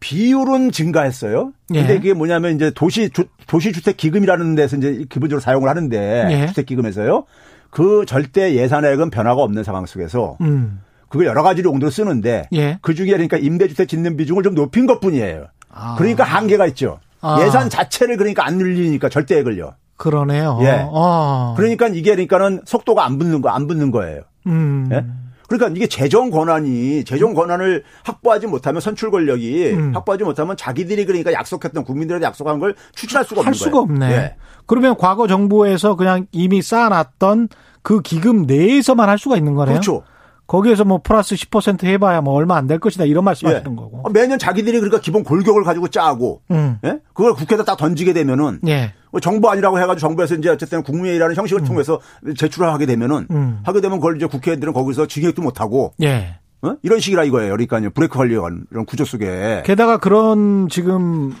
비율은 0.00 0.72
증가했어요. 0.72 1.52
근데 1.68 1.82
예. 1.92 1.96
그게 1.96 2.14
뭐냐면 2.14 2.54
이제 2.56 2.70
도시 2.74 3.10
도시 3.46 3.72
주택 3.72 3.96
기금이라는 3.96 4.54
데서 4.54 4.76
이제 4.76 5.04
기본적으로 5.08 5.40
사용을 5.40 5.68
하는데 5.68 6.26
예. 6.30 6.46
주택 6.48 6.66
기금에서요. 6.66 7.24
그 7.70 8.04
절대 8.06 8.54
예산액은 8.54 9.10
변화가 9.10 9.42
없는 9.42 9.62
상황 9.62 9.86
속에서 9.86 10.36
음. 10.40 10.80
그걸 11.08 11.26
여러 11.26 11.42
가지 11.42 11.62
용도로 11.62 11.90
쓰는데 11.90 12.48
예. 12.54 12.78
그 12.82 12.94
중에 12.94 13.10
그러니까 13.10 13.36
임대주택 13.36 13.88
짓는 13.88 14.16
비중을 14.16 14.42
좀 14.42 14.54
높인 14.54 14.86
것뿐이에요. 14.86 15.46
아. 15.72 15.94
그러니까 15.98 16.24
한계가 16.24 16.66
있죠. 16.68 16.98
아. 17.20 17.44
예산 17.44 17.68
자체를 17.68 18.16
그러니까 18.16 18.46
안 18.46 18.56
늘리니까 18.56 19.08
절대액을요. 19.10 19.74
그러네요. 19.96 20.58
예. 20.62 20.86
아. 20.92 21.54
그러니까 21.56 21.88
이게 21.88 22.12
그러니까는 22.12 22.62
속도가 22.64 23.04
안 23.04 23.18
붙는 23.18 23.42
거 23.42 23.50
안 23.50 23.66
붙는 23.66 23.90
거예요. 23.90 24.22
음. 24.46 24.88
예? 24.92 25.04
그러니까 25.50 25.76
이게 25.76 25.88
재정 25.88 26.30
권한이 26.30 27.02
재정 27.04 27.34
권한을 27.34 27.82
확보하지 28.04 28.46
못하면 28.46 28.80
선출 28.80 29.10
권력이 29.10 29.70
음. 29.72 29.94
확보하지 29.96 30.22
못하면 30.22 30.56
자기들이 30.56 31.04
그러니까 31.04 31.32
약속했던 31.32 31.82
국민들한테 31.82 32.24
약속한 32.24 32.60
걸 32.60 32.76
추진할 32.94 33.24
수가 33.24 33.40
없는 33.40 33.48
할 33.48 33.54
수가 33.54 33.78
없네. 33.80 34.08
네. 34.08 34.36
그러면 34.66 34.96
과거 34.96 35.26
정부에서 35.26 35.96
그냥 35.96 36.28
이미 36.30 36.62
쌓아놨던 36.62 37.48
그 37.82 38.00
기금 38.00 38.42
내에서만 38.42 39.08
할 39.08 39.18
수가 39.18 39.36
있는 39.36 39.56
거네요. 39.56 39.74
그렇죠. 39.74 40.04
거기에서 40.50 40.84
뭐 40.84 40.98
플러스 41.00 41.36
10% 41.36 41.84
해봐야 41.84 42.22
뭐 42.22 42.34
얼마 42.34 42.56
안 42.56 42.66
될 42.66 42.80
것이다 42.80 43.04
이런 43.04 43.22
말씀하시는 43.22 43.70
예. 43.70 43.76
거고. 43.76 44.10
매년 44.10 44.36
자기들이 44.36 44.80
그러니까 44.80 45.00
기본 45.00 45.22
골격을 45.22 45.62
가지고 45.62 45.86
짜고, 45.86 46.42
음. 46.50 46.76
예? 46.84 46.98
그걸 47.14 47.34
국회에다 47.34 47.62
딱 47.62 47.76
던지게 47.76 48.12
되면은, 48.12 48.58
예. 48.66 48.92
뭐 49.12 49.20
정부 49.20 49.48
아니라고 49.48 49.78
해가지고 49.78 50.00
정부에서 50.08 50.34
이제 50.34 50.48
어쨌든 50.48 50.82
국민회의라는 50.82 51.36
형식을 51.36 51.62
음. 51.62 51.66
통해서 51.66 52.00
제출을 52.36 52.68
하게 52.68 52.86
되면은, 52.86 53.28
음. 53.30 53.60
하게 53.62 53.80
되면 53.80 53.98
그걸 54.00 54.16
이제 54.16 54.26
국회의원들은 54.26 54.72
거기서 54.72 55.06
증액도 55.06 55.40
못 55.40 55.60
하고, 55.60 55.94
예. 56.02 56.38
어? 56.62 56.74
이런 56.82 56.98
식이라 56.98 57.22
이거예요. 57.24 57.52
그러니까요. 57.52 57.90
브레이크 57.90 58.18
관리관 58.18 58.64
이런 58.72 58.84
구조 58.86 59.04
속에. 59.04 59.62
게다가 59.64 59.98
그런 59.98 60.68
지금 60.68 61.32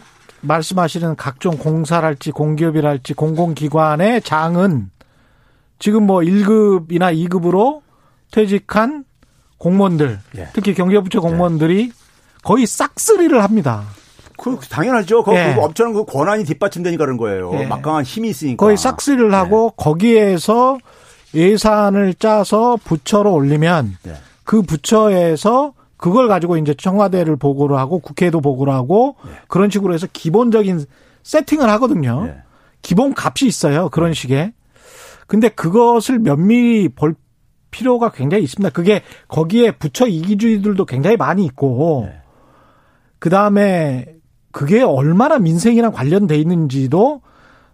말씀하시는 0.42 1.16
각종 1.16 1.58
공사랄지 1.58 2.30
공기업이랄지 2.30 3.14
공공기관의 3.14 4.22
장은 4.22 4.90
지금 5.80 6.06
뭐 6.06 6.20
1급이나 6.20 7.12
2급으로 7.28 7.80
퇴직한 8.30 9.04
공무원들, 9.58 10.18
예. 10.38 10.48
특히 10.52 10.74
경제부처 10.74 11.20
공무원들이 11.20 11.86
예. 11.88 11.92
거의 12.42 12.66
싹쓸이를 12.66 13.42
합니다. 13.42 13.84
그 14.38 14.58
당연하죠. 14.70 15.22
그, 15.22 15.34
예. 15.34 15.54
그 15.54 15.60
업체는 15.60 15.92
그 15.92 16.04
권한이 16.04 16.44
뒷받침되니까 16.44 17.04
그런 17.04 17.18
거예요. 17.18 17.52
예. 17.54 17.66
막강한 17.66 18.04
힘이 18.04 18.30
있으니까. 18.30 18.64
거의 18.64 18.76
싹쓸이를 18.76 19.34
하고 19.34 19.72
예. 19.72 19.74
거기에서 19.76 20.78
예산을 21.34 22.14
짜서 22.14 22.78
부처로 22.82 23.34
올리면 23.34 23.96
예. 24.06 24.14
그 24.44 24.62
부처에서 24.62 25.74
그걸 25.96 26.28
가지고 26.28 26.56
이제 26.56 26.72
청와대를 26.72 27.36
보고를 27.36 27.76
하고 27.76 27.98
국회도 27.98 28.40
보고를 28.40 28.72
하고 28.72 29.16
그런 29.48 29.68
식으로 29.70 29.92
해서 29.92 30.06
기본적인 30.10 30.86
세팅을 31.22 31.68
하거든요. 31.72 32.34
기본 32.80 33.12
값이 33.14 33.46
있어요. 33.46 33.90
그런 33.90 34.14
식의. 34.14 34.54
근데 35.26 35.50
그것을 35.50 36.18
면밀히 36.18 36.88
볼 36.88 37.14
필요가 37.70 38.10
굉장히 38.10 38.44
있습니다. 38.44 38.70
그게 38.70 39.02
거기에 39.28 39.72
부처 39.72 40.06
이기주의들도 40.06 40.84
굉장히 40.86 41.16
많이 41.16 41.44
있고 41.44 42.06
네. 42.06 42.20
그 43.18 43.30
다음에 43.30 44.06
그게 44.52 44.82
얼마나 44.82 45.38
민생이랑 45.38 45.92
관련돼 45.92 46.36
있는지도 46.36 47.22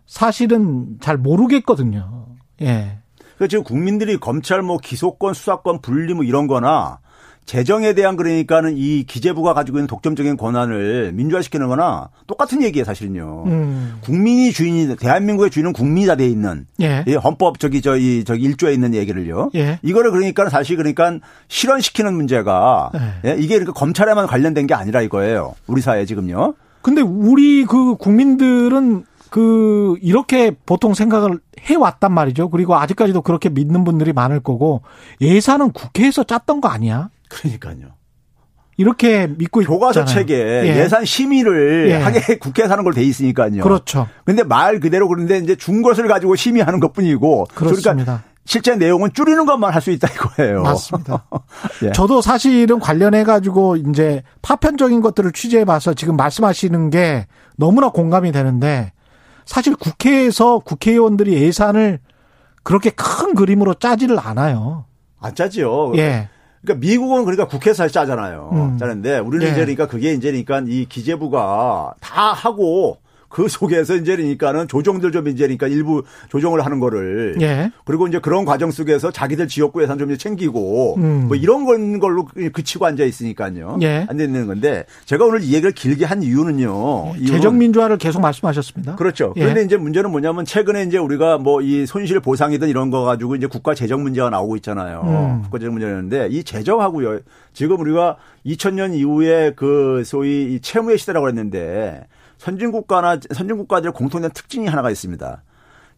사실은 0.06 0.98
잘 1.00 1.16
모르겠거든요. 1.16 2.26
예. 2.62 2.98
그 3.38 3.48
지금 3.48 3.64
국민들이 3.64 4.18
검찰 4.18 4.62
뭐 4.62 4.78
기소권, 4.78 5.34
수사권 5.34 5.80
분리 5.80 6.14
뭐 6.14 6.24
이런 6.24 6.46
거나 6.46 7.00
재정에 7.46 7.94
대한 7.94 8.16
그러니까는 8.16 8.74
이 8.76 9.04
기재부가 9.04 9.54
가지고 9.54 9.78
있는 9.78 9.86
독점적인 9.86 10.36
권한을 10.36 11.12
민주화시키는 11.14 11.68
거나 11.68 12.08
똑같은 12.26 12.60
얘기예요, 12.62 12.84
사실은요. 12.84 13.44
음. 13.46 13.98
국민이 14.02 14.52
주인이, 14.52 14.96
대한민국의 14.96 15.50
주인은 15.50 15.72
국민이 15.72 16.06
다 16.06 16.16
돼 16.16 16.26
있는. 16.26 16.66
예. 16.80 17.04
헌법 17.22 17.60
저기, 17.60 17.82
저기, 17.82 18.24
저기 18.24 18.42
일조에 18.44 18.72
있는 18.72 18.94
얘기를요. 18.94 19.50
예. 19.54 19.78
이거를 19.82 20.10
그러니까 20.10 20.48
사실 20.48 20.76
그러니까 20.76 21.18
실현시키는 21.48 22.14
문제가 22.14 22.90
예. 23.24 23.30
예. 23.30 23.36
이게 23.38 23.54
그러니까 23.54 23.72
검찰에만 23.74 24.26
관련된 24.26 24.66
게 24.66 24.74
아니라 24.74 25.02
이거예요. 25.02 25.54
우리 25.66 25.80
사회 25.82 26.04
지금요. 26.04 26.54
근데 26.82 27.00
우리 27.00 27.64
그 27.64 27.96
국민들은 27.96 29.04
그 29.30 29.96
이렇게 30.02 30.52
보통 30.64 30.94
생각을 30.94 31.38
해왔단 31.60 32.12
말이죠. 32.12 32.48
그리고 32.48 32.76
아직까지도 32.76 33.22
그렇게 33.22 33.50
믿는 33.50 33.84
분들이 33.84 34.12
많을 34.12 34.40
거고 34.40 34.82
예산은 35.20 35.72
국회에서 35.72 36.24
짰던 36.24 36.60
거 36.60 36.68
아니야? 36.68 37.10
그러니까요. 37.28 37.94
이렇게 38.78 39.26
믿고 39.26 39.60
교과서 39.60 40.00
있잖아요. 40.00 40.26
책에 40.26 40.34
예. 40.66 40.88
산 40.88 41.04
심의를 41.04 41.90
예. 41.90 41.94
하게 41.94 42.20
국회에 42.38 42.68
사는 42.68 42.84
걸돼 42.84 43.02
있으니까요. 43.02 43.62
그렇죠. 43.62 44.06
근데 44.24 44.42
말 44.42 44.80
그대로 44.80 45.08
그런데 45.08 45.38
이제 45.38 45.56
준 45.56 45.80
것을 45.82 46.06
가지고 46.08 46.36
심의하는 46.36 46.78
것뿐이고 46.80 47.46
그렇습니다. 47.54 47.92
그러니까 47.92 48.22
실제 48.44 48.76
내용은 48.76 49.12
줄이는 49.14 49.46
것만 49.46 49.72
할 49.72 49.80
수 49.80 49.90
있다 49.90 50.08
이거예요. 50.12 50.62
맞습니다. 50.62 51.24
예. 51.84 51.92
저도 51.92 52.20
사실은 52.20 52.78
관련해 52.78 53.24
가지고 53.24 53.76
이제 53.76 54.22
파편적인 54.42 55.00
것들을 55.00 55.32
취재해 55.32 55.64
봐서 55.64 55.94
지금 55.94 56.16
말씀하시는 56.16 56.90
게 56.90 57.26
너무나 57.56 57.88
공감이 57.88 58.30
되는데 58.30 58.92
사실 59.46 59.74
국회에서 59.74 60.58
국회의원들이 60.58 61.32
예산을 61.32 61.98
그렇게 62.62 62.90
큰 62.90 63.34
그림으로 63.34 63.72
짜지를 63.74 64.18
않아요. 64.18 64.84
안 65.18 65.34
짜지요. 65.34 65.96
예. 65.96 66.28
그러니까 66.62 66.86
미국은 66.86 67.24
그러니까 67.24 67.46
국회에서 67.46 67.88
짜잖아요. 67.88 68.50
음. 68.52 68.78
짜는데 68.78 69.18
우리는 69.18 69.46
예. 69.46 69.50
이제 69.50 69.60
그러니까 69.60 69.86
그게 69.86 70.12
이제 70.12 70.30
그러니까 70.30 70.62
이 70.66 70.86
기재부가 70.86 71.94
다 72.00 72.32
하고 72.32 72.98
그 73.28 73.48
속에서 73.48 73.96
이제 73.96 74.16
그러니까는 74.16 74.68
조정들 74.68 75.12
좀 75.12 75.28
이제 75.28 75.44
그러니까 75.44 75.66
일부 75.66 76.02
조정을 76.30 76.64
하는 76.64 76.80
거를 76.80 77.36
예. 77.40 77.70
그리고 77.84 78.06
이제 78.06 78.18
그런 78.18 78.44
과정 78.46 78.70
속에서 78.70 79.10
자기들 79.10 79.48
지역구 79.48 79.82
예산 79.82 79.98
좀 79.98 80.16
챙기고 80.16 80.94
음. 80.96 81.24
뭐 81.26 81.36
이런 81.36 81.64
건 81.64 81.98
걸로 81.98 82.26
그치고 82.52 82.86
앉아 82.86 83.04
있으니까요. 83.04 83.78
예. 83.82 84.06
안 84.08 84.16
되는 84.16 84.46
건데 84.46 84.84
제가 85.04 85.26
오늘 85.26 85.42
이 85.42 85.52
얘기를 85.52 85.72
길게 85.72 86.06
한 86.06 86.22
이유는요. 86.22 87.14
예. 87.20 87.26
재정 87.26 87.58
민주화를 87.58 87.98
계속 87.98 88.20
말씀하셨습니다. 88.20 88.96
그렇죠. 88.96 89.34
예. 89.36 89.40
그런데 89.40 89.62
이제 89.62 89.76
문제는 89.76 90.10
뭐냐면 90.10 90.44
최근에 90.46 90.84
이제 90.84 90.96
우리가 90.96 91.36
뭐 91.38 91.66
이 91.66 91.84
손실 91.84 92.20
보상이든 92.20 92.68
이런 92.68 92.90
거 92.90 93.02
가지고 93.02 93.34
이제 93.34 93.48
국가 93.48 93.74
재정 93.74 94.02
문제가 94.02 94.30
나오고 94.30 94.54
있잖아요. 94.56 95.02
음. 95.04 95.42
국가 95.42 95.58
재정 95.58 95.72
문제였는데 95.74 96.28
이 96.30 96.44
재정하고요. 96.44 97.20
지금 97.52 97.80
우리가 97.80 98.16
2000년 98.46 98.94
이후에 98.94 99.52
그 99.56 100.02
소위 100.04 100.54
이 100.54 100.60
채무의 100.60 100.96
시대라고 100.98 101.28
했는데 101.28 102.06
선진국가나 102.46 103.18
선진국가들의 103.32 103.92
공통된 103.92 104.30
특징이 104.30 104.68
하나가 104.68 104.90
있습니다. 104.90 105.42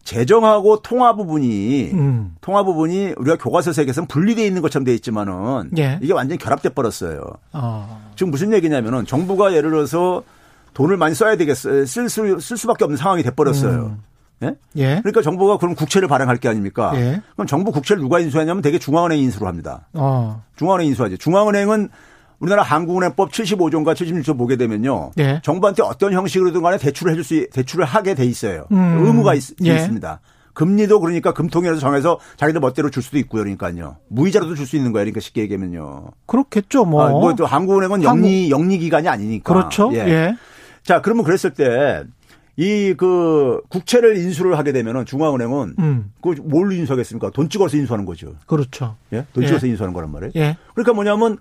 재정하고 0.03 0.81
통화 0.81 1.15
부분이 1.15 1.91
음. 1.93 2.35
통화 2.41 2.63
부분이 2.63 3.13
우리가 3.17 3.37
교과서 3.37 3.73
세계에서는 3.73 4.07
분리되어 4.07 4.45
있는 4.45 4.61
것처럼 4.61 4.83
되어 4.83 4.95
있지만은 4.95 5.69
예. 5.77 5.99
이게 6.01 6.13
완전히 6.13 6.39
결합돼 6.39 6.69
버렸어요. 6.69 7.23
어. 7.53 8.11
지금 8.15 8.31
무슨 8.31 8.53
얘기냐면은 8.53 9.05
정부가 9.05 9.53
예를 9.53 9.69
들어서 9.69 10.23
돈을 10.73 10.97
많이 10.97 11.13
써야 11.13 11.35
되겠어요. 11.35 11.85
쓸, 11.85 12.09
수, 12.09 12.39
쓸 12.39 12.57
수밖에 12.57 12.85
없는 12.85 12.97
상황이 12.97 13.21
돼 13.21 13.29
버렸어요. 13.29 13.97
음. 13.97 14.03
예? 14.41 14.55
예? 14.77 14.99
그러니까 15.01 15.21
정부가 15.21 15.57
그럼 15.57 15.75
국채를 15.75 16.07
발행할 16.07 16.37
게 16.37 16.47
아닙니까? 16.47 16.93
예? 16.95 17.21
그럼 17.33 17.45
정부 17.45 17.71
국채를 17.71 18.01
누가 18.01 18.19
인수하냐면 18.19 18.61
되게 18.61 18.79
중앙은행 18.79 19.19
인수로 19.19 19.45
합니다. 19.47 19.87
어. 19.93 20.43
중앙은행 20.55 20.87
인수하죠. 20.87 21.17
중앙은행은 21.17 21.89
우리나라 22.39 22.63
한국은행법 22.63 23.31
75조인가 23.31 23.93
76조 23.93 24.37
보게 24.37 24.55
되면요. 24.55 25.11
네. 25.15 25.41
정부한테 25.43 25.83
어떤 25.83 26.13
형식으로든 26.13 26.61
간에 26.61 26.77
대출을 26.77 27.11
해줄 27.11 27.23
수, 27.23 27.49
대출을 27.51 27.85
하게 27.85 28.15
돼 28.15 28.25
있어요. 28.25 28.65
음. 28.71 29.05
의무가 29.05 29.33
있, 29.35 29.43
예. 29.65 29.75
있습니다. 29.75 30.21
금리도 30.53 30.99
그러니까 30.99 31.33
금통위에서 31.33 31.77
정해서 31.79 32.19
자기들 32.37 32.59
멋대로 32.59 32.89
줄 32.89 33.01
수도 33.03 33.17
있고요. 33.17 33.43
그러니까요. 33.43 33.97
무이자로도 34.09 34.55
줄 34.55 34.65
수 34.65 34.75
있는 34.75 34.91
거예요. 34.91 35.05
그러니까 35.05 35.19
쉽게 35.21 35.41
얘기하면요. 35.41 36.07
그렇겠죠. 36.25 36.85
뭐. 36.85 37.03
아, 37.05 37.09
뭐또 37.11 37.45
한국은행은 37.45 38.03
영리. 38.03 38.49
영리 38.49 38.77
기관이 38.77 39.07
아니니까. 39.07 39.53
그렇죠. 39.53 39.89
예. 39.93 39.99
예. 39.99 40.35
자, 40.83 41.01
그러면 41.01 41.23
그랬을 41.23 41.53
때 41.53 42.03
이 42.61 42.93
그 42.97 43.61
국채를 43.69 44.17
인수를 44.17 44.57
하게 44.57 44.73
되면은 44.73 45.05
중앙은행은 45.05 45.75
음. 45.79 46.11
그뭘 46.21 46.73
인수하겠습니까? 46.73 47.29
돈 47.29 47.47
찍어서 47.47 47.77
인수하는 47.77 48.03
거죠. 48.03 48.33
그렇죠. 48.47 48.97
예? 49.13 49.25
돈 49.31 49.45
찍어서 49.45 49.65
예. 49.65 49.71
인수하는 49.71 49.93
거란 49.93 50.11
말이에요. 50.11 50.31
예. 50.35 50.57
그러니까 50.73 50.91
뭐냐면 50.91 51.37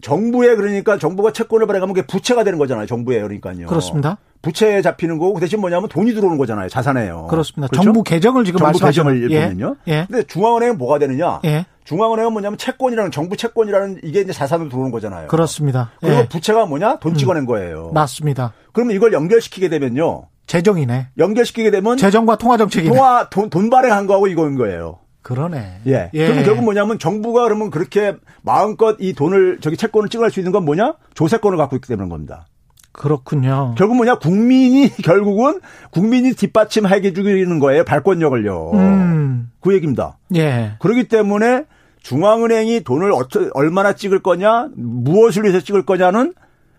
정부에 0.00 0.54
그러니까 0.54 0.98
정부가 0.98 1.32
채권을 1.32 1.66
발행하면 1.66 1.94
그게 1.94 2.06
부채가 2.06 2.44
되는 2.44 2.58
거잖아요. 2.58 2.86
정부에 2.86 3.20
그러니까요. 3.20 3.66
그렇습니다. 3.66 4.18
부채에 4.42 4.82
잡히는 4.82 5.18
거고 5.18 5.34
그 5.34 5.40
대신 5.40 5.60
뭐냐면 5.60 5.88
돈이 5.88 6.14
들어오는 6.14 6.38
거잖아요. 6.38 6.68
자산에요. 6.68 7.26
그렇습니다. 7.28 7.68
그렇죠? 7.68 7.82
정부 7.84 8.02
개정을 8.04 8.44
지금 8.44 8.60
정부 8.60 8.78
개정을 8.78 9.30
예. 9.32 9.42
보면요. 9.42 9.76
예. 9.88 10.06
근데 10.08 10.22
중앙은행은 10.22 10.78
뭐가 10.78 10.98
되느냐? 11.00 11.40
예. 11.44 11.66
중앙은행은 11.84 12.32
뭐냐면 12.32 12.58
채권이라는 12.58 13.10
정부 13.10 13.36
채권이라는 13.36 14.00
이게 14.04 14.20
이제 14.20 14.32
자산으로 14.32 14.68
들어오는 14.68 14.92
거잖아요. 14.92 15.28
그렇습니다. 15.28 15.90
그리고 16.00 16.16
예. 16.16 16.28
부채가 16.28 16.66
뭐냐? 16.66 16.98
돈 17.00 17.12
음. 17.12 17.16
찍어낸 17.16 17.46
거예요. 17.46 17.90
맞습니다. 17.92 18.52
그러면 18.72 18.94
이걸 18.94 19.12
연결시키게 19.12 19.68
되면요. 19.68 20.28
재정이네. 20.46 21.08
연결시키게 21.18 21.70
되면 21.70 21.96
재정과 21.96 22.36
통화 22.38 22.56
정책이네. 22.56 22.94
통화 22.94 23.28
돈, 23.28 23.50
돈 23.50 23.70
발행한 23.70 24.06
거하고 24.06 24.28
이거인 24.28 24.56
거예요. 24.56 24.98
그러네. 25.22 25.80
예. 25.86 26.10
예. 26.14 26.26
그럼 26.28 26.44
결국 26.44 26.64
뭐냐면 26.64 26.98
정부가 26.98 27.44
그러면 27.44 27.70
그렇게 27.70 28.14
마음껏 28.42 28.96
이 29.00 29.12
돈을 29.12 29.58
저기 29.60 29.76
채권을 29.76 30.08
찍어낼 30.08 30.30
수 30.30 30.40
있는 30.40 30.52
건 30.52 30.64
뭐냐? 30.64 30.94
조세권을 31.14 31.58
갖고 31.58 31.76
있기 31.76 31.88
때문인 31.88 32.08
겁니다. 32.08 32.46
그렇군요. 32.92 33.74
결국 33.76 33.96
뭐냐? 33.96 34.18
국민이 34.18 34.88
결국은 35.04 35.60
국민이 35.90 36.32
뒷받침하게 36.32 37.12
주기는 37.12 37.58
거예요. 37.58 37.84
발권력을요. 37.84 38.70
음. 38.74 39.50
그 39.60 39.74
얘기입니다. 39.74 40.18
예. 40.34 40.72
그렇기 40.80 41.08
때문에 41.08 41.64
중앙은행이 42.02 42.82
돈을 42.84 43.12
어쩌, 43.12 43.50
얼마나 43.54 43.92
찍을 43.92 44.20
거냐, 44.22 44.68
무엇을 44.76 45.42
위해서 45.44 45.60
찍을 45.60 45.84
거냐는 45.84 46.32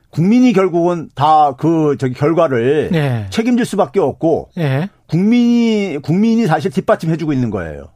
국민이 0.09 0.53
결국은 0.53 1.09
다 1.13 1.53
그 1.57 1.95
저기 1.99 2.15
결과를 2.15 2.89
예. 2.93 3.27
책임질 3.29 3.65
수밖에 3.65 3.99
없고 3.99 4.49
예. 4.57 4.89
국민이 5.07 5.99
국민이 6.01 6.47
사실 6.47 6.71
뒷받침해주고 6.71 7.31
있는 7.33 7.49
거예요. 7.51 7.89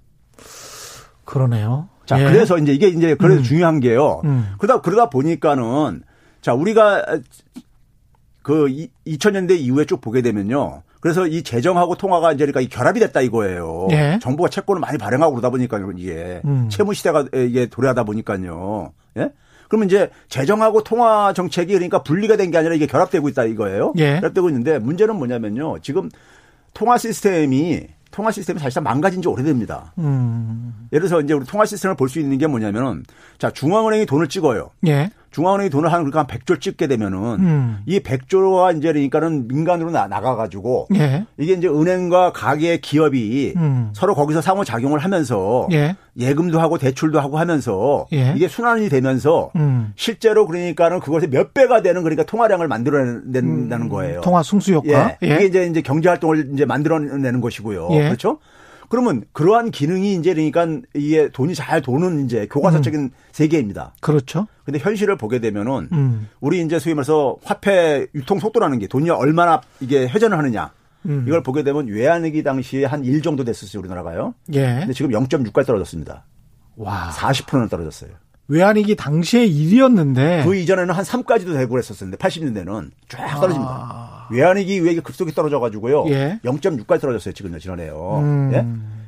그러네요. 1.34 1.90
자, 2.06 2.20
예. 2.20 2.26
그래서 2.26 2.58
이제 2.60 2.74
이게 2.74 2.88
이제 2.90 3.16
그래서 3.16 3.40
음. 3.40 3.44
중요한 3.44 3.80
게요. 3.80 4.22
음. 4.26 4.54
그러다 4.60 4.82
그러다 4.82 5.10
보니까는 5.10 6.04
자, 6.42 6.54
우리가 6.54 7.04
그 8.44 8.68
2000년대 9.08 9.58
이후에 9.58 9.86
쭉 9.86 10.00
보게 10.02 10.22
되면요. 10.22 10.84
그래서 11.00 11.26
이 11.28 11.44
재정하고 11.44 11.96
통화가 11.96 12.34
이제 12.34 12.46
그러니까 12.46 12.74
결합이 12.76 13.00
됐다 13.00 13.22
이거예요. 13.22 13.88
예. 13.92 14.20
정부가 14.22 14.50
채권을 14.50 14.80
많이 14.80 14.98
발행하고 14.98 15.34
그러다 15.34 15.50
보니까 15.50 15.80
이게 15.98 16.42
음. 16.46 16.70
채무 16.70 16.94
시대가 16.94 17.26
이게 17.34 17.66
도래하다 17.68 18.04
보니까요. 18.04 18.94
예? 19.18 19.32
그러면 19.68 19.88
이제 19.88 20.12
재정하고 20.30 20.84
통화 20.84 21.34
정책이 21.34 21.74
그러니까 21.74 22.04
분리가 22.04 22.38
된 22.38 22.52
게 22.52 22.58
아니라 22.58 22.76
이게 22.76 22.86
결합되고 22.86 23.28
있다 23.30 23.46
이거예요. 23.46 23.94
예. 23.98 24.16
결합되고 24.16 24.48
있는데 24.50 24.78
문제는 24.80 25.16
뭐냐면요. 25.16 25.80
지금 25.82 26.10
통화 26.74 26.98
시스템이 26.98 27.88
통화 28.14 28.32
시스템이 28.32 28.60
사실상 28.60 28.84
망가진 28.84 29.22
지 29.22 29.28
오래됩니다. 29.28 29.92
음. 29.98 30.88
예를 30.94 31.08
들어서 31.08 31.20
이제 31.22 31.34
우리 31.34 31.46
통화 31.46 31.66
시스템을 31.66 31.96
볼 31.98 32.08
수 32.08 32.20
있는 32.20 32.38
게 32.38 32.46
뭐냐면은 32.48 33.04
자 33.40 33.50
중앙은행이 33.50 34.06
돈을 34.06 34.28
찍어요. 34.30 34.70
예. 34.88 35.10
중앙은행이 35.34 35.70
돈을 35.70 35.92
한 35.92 36.10
그러니까 36.10 36.20
한 36.20 36.28
100조 36.28 36.62
찍게 36.62 36.88
되면은 36.88 37.20
음. 37.40 37.78
이 37.86 38.00
100조가 38.00 38.78
이제 38.78 38.94
그러니까는 38.94 39.48
민간으로 39.48 39.92
나, 39.92 40.08
나가 40.08 40.36
가지고 40.36 40.88
예. 40.96 41.26
이게 41.38 41.54
이제 41.54 41.68
은행과 41.68 42.32
가계 42.32 42.78
기업이 42.78 43.54
음. 43.58 43.90
서로 43.94 44.16
거기서 44.16 44.42
상호 44.42 44.64
작용을 44.64 45.00
하면서 45.00 45.68
예. 45.72 45.96
예금도 46.18 46.60
하고 46.60 46.78
대출도 46.78 47.20
하고 47.20 47.40
하면서 47.40 48.06
예. 48.14 48.34
이게 48.36 48.48
순환이 48.48 48.90
되면서 48.90 49.52
음. 49.56 49.94
실제로 49.96 50.46
그러니까는 50.46 51.00
그것의 51.00 51.30
몇 51.30 51.54
배가 51.54 51.82
되는 51.82 52.04
그러니까 52.04 52.24
통화량을 52.24 52.68
만들어낸다는 52.68 53.88
음. 53.88 53.90
거예요. 53.90 54.22
통화 54.22 54.44
승수 54.44 54.74
효과. 54.74 55.18
예. 55.24 55.28
이게 55.28 55.46
이제 55.46 55.66
이제 55.66 55.82
경제 55.82 56.10
활동을 56.10 56.52
이제 56.54 56.66
만들어내는 56.66 57.42
것이고요. 57.42 57.90
예. 57.92 58.04
그렇죠? 58.04 58.38
그러면 58.94 59.24
그러한 59.32 59.72
기능이 59.72 60.14
이제 60.14 60.36
그러니까 60.36 60.68
이게 60.94 61.28
돈이 61.30 61.56
잘 61.56 61.82
도는 61.82 62.26
이제 62.26 62.46
교과서적인 62.46 63.00
음. 63.00 63.10
세계입니다. 63.32 63.96
그렇죠. 64.02 64.46
근데 64.66 64.78
현실을 64.78 65.18
보게 65.18 65.40
되면은 65.40 65.90
음. 65.92 66.30
우리 66.40 66.62
이제 66.62 66.78
소위 66.78 66.94
말해서 66.94 67.38
화폐 67.44 68.06
유통 68.14 68.38
속도라는 68.38 68.78
게 68.78 68.86
돈이 68.86 69.10
얼마나 69.10 69.62
이게 69.80 70.08
회전을 70.08 70.38
하느냐. 70.38 70.74
음. 71.08 71.26
이걸 71.28 71.42
보게 71.42 71.64
되면 71.64 71.88
외환위기 71.88 72.44
당시에 72.44 72.86
한1 72.86 73.24
정도 73.24 73.44
됐었어요, 73.44 73.80
우리나라가요. 73.80 74.36
예. 74.54 74.82
근데 74.82 74.94
지금 74.94 75.10
0.6까지 75.10 75.66
떨어졌습니다. 75.66 76.28
와. 76.76 77.10
40%는 77.16 77.70
떨어졌어요. 77.70 78.12
외환위기 78.48 78.96
당시에 78.96 79.48
1이었는데 79.48 80.44
그 80.44 80.56
이전에는 80.56 80.94
한 80.94 81.04
3까지도 81.04 81.54
되고 81.54 81.72
그랬었는데 81.72 82.18
80년대는 82.18 82.92
쫙 83.08 83.40
떨어집니다. 83.40 83.72
아. 83.72 84.28
외환위기 84.32 84.76
이후에 84.76 84.96
급속히 85.00 85.34
떨어져 85.34 85.60
가지고요. 85.60 86.06
예. 86.10 86.40
0.6까지 86.44 87.02
떨어졌어요 87.02 87.34
지금 87.34 87.58
지난해요. 87.58 88.20
음. 88.22 88.52
예? 88.54 88.66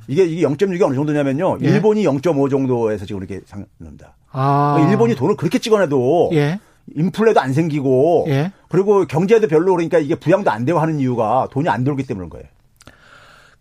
이게 0.07 0.23
이게 0.25 0.45
0.6이 0.45 0.81
어느 0.81 0.95
정도냐면요. 0.95 1.57
예. 1.63 1.65
일본이 1.67 2.03
0.5 2.03 2.49
정도에서 2.49 3.05
지금 3.05 3.23
이렇게 3.23 3.41
상납니다. 3.45 4.15
아. 4.31 4.73
그러니까 4.75 4.91
일본이 4.91 5.15
돈을 5.15 5.35
그렇게 5.35 5.59
찍어내도 5.59 6.29
예. 6.33 6.59
인플레도 6.95 7.39
안 7.39 7.53
생기고 7.53 8.25
예. 8.29 8.51
그리고 8.69 9.05
경제도 9.05 9.47
별로 9.47 9.73
그러니까 9.73 9.97
이게 9.97 10.15
부양도 10.15 10.51
안 10.51 10.65
되고 10.65 10.79
하는 10.79 10.99
이유가 10.99 11.47
돈이 11.51 11.67
안 11.67 11.83
들기 11.83 12.03
때문인 12.03 12.29
거예요. 12.29 12.45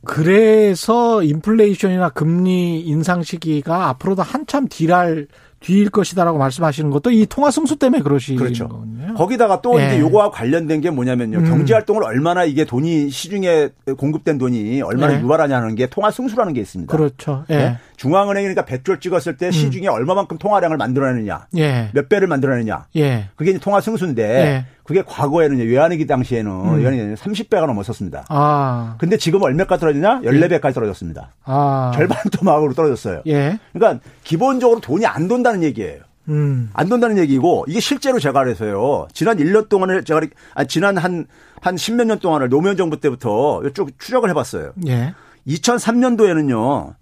그래서 0.04 1.22
인플레이션이나 1.22 2.10
금리 2.10 2.80
인상 2.80 3.22
시기가 3.22 3.88
앞으로도 3.88 4.22
한참 4.22 4.68
딜할 4.68 5.28
뒤일 5.64 5.88
것이다라고 5.88 6.36
말씀하시는 6.36 6.90
것도 6.90 7.10
이 7.10 7.24
통화 7.24 7.50
승수 7.50 7.76
때문에 7.76 8.02
그러시는 8.02 8.38
그렇죠. 8.38 8.68
거군요. 8.68 9.14
거기다가 9.14 9.62
또 9.62 9.80
예. 9.80 9.86
이제 9.86 9.98
요거와 10.00 10.30
관련된 10.30 10.82
게 10.82 10.90
뭐냐면요. 10.90 11.38
음. 11.38 11.44
경제 11.46 11.72
활동을 11.72 12.04
얼마나 12.04 12.44
이게 12.44 12.66
돈이 12.66 13.08
시중에 13.08 13.70
공급된 13.96 14.36
돈이 14.36 14.82
얼마나 14.82 15.14
예. 15.14 15.20
유발하냐는 15.22 15.74
게 15.74 15.86
통화 15.86 16.10
승수라는 16.10 16.52
게 16.52 16.60
있습니다. 16.60 16.94
그렇죠. 16.94 17.44
예. 17.48 17.56
네? 17.56 17.78
중앙은행이 17.96 18.46
그러니까 18.46 18.64
100조 18.66 19.00
찍었을 19.00 19.38
때 19.38 19.46
음. 19.46 19.52
시중에 19.52 19.88
얼마만큼 19.88 20.36
통화량을 20.36 20.76
만들어내느냐. 20.76 21.46
예. 21.56 21.88
몇 21.94 22.10
배를 22.10 22.28
만들어내느냐. 22.28 22.86
예. 22.96 23.28
그게 23.34 23.52
이제 23.52 23.58
통화 23.58 23.80
승수인데 23.80 24.22
예. 24.22 24.66
그게 24.84 25.02
과거에는 25.02 25.56
외환위기 25.58 26.06
당시에는 26.06 26.50
음. 26.50 26.78
외환위기 26.78 27.14
30배가 27.14 27.66
넘었었습니다. 27.66 28.26
아. 28.28 28.96
근데 28.98 29.16
지금 29.16 29.42
얼마까지 29.42 29.80
떨어지냐? 29.80 30.20
14배까지 30.22 30.74
떨어졌습니다. 30.74 31.32
아. 31.44 31.90
절반 31.94 32.18
토막으로 32.30 32.74
떨어졌어요. 32.76 33.22
예. 33.26 33.58
그러니까 33.72 34.04
기본적으로 34.24 34.80
돈이 34.80 35.06
안 35.06 35.26
돈다는 35.26 35.53
얘기예요. 35.62 36.02
음. 36.28 36.70
안 36.72 36.88
돈다는 36.88 37.18
얘기고 37.18 37.66
이게 37.68 37.80
실제로 37.80 38.18
제가 38.18 38.42
그래서요. 38.42 39.08
지난 39.12 39.36
1년 39.36 39.68
동안을 39.68 40.04
제가 40.04 40.20
아 40.54 40.64
지난 40.64 40.96
한한 40.96 41.26
10몇 41.62 42.06
년 42.06 42.18
동안을 42.18 42.48
노무현 42.48 42.76
정부 42.76 42.98
때부터 42.98 43.62
쭉 43.74 43.90
추적을 43.98 44.30
해 44.30 44.34
봤어요. 44.34 44.72
예. 44.86 45.14
2003년도에는요. 45.46 46.94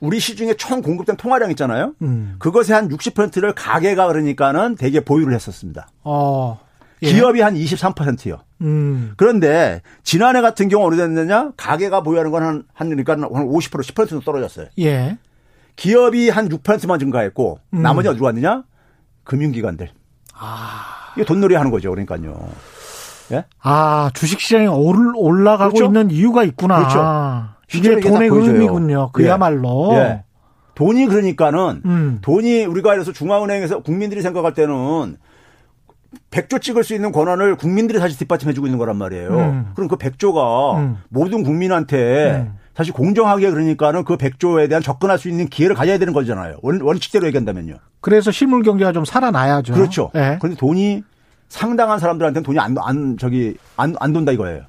우리 0.00 0.20
시중에 0.20 0.54
총 0.54 0.82
공급된 0.82 1.16
통화량 1.16 1.50
있잖아요. 1.50 1.94
음. 2.02 2.36
그것의 2.38 2.70
한 2.70 2.88
60%를 2.88 3.54
가계가 3.54 4.06
그러니까는 4.06 4.76
대개 4.76 5.00
보유를 5.00 5.34
했었습니다. 5.34 5.88
어. 6.02 6.60
예. 7.02 7.12
기업이 7.12 7.40
한 7.40 7.54
23%요. 7.54 8.40
음. 8.62 9.12
그런데 9.16 9.82
지난해 10.02 10.40
같은 10.40 10.68
경우 10.68 10.86
어느 10.86 10.96
됐느냐? 10.96 11.52
가계가 11.56 12.02
보유하는 12.02 12.30
건 12.30 12.42
한, 12.42 12.62
한, 12.72 12.88
그러니까 12.88 13.12
한 13.12 13.20
50% 13.22 13.80
10% 13.82 14.08
정도 14.08 14.24
떨어졌어요. 14.24 14.68
예. 14.78 15.18
기업이 15.76 16.28
한 16.30 16.48
6%만 16.48 16.98
증가했고 16.98 17.58
음. 17.74 17.82
나머지 17.82 18.08
어디로 18.08 18.24
갔느냐? 18.24 18.64
금융기관들. 19.24 19.90
아. 20.34 21.12
이게 21.16 21.24
돈놀이 21.24 21.54
하는 21.54 21.70
거죠. 21.70 21.90
그러니까요. 21.90 22.48
예? 23.32 23.44
아, 23.62 24.10
주식시장이 24.14 24.66
올라가고 24.68 25.74
그렇죠? 25.74 25.86
있는 25.86 26.10
이유가 26.10 26.44
있구나. 26.44 26.76
그렇죠. 26.78 27.54
이게 27.74 28.00
돈의 28.00 28.28
의미군요. 28.28 29.10
그야말로. 29.12 29.90
예. 29.94 29.98
예. 29.98 30.24
돈이 30.74 31.06
그러니까는 31.06 31.82
음. 31.84 32.18
돈이 32.20 32.64
우리가 32.64 32.90
그래서 32.92 33.12
중앙은행에서 33.12 33.80
국민들이 33.80 34.22
생각할 34.22 34.54
때는 34.54 35.16
100조 36.30 36.60
찍을 36.60 36.82
수 36.84 36.94
있는 36.94 37.12
권한을 37.12 37.56
국민들이 37.56 37.98
사실 37.98 38.18
뒷받침해 38.18 38.52
주고 38.54 38.66
있는 38.66 38.78
거란 38.78 38.96
말이에요. 38.96 39.30
음. 39.30 39.70
그럼 39.74 39.88
그 39.88 39.96
100조가 39.96 40.78
음. 40.78 40.98
모든 41.08 41.44
국민한테 41.44 42.46
음. 42.48 42.58
사실 42.76 42.92
공정하게 42.92 43.50
그러니까는 43.50 44.04
그 44.04 44.16
100조에 44.16 44.68
대한 44.68 44.82
접근할 44.82 45.18
수 45.18 45.28
있는 45.28 45.48
기회를 45.48 45.76
가져야 45.76 45.98
되는 45.98 46.12
거잖아요. 46.12 46.58
원, 46.62 46.80
원칙대로 46.80 47.26
얘기한다면요. 47.28 47.76
그래서 48.00 48.30
실물 48.30 48.62
경제가 48.62 48.92
좀 48.92 49.04
살아나야죠. 49.04 49.74
그렇죠. 49.74 50.10
네. 50.12 50.38
그런데 50.40 50.58
돈이 50.58 51.02
상당한 51.48 51.98
사람들한테는 51.98 52.42
돈이 52.42 52.58
안, 52.58 52.76
안 52.78 53.16
저기 53.16 53.56
안, 53.76 53.94
안 54.00 54.12
돈다 54.12 54.32
이거예요. 54.32 54.62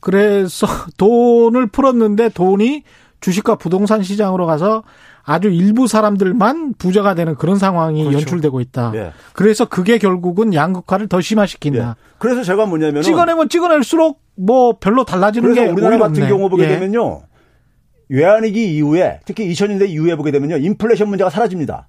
그래서 0.00 0.66
돈을 0.98 1.68
풀었는데 1.68 2.30
돈이 2.30 2.82
주식과 3.20 3.54
부동산 3.54 4.02
시장으로 4.02 4.46
가서 4.46 4.82
아주 5.24 5.48
일부 5.48 5.86
사람들만 5.86 6.74
부자가 6.78 7.14
되는 7.14 7.36
그런 7.36 7.56
상황이 7.56 8.02
그렇죠. 8.02 8.18
연출되고 8.18 8.60
있다. 8.60 8.90
네. 8.90 9.12
그래서 9.32 9.64
그게 9.64 9.98
결국은 9.98 10.52
양극화를 10.52 11.08
더 11.08 11.20
심화시킨다. 11.20 11.86
네. 11.86 11.94
그래서 12.18 12.42
제가 12.42 12.66
뭐냐면 12.66 13.02
찍어내면 13.02 13.48
찍어낼수록 13.48 14.21
뭐 14.36 14.78
별로 14.78 15.04
달라지는 15.04 15.54
게 15.54 15.66
우리나라 15.66 15.98
같은 15.98 16.26
경우 16.28 16.48
보게 16.48 16.64
예. 16.64 16.68
되면요. 16.68 17.22
외환위기 18.08 18.76
이후에 18.76 19.20
특히 19.24 19.50
2000년대 19.50 19.88
이후에 19.88 20.16
보게 20.16 20.30
되면요. 20.30 20.58
인플레이션 20.58 21.08
문제가 21.08 21.30
사라집니다. 21.30 21.88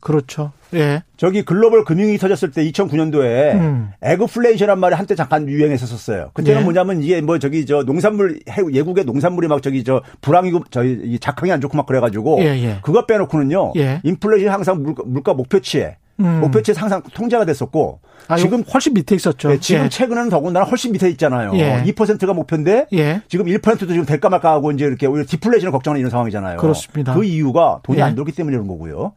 그렇죠. 0.00 0.50
예. 0.74 1.04
저기 1.16 1.44
글로벌 1.44 1.84
금융이 1.84 2.18
터졌을 2.18 2.50
때 2.50 2.68
2009년도에 2.72 3.54
음. 3.54 3.90
에그플레이션한 4.02 4.80
말이 4.80 4.96
한때 4.96 5.14
잠깐 5.14 5.48
유행했었어요. 5.48 6.30
그때는 6.34 6.62
예. 6.62 6.64
뭐냐면 6.64 7.00
이게 7.02 7.20
뭐 7.20 7.38
저기 7.38 7.64
저 7.64 7.84
농산물 7.84 8.40
예국의 8.72 9.04
농산물이 9.04 9.46
막 9.46 9.62
저기 9.62 9.84
저 9.84 10.02
불황이고 10.20 10.64
저희 10.70 11.20
작황이 11.20 11.52
안 11.52 11.60
좋고 11.60 11.76
막 11.76 11.86
그래가지고 11.86 12.40
예, 12.40 12.46
예. 12.46 12.78
그것 12.82 13.06
빼놓고는요. 13.06 13.74
예. 13.76 14.00
인플레이션 14.02 14.52
항상 14.52 14.82
물가, 14.82 15.04
물가 15.06 15.34
목표치에 15.34 15.98
음. 16.24 16.40
목표치에 16.40 16.74
항상 16.76 17.02
통제가 17.14 17.44
됐었고 17.44 18.00
아, 18.28 18.36
지금 18.36 18.62
훨씬 18.62 18.94
밑에 18.94 19.14
있었죠. 19.14 19.48
네, 19.48 19.58
지금 19.58 19.84
예. 19.84 19.88
최근에는 19.88 20.30
더군다나 20.30 20.64
훨씬 20.66 20.92
밑에 20.92 21.08
있잖아요. 21.10 21.52
예. 21.54 21.82
2%가 21.86 22.32
목표인데 22.32 22.86
예. 22.92 23.22
지금 23.28 23.46
1%도 23.46 23.86
지금 23.86 24.04
될까 24.04 24.28
말까 24.28 24.52
하고 24.52 24.70
이제 24.72 24.84
이렇게 24.84 25.06
오히려 25.06 25.26
디플레이션을 25.28 25.72
걱정하는 25.72 26.00
이런 26.00 26.10
상황이잖아요. 26.10 26.58
그렇습니다. 26.58 27.14
그 27.14 27.24
이유가 27.24 27.80
돈이 27.82 27.98
예. 27.98 28.02
안 28.02 28.14
들기 28.14 28.32
때문에 28.32 28.54
이런 28.54 28.66
거고요. 28.68 29.12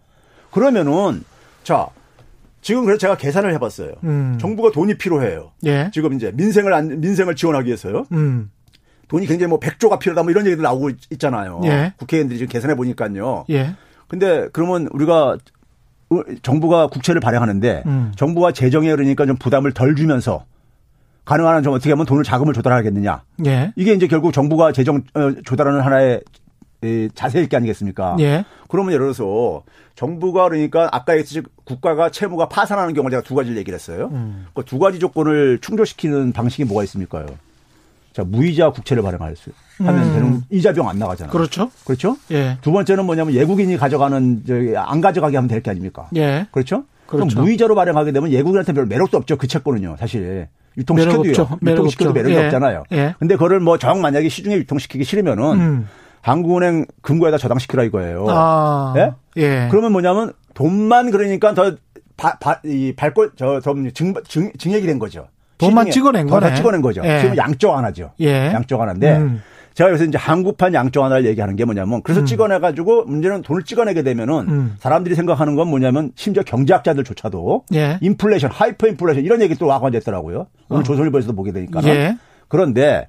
그러면은 0.51 1.24
자 1.64 1.88
지금 2.62 2.84
그래서 2.86 2.97
제가 2.97 3.16
계산을 3.16 3.53
해봤어요. 3.53 3.93
음. 4.03 4.38
정부가 4.39 4.72
돈이 4.72 4.97
필요해요. 4.97 5.51
예. 5.66 5.91
지금 5.93 6.14
이제 6.14 6.32
민생을 6.34 6.74
안, 6.74 6.99
민생을 6.99 7.36
지원하기 7.36 7.68
위해서요. 7.68 8.06
음. 8.12 8.49
돈이 9.08 9.28
굉장히 9.28 9.49
뭐 9.49 9.60
100조가 9.60 9.99
필요하다 9.99 10.24
뭐 10.24 10.32
이런 10.32 10.47
얘기도 10.47 10.64
나오고 10.64 10.89
있잖아요. 11.12 11.62
예. 11.66 11.93
국회의원들이 11.97 12.39
지금 12.39 12.51
계산해 12.51 12.76
보니까요. 12.76 13.45
예. 13.51 13.76
근데 14.08 14.47
그러면 14.51 14.88
우리가 14.91 15.38
정부가 16.41 16.88
국채를 16.88 17.22
발행하는데 17.22 17.84
음. 17.86 18.11
정부가 18.16 18.51
재정에 18.51 18.89
그러니까 18.89 19.26
좀 19.26 19.36
부담을 19.38 19.72
덜 19.74 19.95
주면서 19.95 20.45
가능한 21.26 21.55
한 21.55 21.63
좀 21.63 21.74
어떻게 21.74 21.89
하면 21.91 22.05
돈을 22.05 22.24
자금을 22.24 22.53
조달하겠느냐. 22.53 23.24
예. 23.47 23.74
이게 23.76 23.93
이제 23.93 24.07
결국 24.07 24.32
정부가 24.32 24.72
재정 24.72 24.97
어, 25.16 25.32
조달하는 25.43 25.82
하나의 25.82 26.22
자세일 27.16 27.49
게 27.49 27.57
아니겠습니까? 27.57 28.16
예. 28.20 28.45
그러면 28.68 28.93
예를 28.93 29.05
들어서 29.05 29.63
정부가 29.95 30.43
그러니까 30.49 30.88
아까 30.91 31.13
얘기했듯이 31.13 31.41
국가가 31.63 32.11
채무가 32.11 32.47
파산하는 32.47 32.93
경우를 32.93 33.11
제가 33.18 33.24
두 33.24 33.34
가지를 33.34 33.57
얘기를 33.57 33.76
했어요. 33.76 34.09
음. 34.11 34.45
그두 34.53 34.78
가지 34.78 34.99
조건을 34.99 35.59
충족시키는 35.61 36.32
방식이 36.32 36.66
뭐가 36.66 36.84
있습니까요? 36.84 37.26
자, 38.16 38.24
무이자 38.24 38.70
국채를 38.72 39.03
발행할 39.03 39.36
수 39.36 39.49
하면 39.80 40.03
음. 40.03 40.13
되는 40.13 40.41
이자비용 40.49 40.88
안 40.88 40.97
나가잖아요. 40.97 41.34
그렇죠. 41.34 41.70
그렇죠? 41.84 42.16
예. 42.32 42.57
두 42.61 42.72
번째는 42.72 43.05
뭐냐면 43.05 43.34
예국인이 43.34 43.76
가져가는 43.76 44.43
저기 44.47 44.74
안 44.78 45.01
가져가게 45.01 45.36
하면 45.36 45.49
될 45.49 45.61
게 45.61 45.70
아닙니까? 45.72 46.07
예. 46.16 46.47
그렇죠? 46.51 46.86
그렇죠. 47.07 47.28
그럼 47.36 47.43
무이자로 47.45 47.76
발행하게 47.76 48.13
되면 48.13 48.32
예국인한테 48.32 48.72
별 48.72 48.86
매력도 48.86 49.18
없죠. 49.18 49.36
그 49.38 49.47
채권은요, 49.47 49.97
사실. 49.99 50.47
유통시켜도요. 50.78 51.57
매력 51.61 51.80
유통시켜도 51.80 52.13
매력이 52.13 52.36
예. 52.36 52.45
없잖아요. 52.45 52.84
예. 52.93 53.16
근데 53.20 53.36
그거를 53.36 53.59
뭐 53.59 53.78
정 53.78 53.99
만약에 54.01 54.30
시중에 54.30 54.55
유통시키기 54.55 55.03
싫으면은 55.03 55.43
음. 55.59 55.88
한국은행 56.22 56.86
금고에다 57.01 57.38
저당시키라 57.38 57.84
이거예요. 57.84 58.28
아. 58.30 58.93
예? 58.97 59.11
예. 59.38 59.68
그러면 59.72 59.91
뭐냐면 59.91 60.32
돈만 60.53 61.11
그러니까 61.11 61.53
더 61.53 61.76
바, 62.18 62.38
바, 62.39 62.61
이 62.63 62.93
발권 62.95 63.32
저좀 63.36 63.91
증, 63.91 64.13
증, 64.28 64.51
증액이 64.57 64.88
된 64.88 64.99
거죠. 64.99 65.28
돈만 65.58 65.91
찍어낸 65.91 66.28
거네. 66.28 66.49
더 66.49 66.56
찍어낸 66.56 66.82
거죠. 66.82 67.01
예. 67.06 67.22
지금 67.22 67.38
양적 67.38 67.76
완화죠. 67.76 68.12
예. 68.20 68.47
양적 68.53 68.82
완화인데 68.82 69.18
음. 69.18 69.41
제가 69.76 69.89
여기서 69.89 70.06
이제 70.06 70.18
한국판 70.18 70.74
양적 70.74 71.03
완화를 71.03 71.26
얘기하는 71.26 71.56
게 71.58 71.66
뭐냐면 71.66 72.01
그래서 72.01 72.22
음. 72.22 72.26
찍어내가지고 72.26 73.06
문제는 73.06 73.41
돈을 73.41 73.64
찍어내게 73.64 74.03
되면은 74.03 74.34
음. 74.47 74.76
사람들이 74.80 75.16
생각하는 75.16 75.56
건 75.56 75.68
뭐냐면 75.68 76.12
심지어 76.16 76.43
경제학자들조차도 76.43 77.66
예. 77.74 77.97
인플레이션, 78.01 78.51
하이퍼 78.51 78.88
인플레이션 78.88 79.24
이런 79.26 79.41
얘기 79.41 79.56
또 79.56 79.68
와관됐더라고요. 79.68 80.47
오늘 80.70 80.82
어. 80.82 80.84
조선일보에서도 80.84 81.36
보게 81.36 81.51
되니까. 81.51 81.84
예. 81.84 82.18
그런데 82.47 83.08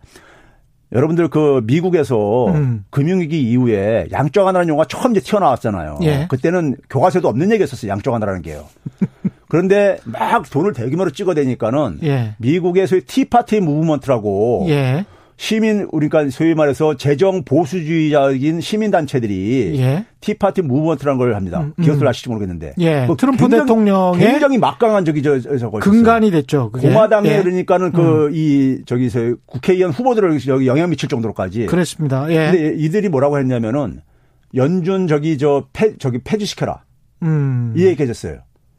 여러분들 0.92 1.28
그 1.28 1.62
미국에서 1.64 2.48
음. 2.48 2.84
금융위기 2.90 3.42
이후에 3.42 4.06
양적 4.10 4.46
완화라는 4.46 4.68
용어가 4.68 4.86
처음 4.88 5.12
이제 5.12 5.20
튀어나왔잖아요. 5.20 5.98
예. 6.02 6.26
그때는 6.28 6.76
교과서에도 6.90 7.28
없는 7.28 7.50
얘기였었어요. 7.52 7.90
양적 7.90 8.14
완화라는 8.14 8.42
게요. 8.42 8.64
그런데 9.48 9.98
막 10.04 10.48
돈을 10.50 10.72
대규모로 10.72 11.10
찍어대니까는 11.10 11.98
예. 12.02 12.34
미국의 12.38 12.86
소위 12.86 13.02
Tea 13.02 13.24
Party 13.24 13.60
movement라고 13.60 14.66
예. 14.68 15.06
시민 15.38 15.86
우리가 15.92 16.30
소위 16.30 16.54
말해서 16.54 16.96
재정 16.96 17.44
보수주의적인 17.44 18.60
시민 18.62 18.90
단체들이 18.90 19.78
예. 19.78 20.06
Tea 20.20 20.36
Party 20.36 20.62
movement라는 20.62 21.18
걸 21.18 21.34
합니다. 21.34 21.60
음, 21.60 21.74
음. 21.78 21.84
기억들 21.84 22.08
아실지 22.08 22.30
모르겠는데. 22.30 22.72
예. 22.78 23.06
그 23.06 23.16
트럼프 23.16 23.46
대통령의 23.48 24.18
굉장히 24.18 24.56
막강한 24.58 25.04
적이 25.04 25.22
저 25.22 25.38
저거 25.58 25.78
근간이 25.78 26.30
됐죠. 26.30 26.70
그게. 26.72 26.88
공화당에 26.88 27.28
예. 27.28 27.42
그러니까는 27.42 27.92
그이 27.92 28.76
음. 28.78 28.82
저기 28.86 29.10
서 29.10 29.20
국회의원 29.44 29.92
후보들을 29.92 30.40
여기 30.48 30.66
영향 30.66 30.88
미칠 30.88 31.08
정도로까지. 31.08 31.66
그렇습니다. 31.66 32.26
예. 32.30 32.50
근데 32.50 32.74
이들이 32.78 33.10
뭐라고 33.10 33.38
했냐면은 33.38 34.00
연준 34.54 35.06
저기 35.06 35.36
저 35.36 35.66
폐 35.74 35.96
저기 35.98 36.18
폐지시켜라. 36.24 36.82
음. 37.22 37.74
이 37.76 37.84
얘기해줬어요. 37.84 38.38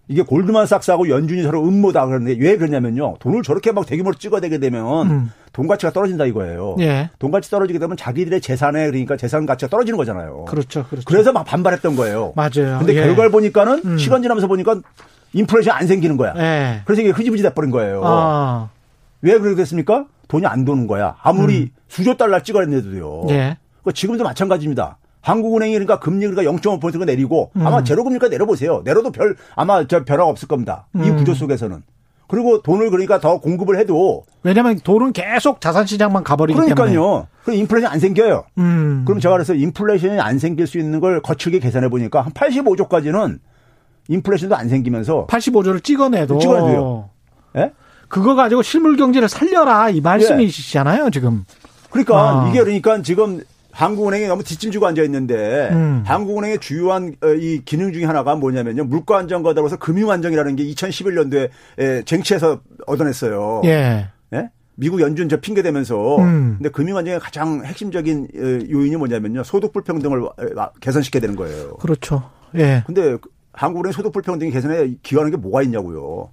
이게 0.10 0.22
골드만삭스하고 0.22 1.10
연준이 1.10 1.43
서로 1.43 1.64
음모다 1.64 2.05
그러는데 2.05 2.38
왜 2.39 2.55
그러냐면요. 2.58 3.18
돈을 3.20 3.43
저렇게 3.43 3.72
막 3.74 3.86
대규모로 3.86 4.16
찍어대게 4.16 4.58
되면 4.60 5.12
음. 5.12 5.32
돈 5.51 5.68
가치가 5.68 5.91
떨어진다 5.91 6.26
이거예요. 6.26 6.78
예. 6.80 7.10
돈 7.20 7.32
가치 7.32 7.49
떨어지게 7.49 7.78
되면 7.80 7.97
자기들의 7.97 8.39
재산에 8.39 8.86
그러니까 8.86 9.18
재산 9.18 9.45
가치가 9.45 9.70
떨어지는 9.70 9.97
거잖아요. 9.97 10.45
그렇죠. 10.45 10.86
그렇죠. 10.88 11.03
그래서 11.05 11.34
막 11.34 11.43
반발했던 11.43 11.95
거예요. 11.97 12.32
맞아요. 12.36 12.78
근데 12.80 12.95
예. 12.95 13.01
결과를 13.03 13.32
보니까는 13.32 13.82
음. 13.84 13.97
시간 13.97 14.22
지나면서 14.22 14.47
보니까 14.47 14.80
인플레이션 15.34 15.76
안 15.76 15.88
생기는 15.88 16.16
거야. 16.16 16.34
예. 16.38 16.82
그래서 16.86 17.01
이게 17.01 17.12
흐지부지 17.12 17.43
돼버린 17.43 17.70
거예요. 17.72 18.01
아. 18.05 18.70
왜 19.22 19.38
그렇게 19.39 19.58
됐습니까? 19.58 20.05
돈이 20.30 20.45
안 20.45 20.64
도는 20.64 20.88
거야. 20.88 21.16
아무리 21.22 21.64
음. 21.64 21.70
수조 21.89 22.16
달러 22.16 22.41
찍어냈는데도요. 22.41 23.26
예. 23.30 23.58
지금도 23.93 24.24
마찬가지입니다. 24.24 24.97
한국은행이 25.28 25.73
그러니까 25.73 25.99
금리 25.99 26.25
그러니까 26.28 26.51
0.5%가 26.51 27.05
내리고 27.05 27.51
음. 27.55 27.67
아마 27.67 27.84
제로 27.84 28.03
금리가 28.03 28.30
내려보세요. 28.30 28.82
내려도 28.86 29.11
별 29.11 29.36
아마 29.55 29.86
저 29.86 30.05
변화가 30.05 30.30
없을 30.30 30.47
겁니다. 30.47 30.88
이 30.95 30.99
음. 30.99 31.17
구조 31.17 31.34
속에서는. 31.34 31.84
그리고 32.30 32.61
돈을 32.61 32.89
그러니까 32.89 33.19
더 33.19 33.39
공급을 33.39 33.80
해도 33.80 34.25
왜냐하면 34.43 34.80
돈은 34.80 35.13
계속 35.13 35.61
자산 35.61 35.86
시장만 35.86 36.23
가버리기 36.23 36.55
그러니까요. 36.55 36.86
때문에 36.88 36.99
그러니까요. 36.99 37.28
그럼 37.43 37.59
인플레이션 37.59 37.91
안 37.91 37.99
생겨요. 37.99 38.43
음. 38.57 39.03
그럼 39.05 39.19
제가 39.19 39.34
그래서 39.36 39.53
인플레이션이 39.53 40.19
안 40.19 40.39
생길 40.39 40.67
수 40.67 40.78
있는 40.78 40.99
걸 40.99 41.21
거칠게 41.21 41.59
계산해 41.59 41.89
보니까 41.89 42.21
한 42.21 42.32
85조까지는 42.34 43.39
인플레이션도 44.09 44.55
안 44.55 44.69
생기면서 44.69 45.28
85조를 45.28 45.84
찍어내도 45.84 46.39
찍어내도요. 46.39 47.09
예? 47.57 47.71
그거 48.07 48.36
가지고 48.36 48.61
실물 48.61 48.95
경제를 48.95 49.28
살려라 49.28 49.89
이 49.89 49.99
말씀이시잖아요, 50.01 51.05
예. 51.05 51.09
지금. 51.11 51.45
그러니까 51.89 52.43
아. 52.43 52.49
이게 52.49 52.63
그러니까 52.63 53.01
지금 53.01 53.41
한국은행이 53.78 54.25
너무 54.25 54.43
뒷짐지고 54.43 54.88
앉아 54.88 55.03
있는데 55.03 55.69
음. 55.71 56.03
한국은행의 56.03 56.57
주요한 56.57 57.15
어, 57.23 57.28
이 57.28 57.61
기능 57.63 57.93
중에 57.93 58.05
하나가 58.05 58.36
뭐냐면요. 58.36 58.86
물가 58.86 59.19
안정과 59.19 59.53
더불어서 59.53 59.78
금융 59.78 60.09
안정이라는 60.09 60.55
게 60.55 60.63
2011년도에 60.65 62.05
쟁취해서 62.07 62.61
얻어냈어요. 62.88 63.61
예. 63.65 64.07
예? 64.34 64.49
미국 64.73 64.99
연준 64.99 65.30
저 65.30 65.39
핑계 65.39 65.61
대면서 65.61 66.17
음. 66.17 66.55
근데 66.57 66.69
금융 66.69 66.97
안정의 66.97 67.19
가장 67.19 67.63
핵심적인 67.63 68.28
어, 68.36 68.39
요인이 68.41 68.95
뭐냐면요. 68.95 69.43
소득 69.43 69.73
불평등을 69.73 70.23
어, 70.23 70.71
개선시켜야 70.82 71.21
되는 71.21 71.36
거예요. 71.36 71.75
그렇죠. 71.75 72.32
예. 72.55 72.84
근데 72.88 73.17
한국은행 73.53 73.91
소득 73.91 74.11
불평등 74.11 74.49
개선에 74.49 74.95
기여하는 75.03 75.30
게 75.30 75.38
뭐가 75.38 75.61
있냐고요. 75.61 76.32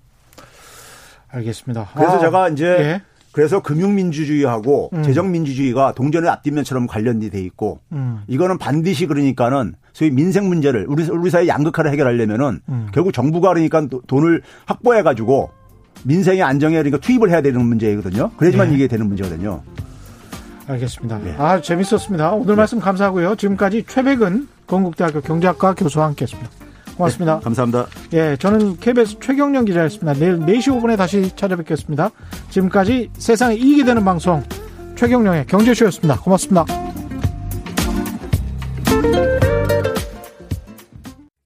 알겠습니다. 1.28 1.90
그래서 1.94 2.16
아, 2.16 2.20
제가 2.20 2.48
이제 2.48 2.66
예. 2.66 3.02
그래서 3.34 3.60
금융민주주의하고 3.60 4.90
음. 4.92 5.02
재정민주주의가 5.02 5.92
동전의 5.94 6.30
앞뒷면처럼 6.30 6.86
관련이 6.86 7.30
돼 7.30 7.40
있고 7.40 7.80
음. 7.90 8.22
이거는 8.28 8.58
반드시 8.58 9.08
그러니까는 9.08 9.74
소위 9.92 10.12
민생 10.12 10.46
문제를 10.48 10.86
우리 10.88 11.02
우리 11.10 11.30
사회 11.30 11.48
양극화를 11.48 11.90
해결하려면은 11.90 12.60
음. 12.68 12.86
결국 12.94 13.12
정부가 13.12 13.48
그러니까 13.48 13.88
돈을 14.06 14.42
확보해 14.66 15.02
가지고 15.02 15.50
민생의 16.04 16.44
안정에 16.44 16.76
그러니까 16.76 16.98
투입을 16.98 17.28
해야 17.30 17.42
되는 17.42 17.60
문제거든요. 17.60 18.30
그래야지만 18.36 18.68
네. 18.68 18.76
이게 18.76 18.86
되는 18.86 19.08
문제거든요. 19.08 19.62
알겠습니다. 20.68 21.18
네. 21.18 21.34
아 21.36 21.60
재밌었습니다. 21.60 22.34
오늘 22.34 22.46
네. 22.46 22.54
말씀 22.54 22.78
감사하고요. 22.78 23.34
지금까지 23.34 23.84
최백은 23.88 24.46
건국대학교 24.68 25.20
경제학과 25.20 25.74
교수와 25.74 26.06
함께했습니다. 26.06 26.63
고맙습니다. 26.96 27.36
네, 27.38 27.44
감사합니다. 27.44 27.86
예, 28.12 28.36
저는 28.38 28.76
KBS 28.78 29.18
최경련 29.20 29.64
기자였습니다. 29.64 30.12
내일 30.14 30.38
4시 30.38 30.80
5분에 30.80 30.96
다시 30.96 31.30
찾아뵙겠습니다. 31.34 32.10
지금까지 32.50 33.10
세상에 33.14 33.54
이익이 33.54 33.84
되는 33.84 34.04
방송 34.04 34.42
최경령의 34.96 35.46
경제쇼였습니다. 35.46 36.20
고맙습니다. 36.20 36.64